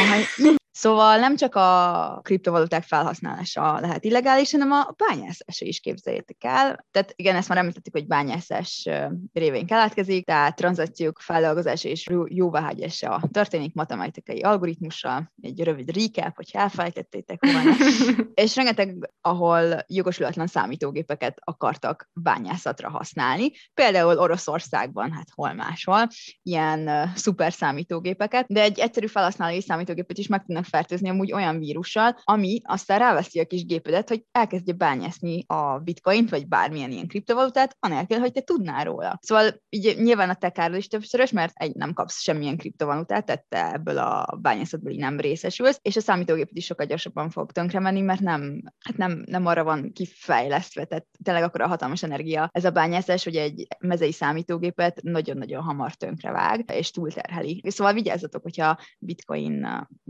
Szóval 0.73 1.19
nem 1.19 1.37
csak 1.37 1.55
a 1.55 2.21
kriptovaluták 2.23 2.83
felhasználása 2.83 3.81
lehet 3.81 4.05
illegális, 4.05 4.53
hanem 4.53 4.71
a 4.71 4.95
bányászása 4.97 5.65
is 5.65 5.81
képzeljétek 5.81 6.37
el. 6.45 6.87
Tehát 6.91 7.13
igen, 7.17 7.37
ezt 7.37 7.49
már 7.49 7.59
említettük, 7.59 7.93
hogy 7.93 8.07
bányászás 8.07 8.89
révén 9.33 9.67
keletkezik, 9.67 10.27
tehát 10.27 10.57
tranzakciók 10.57 11.21
feldolgozása 11.21 11.89
és 11.89 12.11
jóváhagyása 12.25 13.23
történik 13.33 13.75
matematikai 13.75 14.41
algoritmussal, 14.41 15.33
egy 15.43 15.63
rövid 15.63 15.97
recap, 15.97 16.37
hogy 16.37 16.49
elfelejtettétek 16.53 17.45
volna. 17.45 17.73
és 18.45 18.57
rengeteg, 18.57 19.11
ahol 19.21 19.85
jogosulatlan 19.87 20.47
számítógépeket 20.47 21.39
akartak 21.41 22.11
bányászatra 22.13 22.91
használni, 22.91 23.51
például 23.75 24.19
Oroszországban, 24.19 25.13
hát 25.13 25.29
hol 25.35 25.53
máshol, 25.53 26.09
ilyen 26.43 27.11
szuper 27.15 27.53
számítógépeket, 27.53 28.47
de 28.49 28.61
egy 28.61 28.79
egyszerű 28.79 29.07
felhasználói 29.07 29.61
számítógépet 29.61 30.19
is 30.19 30.27
meg 30.27 30.45
tudnak 30.45 30.62
tudnak 30.63 30.81
fertőzni 30.81 31.09
amúgy 31.09 31.33
olyan 31.33 31.59
vírussal, 31.59 32.17
ami 32.25 32.61
aztán 32.65 32.99
ráveszi 32.99 33.41
a 33.41 33.45
kis 33.45 33.65
gépedet, 33.65 34.09
hogy 34.09 34.25
elkezdje 34.33 34.75
bányászni 34.75 35.45
a 35.47 35.79
bitcoint, 35.79 36.31
vagy 36.31 36.49
bármilyen 36.49 36.91
ilyen 36.91 37.07
kriptovalutát, 37.07 37.77
anélkül, 37.81 38.19
hogy 38.19 38.33
te 38.33 38.41
tudnál 38.41 38.85
róla. 38.85 39.19
Szóval 39.23 39.63
így 39.69 39.97
nyilván 39.99 40.31
a 40.31 40.35
te 40.35 40.51
károd 40.51 40.77
is 40.77 40.89
többszörös, 40.89 41.31
mert 41.31 41.53
egy 41.55 41.75
nem 41.75 41.93
kapsz 41.93 42.21
semmilyen 42.21 42.57
kriptovalutát, 42.57 43.25
tehát 43.25 43.45
te 43.49 43.73
ebből 43.73 43.99
a 43.99 44.39
bányászatból 44.41 44.93
nem 44.93 45.21
részesülsz, 45.21 45.79
és 45.83 45.97
a 45.97 46.01
számítógépet 46.01 46.57
is 46.57 46.65
sokkal 46.65 46.87
gyorsabban 46.87 47.31
fog 47.31 47.53
tönkre 47.53 47.81
menni, 47.81 48.01
mert 48.01 48.21
nem, 48.21 48.63
hát 48.85 48.97
nem, 48.97 49.23
nem 49.27 49.47
arra 49.47 49.65
van 49.65 49.93
kifejlesztve, 49.93 50.85
tehát 50.85 51.07
tényleg 51.23 51.43
akkor 51.43 51.61
a 51.61 51.67
hatalmas 51.67 52.03
energia 52.03 52.49
ez 52.53 52.65
a 52.65 52.71
bányászás, 52.71 53.25
hogy 53.25 53.37
egy 53.37 53.67
mezei 53.79 54.13
számítógépet 54.13 55.03
nagyon-nagyon 55.03 55.63
hamar 55.63 55.91
vág, 56.23 56.71
és 56.73 56.91
túlterheli. 56.91 57.63
Szóval 57.69 57.93
vigyázzatok, 57.93 58.43
hogyha 58.43 58.79
bitcoin 58.99 59.67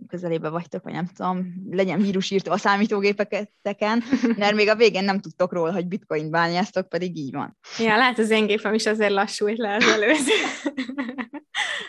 közelében 0.07 0.42
közelébe 0.43 0.49
vagytok, 0.49 0.83
vagy 0.83 0.93
nem 0.93 1.09
tudom, 1.17 1.55
legyen 1.71 2.01
vírus 2.01 2.31
írtva 2.31 2.53
a 2.53 2.57
számítógépeken, 2.57 4.03
mert 4.37 4.55
még 4.55 4.69
a 4.69 4.77
végén 4.77 5.05
nem 5.05 5.21
tudtok 5.21 5.53
róla, 5.53 5.73
hogy 5.73 5.87
bitcoin 5.87 6.31
bányáztok, 6.31 6.89
pedig 6.89 7.17
így 7.17 7.33
van. 7.33 7.57
Ja, 7.79 7.97
lehet 7.97 8.19
az 8.19 8.31
én 8.31 8.47
gépem 8.47 8.75
is 8.75 8.87
azért 8.87 9.13
lassult 9.13 9.59
le 9.59 9.75
az 9.75 9.89
előző. 9.89 10.33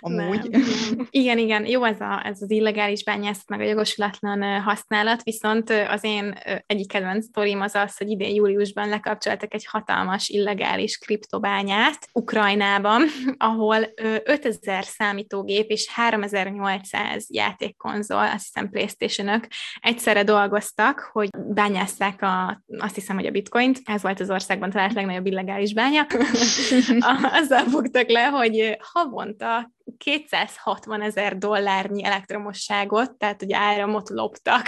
Amúgy. 0.06 0.50
Nem. 0.50 1.08
Igen, 1.10 1.38
igen, 1.38 1.66
jó 1.66 1.84
ez, 1.84 2.00
a, 2.00 2.22
ez 2.26 2.42
az 2.42 2.52
illegális 2.52 3.04
bányászat, 3.04 3.48
meg 3.48 3.60
a 3.60 3.64
jogosulatlan 3.64 4.62
használat, 4.62 5.24
viszont 5.24 5.70
az 5.70 6.04
én 6.04 6.34
egyik 6.66 6.88
kedvenc 6.88 7.26
sztorim 7.26 7.62
az 7.62 7.76
az, 7.76 7.98
hogy 7.98 8.10
idén 8.10 8.36
júliusban 8.36 8.90
lekapcsoltak 8.90 9.54
egy 9.54 9.66
hatalmas 9.66 10.30
illegális 10.30 10.98
kriptobányát 10.98 12.10
Ukrajnában, 12.14 13.04
ahol 13.38 13.78
5000 14.24 14.84
számítógép 14.84 15.70
és 15.70 15.90
3800 15.94 17.26
játékkonzol, 17.30 18.28
azt 18.44 18.54
hiszem 18.54 18.70
playstation 18.70 19.42
egyszerre 19.80 20.24
dolgoztak, 20.24 21.10
hogy 21.12 21.30
bányásszák 21.54 22.22
a, 22.22 22.64
azt 22.78 22.96
hiszem, 22.96 23.16
hogy 23.16 23.26
a 23.26 23.32
bitcoint, 23.32 23.82
ez 23.84 24.02
volt 24.02 24.20
az 24.20 24.30
országban 24.30 24.70
talált 24.70 24.94
legnagyobb 24.94 25.26
illegális 25.26 25.74
bánya, 25.74 26.06
azzal 27.42 27.64
fogtak 27.64 28.10
le, 28.10 28.26
hogy 28.26 28.78
havonta 28.80 29.72
260 29.98 31.02
ezer 31.02 31.38
dollárnyi 31.38 32.04
elektromosságot, 32.04 33.18
tehát 33.18 33.42
ugye 33.42 33.58
áramot 33.58 34.10
loptak 34.10 34.68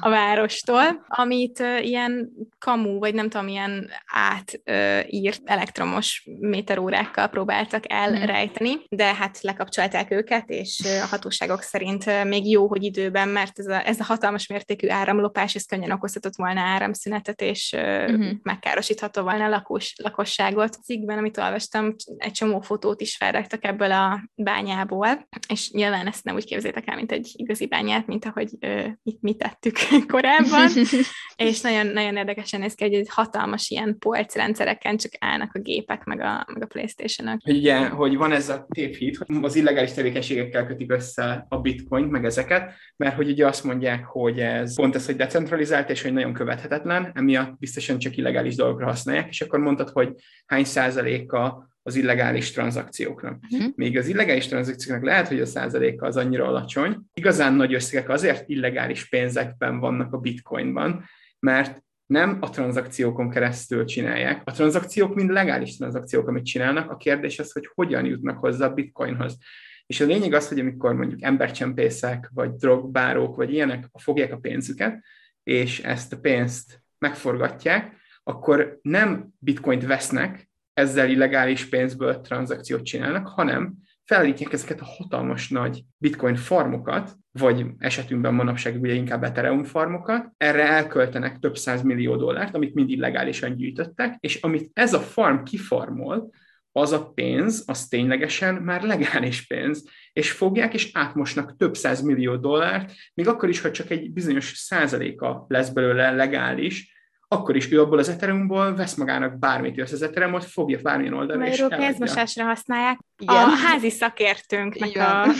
a 0.00 0.08
várostól, 0.08 1.04
amit 1.08 1.58
ilyen 1.80 2.30
kamu, 2.58 2.98
vagy 2.98 3.14
nem 3.14 3.28
tudom, 3.28 3.48
ilyen 3.48 3.90
átírt 4.06 5.40
elektromos 5.44 6.28
méterórákkal 6.38 7.26
próbáltak 7.26 7.92
elrejteni, 7.92 8.74
de 8.88 9.14
hát 9.14 9.40
lekapcsolták 9.40 10.10
őket, 10.10 10.50
és 10.50 10.80
a 11.02 11.06
hatóságok 11.06 11.62
szerint 11.62 12.24
még 12.24 12.50
jó, 12.50 12.68
hogy 12.68 12.82
időben, 12.82 13.28
mert 13.28 13.58
ez 13.58 13.66
a, 13.66 13.86
ez 13.86 14.00
a 14.00 14.04
hatalmas 14.04 14.46
mértékű 14.46 14.88
áramlopás, 14.88 15.54
ez 15.54 15.64
könnyen 15.64 15.90
okozhatott 15.90 16.36
volna 16.36 16.60
áramszünetet, 16.60 17.40
és 17.40 17.72
uh-huh. 17.76 18.30
megkárosítható 18.42 19.22
volna 19.22 19.44
a 19.44 19.48
lakos, 19.48 19.94
lakosságot. 20.02 20.74
Cikkben, 20.82 21.18
amit 21.18 21.38
olvastam, 21.38 21.94
egy 22.16 22.32
csomó 22.32 22.60
fotót 22.60 23.00
is 23.00 23.16
felraktak 23.16 23.64
ebből 23.64 23.92
a 23.92 24.20
bányából, 24.34 25.28
és 25.48 25.70
nyilván 25.70 26.06
ezt 26.06 26.24
nem 26.24 26.34
úgy 26.34 26.44
képzétek 26.44 26.88
el, 26.88 26.96
mint 26.96 27.12
egy 27.12 27.30
igazi 27.32 27.66
bányát, 27.66 28.06
mint 28.06 28.24
ahogy 28.24 28.50
uh, 28.60 28.86
itt 29.02 29.20
mi 29.20 29.34
tettük 29.34 29.76
korábban, 30.12 30.68
és 31.36 31.60
nagyon, 31.60 31.86
nagyon 31.86 32.16
érdekesen 32.16 32.60
néz 32.60 32.74
ki, 32.74 32.84
hogy 32.84 32.94
egy 32.94 33.08
hatalmas 33.10 33.70
ilyen 33.70 33.96
polcrendszereken 33.98 34.96
csak 34.96 35.12
állnak 35.18 35.54
a 35.54 35.58
gépek, 35.58 36.04
meg 36.04 36.20
a, 36.20 36.46
meg 36.52 36.62
a 36.62 36.66
Playstation-ök. 36.66 37.40
Hogy 37.44 37.56
ugye, 37.56 37.88
hogy 37.88 38.16
van 38.16 38.32
ez 38.32 38.48
a 38.48 38.66
tévhit, 38.68 39.16
hogy 39.16 39.36
az 39.42 39.56
illegális 39.56 39.92
tevékenységekkel 39.92 40.66
kötik 40.66 40.92
össze 40.92 41.46
a 41.48 41.60
bitcoin, 41.60 42.04
meg 42.04 42.24
ezeket, 42.24 42.72
mert 42.96 43.14
hogy 43.14 43.30
ugye 43.30 43.46
azt 43.46 43.64
mondják, 43.64 44.04
hogy 44.04 44.38
ez 44.40 44.74
pont 44.74 44.94
ez, 44.94 45.06
hogy 45.06 45.16
decentralizált, 45.16 45.90
és 45.90 46.02
hogy 46.02 46.12
nagyon 46.12 46.32
követhetetlen, 46.32 47.10
emiatt 47.14 47.58
biztosan 47.58 47.98
csak 47.98 48.16
illegális 48.16 48.54
dolgokra 48.54 48.86
használják, 48.86 49.28
és 49.28 49.40
akkor 49.40 49.58
mondtad, 49.58 49.88
hogy 49.88 50.14
hány 50.46 50.64
százaléka 50.64 51.71
az 51.82 51.94
illegális 51.94 52.50
tranzakcióknak. 52.50 53.38
Uh-huh. 53.50 53.72
Még 53.74 53.98
az 53.98 54.06
illegális 54.06 54.46
tranzakcióknak 54.46 55.04
lehet, 55.04 55.28
hogy 55.28 55.40
a 55.40 55.46
százaléka 55.46 56.06
az 56.06 56.16
annyira 56.16 56.46
alacsony. 56.46 56.98
Igazán 57.14 57.54
nagy 57.54 57.74
összegek 57.74 58.08
azért 58.08 58.48
illegális 58.48 59.08
pénzekben 59.08 59.78
vannak 59.78 60.12
a 60.12 60.18
bitcoinban, 60.18 61.04
mert 61.38 61.82
nem 62.06 62.38
a 62.40 62.50
tranzakciókon 62.50 63.30
keresztül 63.30 63.84
csinálják. 63.84 64.42
A 64.44 64.50
tranzakciók 64.50 65.14
mind 65.14 65.30
legális 65.30 65.76
tranzakciók, 65.76 66.28
amit 66.28 66.44
csinálnak. 66.44 66.90
A 66.90 66.96
kérdés 66.96 67.38
az, 67.38 67.52
hogy 67.52 67.68
hogyan 67.74 68.04
jutnak 68.04 68.38
hozzá 68.38 68.66
a 68.66 68.74
bitcoinhoz. 68.74 69.38
És 69.86 70.00
a 70.00 70.04
lényeg 70.04 70.32
az, 70.32 70.48
hogy 70.48 70.58
amikor 70.58 70.94
mondjuk 70.94 71.22
embercsempészek, 71.22 72.30
vagy 72.34 72.50
drogbárók, 72.50 73.36
vagy 73.36 73.52
ilyenek 73.52 73.84
fogják 73.94 74.32
a 74.32 74.36
pénzüket, 74.36 75.04
és 75.42 75.80
ezt 75.80 76.12
a 76.12 76.18
pénzt 76.18 76.82
megforgatják, 76.98 77.96
akkor 78.22 78.78
nem 78.82 79.28
bitcoint 79.38 79.86
vesznek, 79.86 80.50
ezzel 80.74 81.10
illegális 81.10 81.68
pénzből 81.68 82.20
tranzakciót 82.20 82.82
csinálnak, 82.84 83.28
hanem 83.28 83.74
felállítják 84.04 84.52
ezeket 84.52 84.80
a 84.80 84.84
hatalmas 84.84 85.48
nagy 85.48 85.84
bitcoin 85.96 86.36
farmokat, 86.36 87.16
vagy 87.32 87.66
esetünkben 87.78 88.34
manapság 88.34 88.80
ugye 88.80 88.92
inkább 88.92 89.24
Ethereum 89.24 89.64
farmokat, 89.64 90.28
erre 90.36 90.68
elköltenek 90.68 91.38
több 91.38 91.56
száz 91.56 91.82
millió 91.82 92.16
dollárt, 92.16 92.54
amit 92.54 92.74
mind 92.74 92.90
illegálisan 92.90 93.56
gyűjtöttek, 93.56 94.16
és 94.20 94.34
amit 94.42 94.70
ez 94.72 94.94
a 94.94 95.00
farm 95.00 95.42
kifarmol, 95.42 96.30
az 96.74 96.92
a 96.92 97.12
pénz, 97.12 97.64
az 97.66 97.88
ténylegesen 97.88 98.54
már 98.54 98.82
legális 98.82 99.46
pénz, 99.46 99.84
és 100.12 100.30
fogják 100.30 100.74
és 100.74 100.90
átmosnak 100.92 101.56
több 101.56 101.76
száz 101.76 102.00
millió 102.02 102.36
dollárt, 102.36 102.92
még 103.14 103.28
akkor 103.28 103.48
is, 103.48 103.60
hogy 103.60 103.70
csak 103.70 103.90
egy 103.90 104.12
bizonyos 104.12 104.52
százaléka 104.56 105.44
lesz 105.48 105.68
belőle 105.68 106.10
legális, 106.10 106.92
akkor 107.32 107.56
is 107.56 107.72
ő 107.72 107.80
abból 107.80 107.98
az 107.98 108.08
Ethereumból 108.08 108.74
vesz 108.74 108.94
magának 108.94 109.38
bármit, 109.38 109.76
jössz 109.76 109.92
az 109.92 110.02
Ethereumot, 110.02 110.44
fogja 110.44 110.78
bármilyen 110.82 111.12
oldalra, 111.12 111.46
és 111.46 111.64
pénzmosásra 111.68 112.44
használják. 112.44 112.98
Igen. 113.18 113.34
A 113.34 113.48
házi 113.48 113.90
szakértőnknek 113.90 114.88
Igen. 114.88 115.06
a 115.06 115.34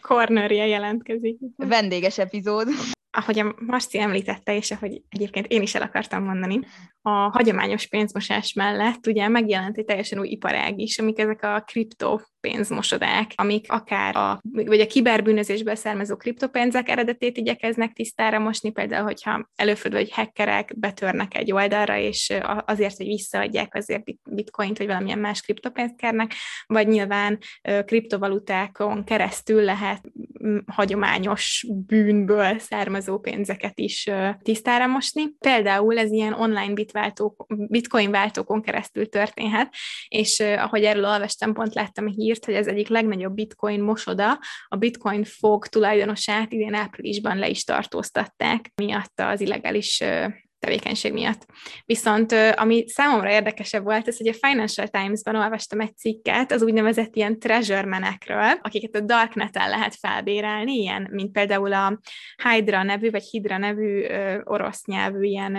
cornerje 0.00 0.66
jelentkezik. 0.66 1.38
Vendéges 1.56 2.18
epizód 2.18 2.68
ahogy 3.16 3.38
a 3.38 3.54
Marci 3.66 4.00
említette, 4.00 4.56
és 4.56 4.70
ahogy 4.70 5.02
egyébként 5.08 5.46
én 5.46 5.62
is 5.62 5.74
el 5.74 5.82
akartam 5.82 6.24
mondani, 6.24 6.60
a 7.02 7.10
hagyományos 7.10 7.86
pénzmosás 7.86 8.52
mellett 8.52 9.06
ugye 9.06 9.28
megjelent 9.28 9.78
egy 9.78 9.84
teljesen 9.84 10.18
új 10.18 10.28
iparág 10.28 10.78
is, 10.78 10.98
amik 10.98 11.18
ezek 11.18 11.42
a 11.42 11.62
kripto 11.66 12.20
pénzmosodák, 12.44 13.32
amik 13.34 13.72
akár 13.72 14.16
a, 14.16 14.40
vagy 14.52 14.80
a 14.80 14.86
kiberbűnözésből 14.86 15.74
származó 15.74 16.16
kriptopénzek 16.16 16.88
eredetét 16.88 17.36
igyekeznek 17.36 17.92
tisztára 17.92 18.38
mosni, 18.38 18.70
például, 18.70 19.04
hogyha 19.04 19.48
előfordul, 19.56 20.00
hogy 20.00 20.12
hackerek 20.12 20.78
betörnek 20.78 21.36
egy 21.36 21.52
oldalra, 21.52 21.98
és 21.98 22.32
azért, 22.66 22.96
hogy 22.96 23.06
visszaadják 23.06 23.74
azért 23.74 24.02
bitcoint, 24.30 24.78
vagy 24.78 24.86
valamilyen 24.86 25.18
más 25.18 25.40
kriptopénzt 25.40 25.96
kérnek, 25.96 26.32
vagy 26.66 26.88
nyilván 26.88 27.38
kriptovalutákon 27.84 29.04
keresztül 29.04 29.62
lehet 29.62 30.02
hagyományos 30.66 31.66
bűnből 31.86 32.58
származó 32.58 33.18
pénzeket 33.18 33.78
is 33.78 34.10
tisztára 34.42 34.86
mosni. 34.86 35.22
Például 35.38 35.98
ez 35.98 36.10
ilyen 36.10 36.32
online 36.32 36.72
bitváltók, 36.72 37.46
bitcoin 37.48 38.10
váltókon 38.10 38.62
keresztül 38.62 39.08
történhet, 39.08 39.74
és 40.08 40.40
ahogy 40.40 40.82
erről 40.84 41.04
olvastam, 41.04 41.52
pont 41.52 41.74
láttam 41.74 42.06
a 42.06 42.12
hírt, 42.34 42.44
hogy 42.44 42.54
ez 42.54 42.66
egyik 42.66 42.88
legnagyobb 42.88 43.34
bitcoin 43.34 43.80
mosoda, 43.80 44.38
a 44.68 44.76
bitcoin 44.76 45.24
fog 45.24 45.66
tulajdonosát 45.66 46.52
idén 46.52 46.74
áprilisban 46.74 47.38
le 47.38 47.48
is 47.48 47.64
tartóztatták, 47.64 48.70
miatt 48.74 49.20
az 49.20 49.40
illegális 49.40 50.02
tevékenység 50.58 51.12
miatt. 51.12 51.46
Viszont 51.84 52.32
ami 52.32 52.84
számomra 52.88 53.30
érdekesebb 53.30 53.84
volt, 53.84 54.08
az, 54.08 54.16
hogy 54.16 54.28
a 54.28 54.46
Financial 54.48 54.88
Times-ban 54.88 55.36
olvastam 55.36 55.80
egy 55.80 55.96
cikket 55.96 56.52
az 56.52 56.62
úgynevezett 56.62 57.16
ilyen 57.16 57.38
treasure 57.38 57.84
menekről, 57.84 58.58
akiket 58.62 58.94
a 58.94 59.00
Darknet-en 59.00 59.68
lehet 59.68 59.94
felbérelni, 59.94 60.72
ilyen, 60.72 61.08
mint 61.10 61.32
például 61.32 61.72
a 61.72 61.98
Hydra 62.42 62.82
nevű, 62.82 63.10
vagy 63.10 63.22
Hydra 63.22 63.58
nevű 63.58 64.06
orosz 64.44 64.84
nyelvű 64.84 65.22
ilyen 65.22 65.56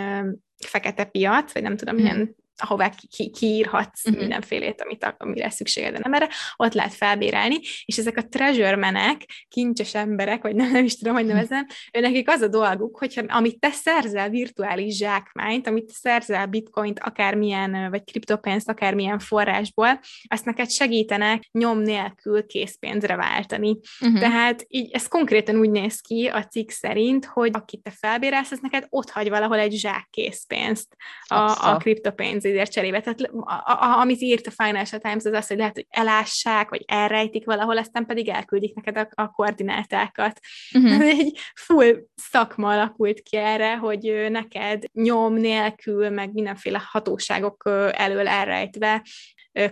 fekete 0.66 1.04
piac, 1.04 1.54
vagy 1.54 1.62
nem 1.62 1.78
tudom, 1.78 1.96
hmm. 1.96 2.06
ilyen 2.06 2.36
ahová 2.58 2.90
ki, 3.16 3.30
kiírhatsz 3.30 4.06
uh-huh. 4.06 4.20
mindenfélét, 4.20 4.82
amit, 4.82 5.16
amire 5.18 5.50
szükséged 5.50 6.00
nem 6.00 6.14
erre, 6.14 6.30
ott 6.56 6.74
lehet 6.74 6.94
felbérelni, 6.94 7.60
és 7.86 7.98
ezek 7.98 8.18
a 8.18 8.28
treasure 8.28 8.76
menek, 8.76 9.22
kincses 9.48 9.96
emberek, 9.96 10.42
vagy 10.42 10.56
nem, 10.56 10.72
nem 10.72 10.84
is 10.84 10.98
tudom, 10.98 11.14
hogy 11.14 11.26
nevezem, 11.26 11.66
ő 11.94 12.00
nekik 12.00 12.30
az 12.30 12.42
a 12.42 12.48
dolguk, 12.48 12.98
hogyha 12.98 13.24
amit 13.28 13.60
te 13.60 13.72
szerzel 13.72 14.30
virtuális 14.30 14.96
zsákmányt, 14.96 15.68
amit 15.68 15.86
te 15.86 15.94
szerzel 15.94 16.46
bitcoint, 16.46 17.00
akármilyen, 17.00 17.90
vagy 17.90 18.04
kriptopénzt, 18.04 18.70
akármilyen 18.70 19.20
forrásból, 19.20 20.00
azt 20.28 20.46
neked 20.46 20.70
segítenek 20.70 21.44
nyom 21.52 21.80
nélkül 21.80 22.46
készpénzre 22.46 23.16
váltani. 23.16 23.78
Uh-huh. 24.02 24.20
Tehát 24.20 24.66
így 24.68 24.92
ez 24.92 25.08
konkrétan 25.08 25.56
úgy 25.56 25.70
néz 25.70 26.00
ki 26.00 26.28
a 26.28 26.44
cikk 26.44 26.70
szerint, 26.70 27.26
hogy 27.26 27.52
akit 27.54 27.82
te 27.82 27.92
felbérelsz, 28.00 28.52
az 28.52 28.60
neked 28.62 28.86
ott 28.90 29.10
hagy 29.10 29.30
valahol 29.30 29.60
egy 29.60 29.74
zsák 29.74 30.08
készpénzt 30.12 30.96
a, 31.28 31.70
a 31.70 31.78
kriptopénz 31.78 32.45
pénzért 32.46 32.72
cserébe. 32.72 33.02
Tehát 33.02 33.22
a, 33.22 33.72
a, 33.72 34.00
amit 34.00 34.22
írt 34.22 34.48
a 34.48 34.64
Financial 34.64 35.02
Times, 35.02 35.24
az 35.24 35.34
az, 35.34 35.48
hogy 35.48 35.58
lehet, 35.58 35.76
hogy 35.76 35.88
elássák, 35.90 36.70
vagy 36.70 36.84
elrejtik 36.88 37.46
valahol, 37.46 37.78
aztán 37.78 38.06
pedig 38.06 38.30
elküldik 38.30 38.76
neked 38.76 38.98
a, 38.98 39.24
a 39.24 39.32
koordinátákat. 39.32 40.40
Uh-huh. 40.74 41.02
Egy 41.02 41.40
full 41.56 41.96
szakma 42.16 42.72
alakult 42.72 43.20
ki 43.20 43.38
erre, 43.38 43.76
hogy 43.76 44.28
neked 44.30 44.84
nyom 44.94 45.34
nélkül, 45.34 46.10
meg 46.10 46.34
mindenféle 46.34 46.82
hatóságok 46.92 47.64
elől 47.92 48.28
elrejtve 48.28 49.04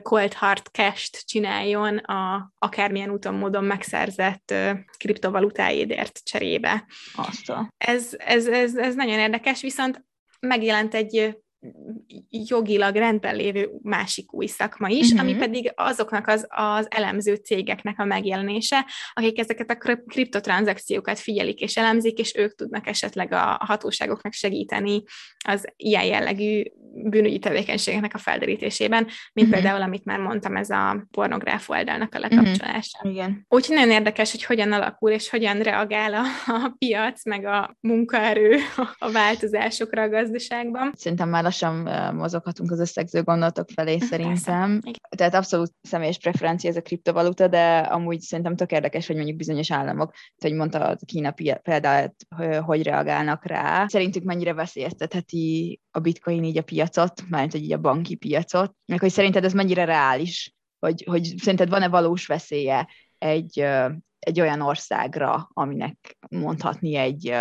cold 0.02 0.34
hard 0.34 0.68
cash-t 0.72 1.24
csináljon 1.26 1.98
a 1.98 2.52
akármilyen 2.60 3.10
úton, 3.10 3.34
módon 3.34 3.64
megszerzett 3.64 4.54
kriptovalutáédért 4.98 6.20
cserébe. 6.24 6.86
Ez, 7.78 8.10
ez, 8.18 8.48
ez, 8.48 8.76
ez 8.76 8.96
nagyon 8.96 9.20
érdekes, 9.20 9.62
viszont 9.62 10.06
megjelent 10.40 10.94
egy 10.94 11.43
jogilag 12.30 12.96
rendben 12.96 13.36
lévő 13.36 13.70
másik 13.82 14.34
új 14.34 14.46
szakma 14.46 14.88
is, 14.88 15.12
uh-huh. 15.12 15.22
ami 15.22 15.36
pedig 15.36 15.72
azoknak 15.76 16.28
az, 16.28 16.48
az 16.50 16.88
elemző 16.90 17.36
cégeknek 17.36 18.00
a 18.00 18.06
megjelenése, 18.06 18.86
akik 19.14 19.40
ezeket 19.40 19.70
a 19.70 19.98
kriptotranszakciókat 20.08 21.20
figyelik 21.20 21.60
és 21.60 21.78
elemzik, 21.78 22.18
és 22.18 22.36
ők 22.36 22.56
tudnak 22.56 22.88
esetleg 22.88 23.32
a 23.32 23.58
hatóságoknak 23.60 24.34
segíteni 24.34 25.04
az 25.46 25.66
ilyen 25.76 26.06
jellegű 26.06 26.64
bűnügyi 26.96 27.40
tevékenységeknek 27.40 28.14
a 28.14 28.18
felderítésében, 28.18 29.08
mint 29.34 29.48
uh-huh. 29.48 29.52
például, 29.52 29.82
amit 29.82 30.06
már 30.06 30.20
mondtam, 30.20 30.56
ez 30.56 30.70
a 30.70 31.08
pornográf 31.12 31.70
oldalnak 31.70 32.16
a 32.16 32.20
mhm. 32.20 32.30
lekapcsolása. 32.30 32.98
Uh-huh. 32.98 33.14
Igen. 33.14 33.46
Úgyhogy 33.50 33.76
nagyon 33.76 33.92
érdekes, 33.92 34.32
hogy 34.32 34.44
hogyan 34.44 34.72
alakul, 34.72 35.12
és 35.12 35.30
hogyan 35.30 35.60
reagál 35.60 36.14
a, 36.14 36.24
a 36.46 36.76
piac, 36.78 37.26
meg 37.26 37.46
a 37.46 37.78
munkaerő 37.80 38.58
a 38.98 39.12
változásokra 39.12 40.02
a 40.02 40.10
gazdaságban. 40.10 40.92
Szerintem 40.96 41.30
már 41.30 41.46
lassan 41.60 42.16
mozoghatunk 42.16 42.72
az 42.72 42.80
összegző 42.80 43.24
gondolatok 43.24 43.70
felé 43.70 43.98
szerintem. 44.00 44.80
Tehát 45.18 45.34
abszolút 45.34 45.72
személyes 45.82 46.18
preferencia 46.18 46.70
ez 46.70 46.76
a 46.76 46.82
kriptovaluta, 46.82 47.48
de 47.48 47.78
amúgy 47.78 48.20
szerintem 48.20 48.56
tök 48.56 48.72
érdekes, 48.72 49.08
hogy 49.08 49.16
mondjuk 49.16 49.38
bizonyos 49.38 49.72
államok, 49.72 50.14
hogy 50.38 50.54
mondta 50.54 50.86
a 50.86 50.98
Kína 51.06 51.34
példát, 51.62 52.16
hogy 52.62 52.84
reagálnak 52.84 53.46
rá. 53.46 53.88
Szerintük 53.88 54.24
mennyire 54.24 54.54
veszélyeztetheti 54.54 55.80
a 55.92 56.00
bitcoin 56.00 56.44
így 56.44 56.58
a 56.58 56.64
piacot, 56.64 57.24
mármint 57.30 57.52
hogy 57.52 57.64
így 57.64 57.74
a 57.74 57.78
banki 57.78 58.16
piacot, 58.16 58.76
meg 58.86 59.00
hogy 59.00 59.12
szerinted 59.12 59.44
ez 59.44 59.54
mennyire 59.54 59.86
reális, 59.86 60.54
hogy, 60.80 61.04
hogy 61.10 61.34
szerinted 61.38 61.70
van-e 61.70 61.88
valós 61.88 62.26
veszélye 62.26 62.88
egy, 63.18 63.66
egy 64.20 64.40
olyan 64.40 64.62
országra, 64.62 65.50
aminek 65.54 66.18
mondhatni 66.30 66.96
egy 66.96 67.36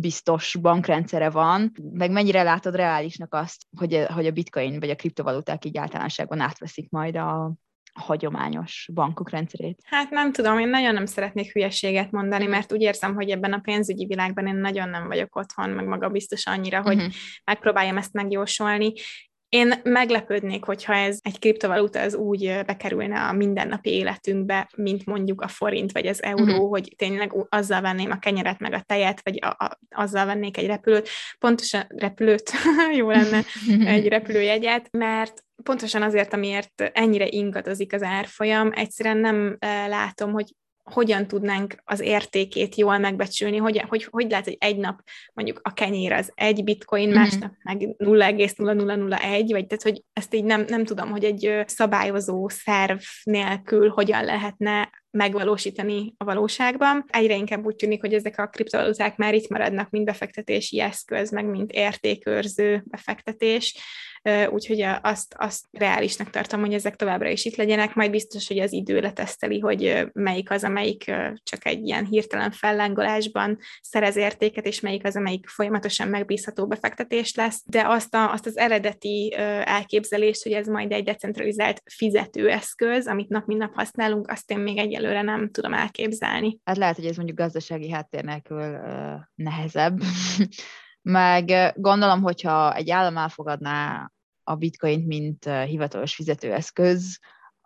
biztos 0.00 0.56
bankrendszere 0.60 1.30
van, 1.30 1.72
meg 1.92 2.10
mennyire 2.10 2.42
látod 2.42 2.74
reálisnak 2.74 3.34
azt, 3.34 3.66
hogy, 3.76 4.04
hogy 4.14 4.26
a 4.26 4.30
bitcoin 4.30 4.80
vagy 4.80 4.90
a 4.90 4.96
kriptovaluták 4.96 5.64
így 5.64 5.78
általánosságban 5.78 6.40
átveszik 6.40 6.90
majd 6.90 7.16
a, 7.16 7.54
hagyományos 7.92 8.88
bankok 8.94 9.30
rendszerét? 9.30 9.80
Hát 9.84 10.10
nem 10.10 10.32
tudom, 10.32 10.58
én 10.58 10.68
nagyon 10.68 10.94
nem 10.94 11.06
szeretnék 11.06 11.52
hülyeséget 11.52 12.10
mondani, 12.10 12.46
mert 12.46 12.72
úgy 12.72 12.80
érzem, 12.80 13.14
hogy 13.14 13.30
ebben 13.30 13.52
a 13.52 13.58
pénzügyi 13.58 14.06
világban 14.06 14.46
én 14.46 14.56
nagyon 14.56 14.88
nem 14.88 15.06
vagyok 15.06 15.36
otthon, 15.36 15.70
meg 15.70 15.86
maga 15.86 16.08
biztos 16.08 16.46
annyira, 16.46 16.82
hogy 16.82 16.96
uh-huh. 16.96 17.12
megpróbáljam 17.44 17.96
ezt 17.96 18.12
megjósolni. 18.12 18.92
Én 19.50 19.80
meglepődnék, 19.82 20.64
hogyha 20.64 20.94
ez 20.94 21.18
egy 21.22 21.38
kriptovaluta 21.38 22.00
az 22.00 22.14
úgy 22.14 22.60
bekerülne 22.66 23.20
a 23.20 23.32
mindennapi 23.32 23.90
életünkbe, 23.90 24.70
mint 24.76 25.06
mondjuk 25.06 25.40
a 25.40 25.48
forint 25.48 25.92
vagy 25.92 26.06
az 26.06 26.22
euró, 26.22 26.42
uh-huh. 26.42 26.68
hogy 26.68 26.94
tényleg 26.96 27.32
azzal 27.48 27.80
venném 27.80 28.10
a 28.10 28.18
kenyeret 28.18 28.58
meg 28.58 28.72
a 28.72 28.82
tejet, 28.86 29.20
vagy 29.24 29.38
a, 29.40 29.64
a, 29.64 29.78
azzal 29.88 30.26
vennék 30.26 30.56
egy 30.56 30.66
repülőt, 30.66 31.08
pontosan 31.38 31.84
repülőt, 31.88 32.50
jó 32.98 33.10
lenne, 33.10 33.42
egy 33.84 34.08
repülőjegyet, 34.16 34.88
mert 34.90 35.44
pontosan 35.62 36.02
azért, 36.02 36.32
amiért 36.32 36.90
ennyire 36.92 37.26
ingadozik 37.28 37.92
az 37.92 38.02
árfolyam, 38.02 38.72
egyszerűen 38.74 39.18
nem 39.18 39.56
látom, 39.88 40.32
hogy 40.32 40.54
hogyan 40.92 41.26
tudnánk 41.26 41.74
az 41.84 42.00
értékét 42.00 42.74
jól 42.74 42.98
megbecsülni, 42.98 43.56
hogy, 43.56 43.84
hogy, 43.88 44.04
hogy 44.10 44.30
lehet, 44.30 44.44
hogy 44.44 44.56
egy 44.60 44.76
nap 44.76 45.00
mondjuk 45.32 45.60
a 45.62 45.72
kenyér 45.72 46.12
az 46.12 46.32
egy 46.34 46.64
bitcoin, 46.64 47.08
mm-hmm. 47.08 47.18
másnap 47.18 47.52
meg 47.62 47.78
0,0001, 47.98 49.46
vagy 49.50 49.66
tehát, 49.66 49.82
hogy 49.82 50.02
ezt 50.12 50.34
így 50.34 50.44
nem, 50.44 50.64
nem 50.68 50.84
tudom, 50.84 51.10
hogy 51.10 51.24
egy 51.24 51.62
szabályozó 51.66 52.48
szerv 52.48 52.98
nélkül 53.22 53.88
hogyan 53.88 54.24
lehetne 54.24 54.90
megvalósítani 55.10 56.14
a 56.16 56.24
valóságban. 56.24 57.04
Egyre 57.08 57.34
inkább 57.34 57.64
úgy 57.66 57.76
tűnik, 57.76 58.00
hogy 58.00 58.14
ezek 58.14 58.38
a 58.38 58.46
kriptovaluták 58.46 59.16
már 59.16 59.34
itt 59.34 59.48
maradnak, 59.48 59.90
mint 59.90 60.04
befektetési 60.04 60.80
eszköz, 60.80 61.30
meg 61.30 61.46
mint 61.46 61.72
értékőrző 61.72 62.84
befektetés, 62.86 63.76
úgyhogy 64.50 64.80
azt, 65.02 65.34
azt 65.38 65.64
reálisnak 65.70 66.30
tartom, 66.30 66.60
hogy 66.60 66.74
ezek 66.74 66.96
továbbra 66.96 67.28
is 67.28 67.44
itt 67.44 67.56
legyenek, 67.56 67.94
majd 67.94 68.10
biztos, 68.10 68.48
hogy 68.48 68.58
az 68.58 68.72
idő 68.72 69.00
leteszteli, 69.00 69.58
hogy 69.58 70.08
melyik 70.12 70.50
az, 70.50 70.64
amelyik 70.64 71.04
csak 71.42 71.66
egy 71.66 71.86
ilyen 71.86 72.04
hirtelen 72.04 72.50
fellángolásban 72.50 73.58
szerez 73.80 74.16
értéket, 74.16 74.66
és 74.66 74.80
melyik 74.80 75.04
az, 75.06 75.16
amelyik 75.16 75.48
folyamatosan 75.48 76.08
megbízható 76.08 76.66
befektetés 76.66 77.34
lesz, 77.34 77.62
de 77.66 77.86
azt, 77.86 78.14
a, 78.14 78.32
azt 78.32 78.46
az 78.46 78.56
eredeti 78.56 79.34
elképzelést, 79.64 80.42
hogy 80.42 80.52
ez 80.52 80.66
majd 80.66 80.92
egy 80.92 81.04
decentralizált 81.04 81.82
fizetőeszköz, 81.92 83.06
amit 83.06 83.28
nap 83.28 83.46
mint 83.46 83.60
nap 83.60 83.74
használunk, 83.74 84.30
azt 84.30 84.50
én 84.50 84.58
még 84.58 84.78
egyelőre 84.78 85.22
nem 85.22 85.50
tudom 85.50 85.74
elképzelni. 85.74 86.58
Hát 86.64 86.76
lehet, 86.76 86.96
hogy 86.96 87.06
ez 87.06 87.16
mondjuk 87.16 87.38
gazdasági 87.38 87.90
háttér 87.90 88.24
nélkül 88.24 88.74
uh, 88.74 89.20
nehezebb, 89.34 90.00
meg 91.02 91.72
gondolom, 91.76 92.22
hogyha 92.22 92.74
egy 92.74 92.90
állam 92.90 93.16
elfogadná 93.16 94.10
a 94.44 94.54
bitcoint, 94.54 95.06
mint 95.06 95.44
hivatalos 95.44 96.14
fizetőeszköz, 96.14 97.18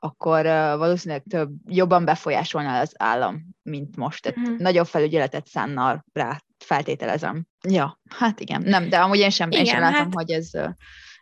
akkor 0.05 0.45
valószínűleg 0.77 1.23
több, 1.29 1.51
jobban 1.67 2.05
befolyásolná 2.05 2.81
az 2.81 2.95
állam, 2.97 3.43
mint 3.63 3.97
most. 3.97 4.23
Tehát 4.23 4.39
uh-huh. 4.39 4.59
nagyobb 4.59 4.87
felügyeletet 4.87 5.47
szánnal 5.47 6.05
rá, 6.13 6.43
feltételezem. 6.59 7.47
Ja, 7.69 8.01
hát 8.11 8.41
igen. 8.41 8.63
Nem, 8.63 8.89
de 8.89 8.99
amúgy 8.99 9.19
én 9.19 9.31
sem, 9.31 9.51
igen, 9.51 9.65
én 9.65 9.71
sem 9.71 9.81
látom, 9.81 9.99
hát... 9.99 10.15
hogy 10.15 10.31
ez 10.31 10.51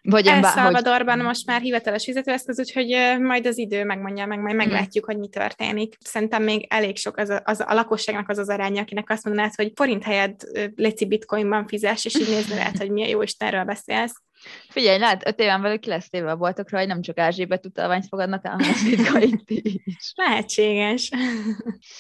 vagy 0.03 0.27
El 0.27 0.43
Salvadorban 0.43 1.17
hogy... 1.17 1.25
most 1.25 1.47
már 1.47 1.61
hivatalos 1.61 2.05
fizetőeszköz, 2.05 2.59
úgyhogy 2.59 2.97
majd 3.21 3.47
az 3.47 3.59
idő 3.59 3.85
megmondja, 3.85 4.27
meg 4.27 4.41
majd 4.41 4.57
meglátjuk, 4.57 5.05
hogy 5.05 5.19
mi 5.19 5.29
történik. 5.29 5.97
Szerintem 6.01 6.43
még 6.43 6.67
elég 6.69 6.97
sok 6.97 7.17
az 7.17 7.29
a, 7.29 7.43
az 7.45 7.61
a 7.61 7.75
lakosságnak 7.75 8.29
az 8.29 8.39
az 8.39 8.49
aránya, 8.49 8.81
akinek 8.81 9.11
azt 9.11 9.25
mondanád, 9.25 9.55
hogy 9.55 9.73
forint 9.75 10.03
helyett 10.03 10.47
leci 10.77 11.07
bitcoinban 11.07 11.67
fizes, 11.67 12.05
és 12.05 12.15
így 12.15 12.29
nézni 12.29 12.55
lehet, 12.55 12.79
hogy 12.79 12.91
milyen 12.91 13.09
jó 13.09 13.23
Istenről 13.23 13.65
beszélsz. 13.65 14.23
Figyelj, 14.69 14.99
lát, 14.99 15.27
öt 15.27 15.41
éven 15.41 15.63
belül 15.63 15.79
ki 15.79 15.89
lesz 15.89 16.09
téve 16.09 16.31
a 16.31 16.37
boltokra, 16.37 16.79
hogy 16.79 16.87
nem 16.87 17.03
csak 17.03 17.19
Ázsébet 17.19 17.67
utalványt 17.67 18.07
fogadnak 18.09 18.45
el, 18.45 18.53
hanem 18.53 18.75
bitcoint 18.85 19.51
is. 19.51 20.13
Lehetséges. 20.27 21.11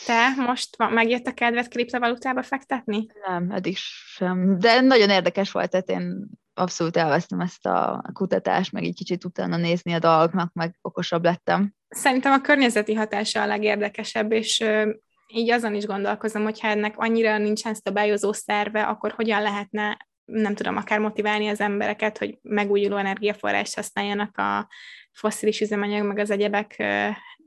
Te 0.07 0.29
most 0.37 0.77
megjött 0.79 1.27
a 1.27 1.33
kedved 1.35 1.69
kriptovalutába 1.69 2.43
fektetni? 2.43 3.07
Nem, 3.27 3.51
eddig 3.51 3.77
sem. 3.77 4.59
De 4.59 4.81
nagyon 4.81 5.11
érdekes 5.11 5.51
volt, 5.51 5.71
tehát 5.71 5.91
én 5.91 6.29
abszolút 6.55 6.97
elvesztem 6.97 7.41
ezt 7.41 7.67
a 7.67 8.03
kutatást, 8.13 8.73
meg 8.73 8.85
egy 8.85 8.95
kicsit 8.95 9.25
utána 9.25 9.57
nézni 9.57 9.93
a 9.93 9.99
dolgoknak, 9.99 10.53
meg 10.53 10.79
okosabb 10.81 11.25
lettem. 11.25 11.75
Szerintem 11.89 12.33
a 12.33 12.41
környezeti 12.41 12.95
hatása 12.95 13.43
a 13.43 13.47
legérdekesebb, 13.47 14.33
és 14.33 14.65
így 15.35 15.51
azon 15.51 15.75
is 15.75 15.87
gondolkozom, 15.87 16.43
hogyha 16.43 16.69
ennek 16.69 16.95
annyira 16.97 17.39
nincsen 17.39 17.75
szabályozó 17.75 18.33
szerve, 18.33 18.83
akkor 18.83 19.13
hogyan 19.13 19.43
lehetne 19.43 19.97
nem 20.25 20.55
tudom, 20.55 20.77
akár 20.77 20.99
motiválni 20.99 21.49
az 21.49 21.61
embereket, 21.61 22.19
hogy 22.19 22.39
megújuló 22.43 22.97
energiaforrást 22.97 23.75
használjanak 23.75 24.39
a 24.39 24.69
fosszilis 25.13 25.61
üzemanyag, 25.61 26.07
meg 26.07 26.19
az 26.19 26.31
egyebek 26.31 26.83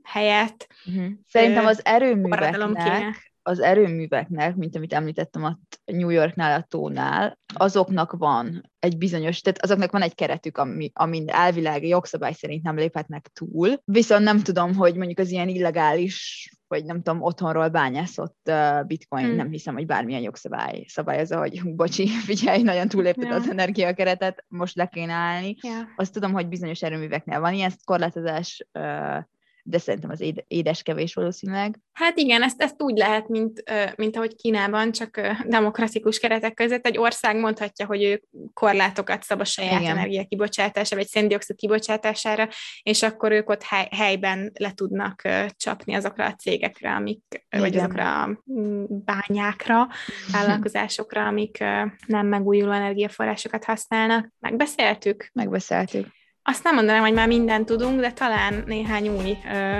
helyett. 0.02 0.66
Uh-huh. 0.86 1.06
Szerintem 1.28 1.66
az 1.66 1.84
erőműveknek, 1.84 3.32
az 3.46 3.60
erőműveknek, 3.60 4.56
mint 4.56 4.76
amit 4.76 4.92
említettem 4.92 5.44
a 5.44 5.58
New 5.84 6.08
Yorknál, 6.08 6.60
a 6.60 6.66
tónál, 6.68 7.38
azoknak 7.54 8.12
van 8.12 8.70
egy 8.78 8.98
bizonyos, 8.98 9.40
tehát 9.40 9.62
azoknak 9.62 9.90
van 9.90 10.02
egy 10.02 10.14
keretük, 10.14 10.58
ami, 10.58 10.90
amin 10.94 11.28
elvileg 11.28 11.86
jogszabály 11.86 12.32
szerint 12.32 12.62
nem 12.62 12.76
léphetnek 12.76 13.30
túl, 13.32 13.80
viszont 13.84 14.24
nem 14.24 14.38
tudom, 14.42 14.74
hogy 14.74 14.96
mondjuk 14.96 15.18
az 15.18 15.30
ilyen 15.30 15.48
illegális, 15.48 16.50
vagy 16.68 16.84
nem 16.84 17.02
tudom, 17.02 17.22
otthonról 17.22 17.68
bányászott 17.68 18.38
uh, 18.44 18.86
bitcoin, 18.86 19.26
hmm. 19.26 19.36
nem 19.36 19.50
hiszem, 19.50 19.74
hogy 19.74 19.86
bármilyen 19.86 20.22
jogszabály 20.22 20.84
szabályozza, 20.88 21.38
hogy 21.38 21.74
bocsi, 21.74 22.06
figyelj, 22.30 22.62
nagyon 22.62 22.88
túlépted 22.88 23.24
yeah. 23.24 23.36
az 23.36 23.50
energiakeretet, 23.50 24.44
most 24.48 24.76
le 24.76 24.86
kéne 24.86 25.12
állni. 25.12 25.56
Yeah. 25.62 25.86
Azt 25.96 26.12
tudom, 26.12 26.32
hogy 26.32 26.48
bizonyos 26.48 26.82
erőműveknél 26.82 27.40
van 27.40 27.54
ilyen 27.54 27.72
korlátozás, 27.84 28.66
uh, 28.78 29.24
de 29.68 29.78
szerintem 29.78 30.10
az 30.10 30.24
édeskevés 30.48 31.14
valószínűleg. 31.14 31.80
Hát 31.92 32.18
igen, 32.18 32.42
ezt, 32.42 32.62
ezt 32.62 32.82
úgy 32.82 32.96
lehet, 32.96 33.28
mint, 33.28 33.62
mint 33.96 34.16
ahogy 34.16 34.36
Kínában, 34.36 34.92
csak 34.92 35.20
demokratikus 35.46 36.18
keretek 36.18 36.54
között 36.54 36.86
egy 36.86 36.98
ország 36.98 37.36
mondhatja, 37.36 37.86
hogy 37.86 38.02
ő 38.02 38.22
korlátokat 38.52 39.22
szab 39.22 39.40
a 39.40 39.44
saját 39.44 39.80
igen. 39.80 39.96
energia 39.96 40.24
kibocsátása, 40.24 40.96
vagy 40.96 41.06
széndiokszid 41.06 41.56
kibocsátására, 41.56 42.48
és 42.82 43.02
akkor 43.02 43.32
ők 43.32 43.50
ott 43.50 43.62
hely, 43.62 43.88
helyben 43.90 44.52
le 44.58 44.72
tudnak 44.72 45.22
csapni 45.56 45.94
azokra 45.94 46.24
a 46.26 46.34
cégekre, 46.34 46.94
amik, 46.94 47.22
igen. 47.28 47.60
vagy 47.60 47.76
azokra 47.76 48.22
a 48.22 48.42
mm, 48.52 48.84
bányákra, 48.88 49.88
vállalkozásokra, 50.32 51.26
amik 51.26 51.58
nem 52.06 52.26
megújuló 52.26 52.72
energiaforrásokat 52.72 53.64
használnak. 53.64 54.32
Megbeszéltük? 54.38 55.30
Megbeszéltük. 55.32 56.15
Azt 56.48 56.64
nem 56.64 56.74
mondanám, 56.74 57.02
hogy 57.02 57.12
már 57.12 57.28
mindent 57.28 57.66
tudunk, 57.66 58.00
de 58.00 58.12
talán 58.12 58.62
néhány 58.66 59.08
új 59.08 59.38
ö, 59.52 59.78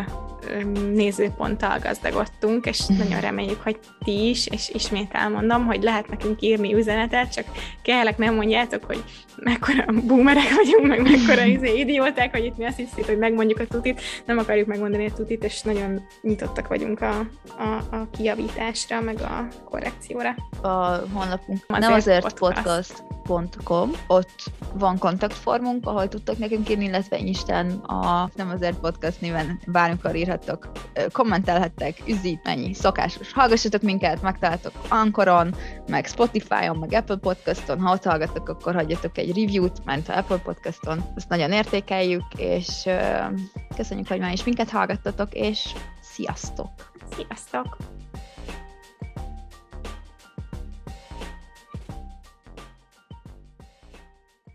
nézőponttal 0.92 1.78
gazdagodtunk, 1.78 2.66
és 2.66 2.86
nagyon 2.86 3.20
reméljük, 3.20 3.62
hogy 3.62 3.78
ti 4.04 4.28
is, 4.28 4.46
és 4.46 4.68
ismét 4.68 5.12
elmondom, 5.12 5.66
hogy 5.66 5.82
lehet 5.82 6.08
nekünk 6.08 6.42
írni 6.42 6.74
üzenetet, 6.74 7.32
csak 7.32 7.44
kellek 7.82 8.18
nem 8.18 8.34
mondjátok, 8.34 8.84
hogy 8.84 9.04
mekkora 9.36 9.84
boomerek 10.06 10.54
vagyunk, 10.54 10.86
meg 10.86 11.02
mekkora 11.02 11.44
izé, 11.44 11.78
idióták, 11.78 12.30
hogy 12.30 12.44
itt 12.44 12.56
mi 12.56 12.64
azt 12.64 12.76
hiszik, 12.76 13.06
hogy 13.06 13.18
megmondjuk 13.18 13.58
a 13.58 13.66
tutit, 13.66 14.00
nem 14.24 14.38
akarjuk 14.38 14.66
megmondani 14.66 15.06
a 15.06 15.12
tutit, 15.12 15.44
és 15.44 15.62
nagyon 15.62 16.06
nyitottak 16.22 16.68
vagyunk 16.68 17.00
a, 17.00 17.18
a, 17.58 17.96
a 17.96 18.08
kijavításra, 18.10 19.00
meg 19.00 19.20
a 19.20 19.46
korrekcióra. 19.64 20.34
A 20.62 20.68
honlapunk 21.12 21.66
nem 21.66 21.92
azért 21.92 22.38
podcast. 22.38 23.04
podcast.com, 23.26 23.90
ott 24.06 24.42
van 24.74 24.98
kontaktformunk, 24.98 25.86
ahol 25.86 26.08
tudtok 26.08 26.38
nekünk 26.38 26.68
írni, 26.68 26.84
illetve 26.84 27.18
Isten 27.18 27.70
a 27.70 28.30
Nem 28.34 28.50
azért 28.50 28.78
podcast 28.78 29.20
néven 29.20 29.60
bármikor 29.66 30.16
írhattok, 30.16 30.35
kommentelhettek, 31.12 32.02
üzítmennyi, 32.06 32.74
szokásos. 32.74 33.32
Hallgassatok 33.32 33.82
minket, 33.82 34.22
megtaláltok 34.22 34.72
Ankoron, 34.88 35.54
meg 35.88 36.06
Spotify-on, 36.06 36.76
meg 36.78 36.92
Apple 36.92 37.16
Podcaston. 37.16 37.80
Ha 37.80 37.92
ott 37.92 38.04
hallgatok, 38.04 38.48
akkor 38.48 38.74
hagyjatok 38.74 39.18
egy 39.18 39.28
review-t, 39.28 39.84
mert 39.84 40.08
Apple 40.08 40.38
Podcaston. 40.38 41.04
Ezt 41.16 41.28
nagyon 41.28 41.52
értékeljük, 41.52 42.24
és 42.36 42.88
köszönjük, 43.76 44.08
hogy 44.08 44.20
már 44.20 44.32
is 44.32 44.44
minket 44.44 44.70
hallgattatok, 44.70 45.34
és 45.34 45.72
sziasztok! 46.00 46.70
Sziasztok! 47.16 47.95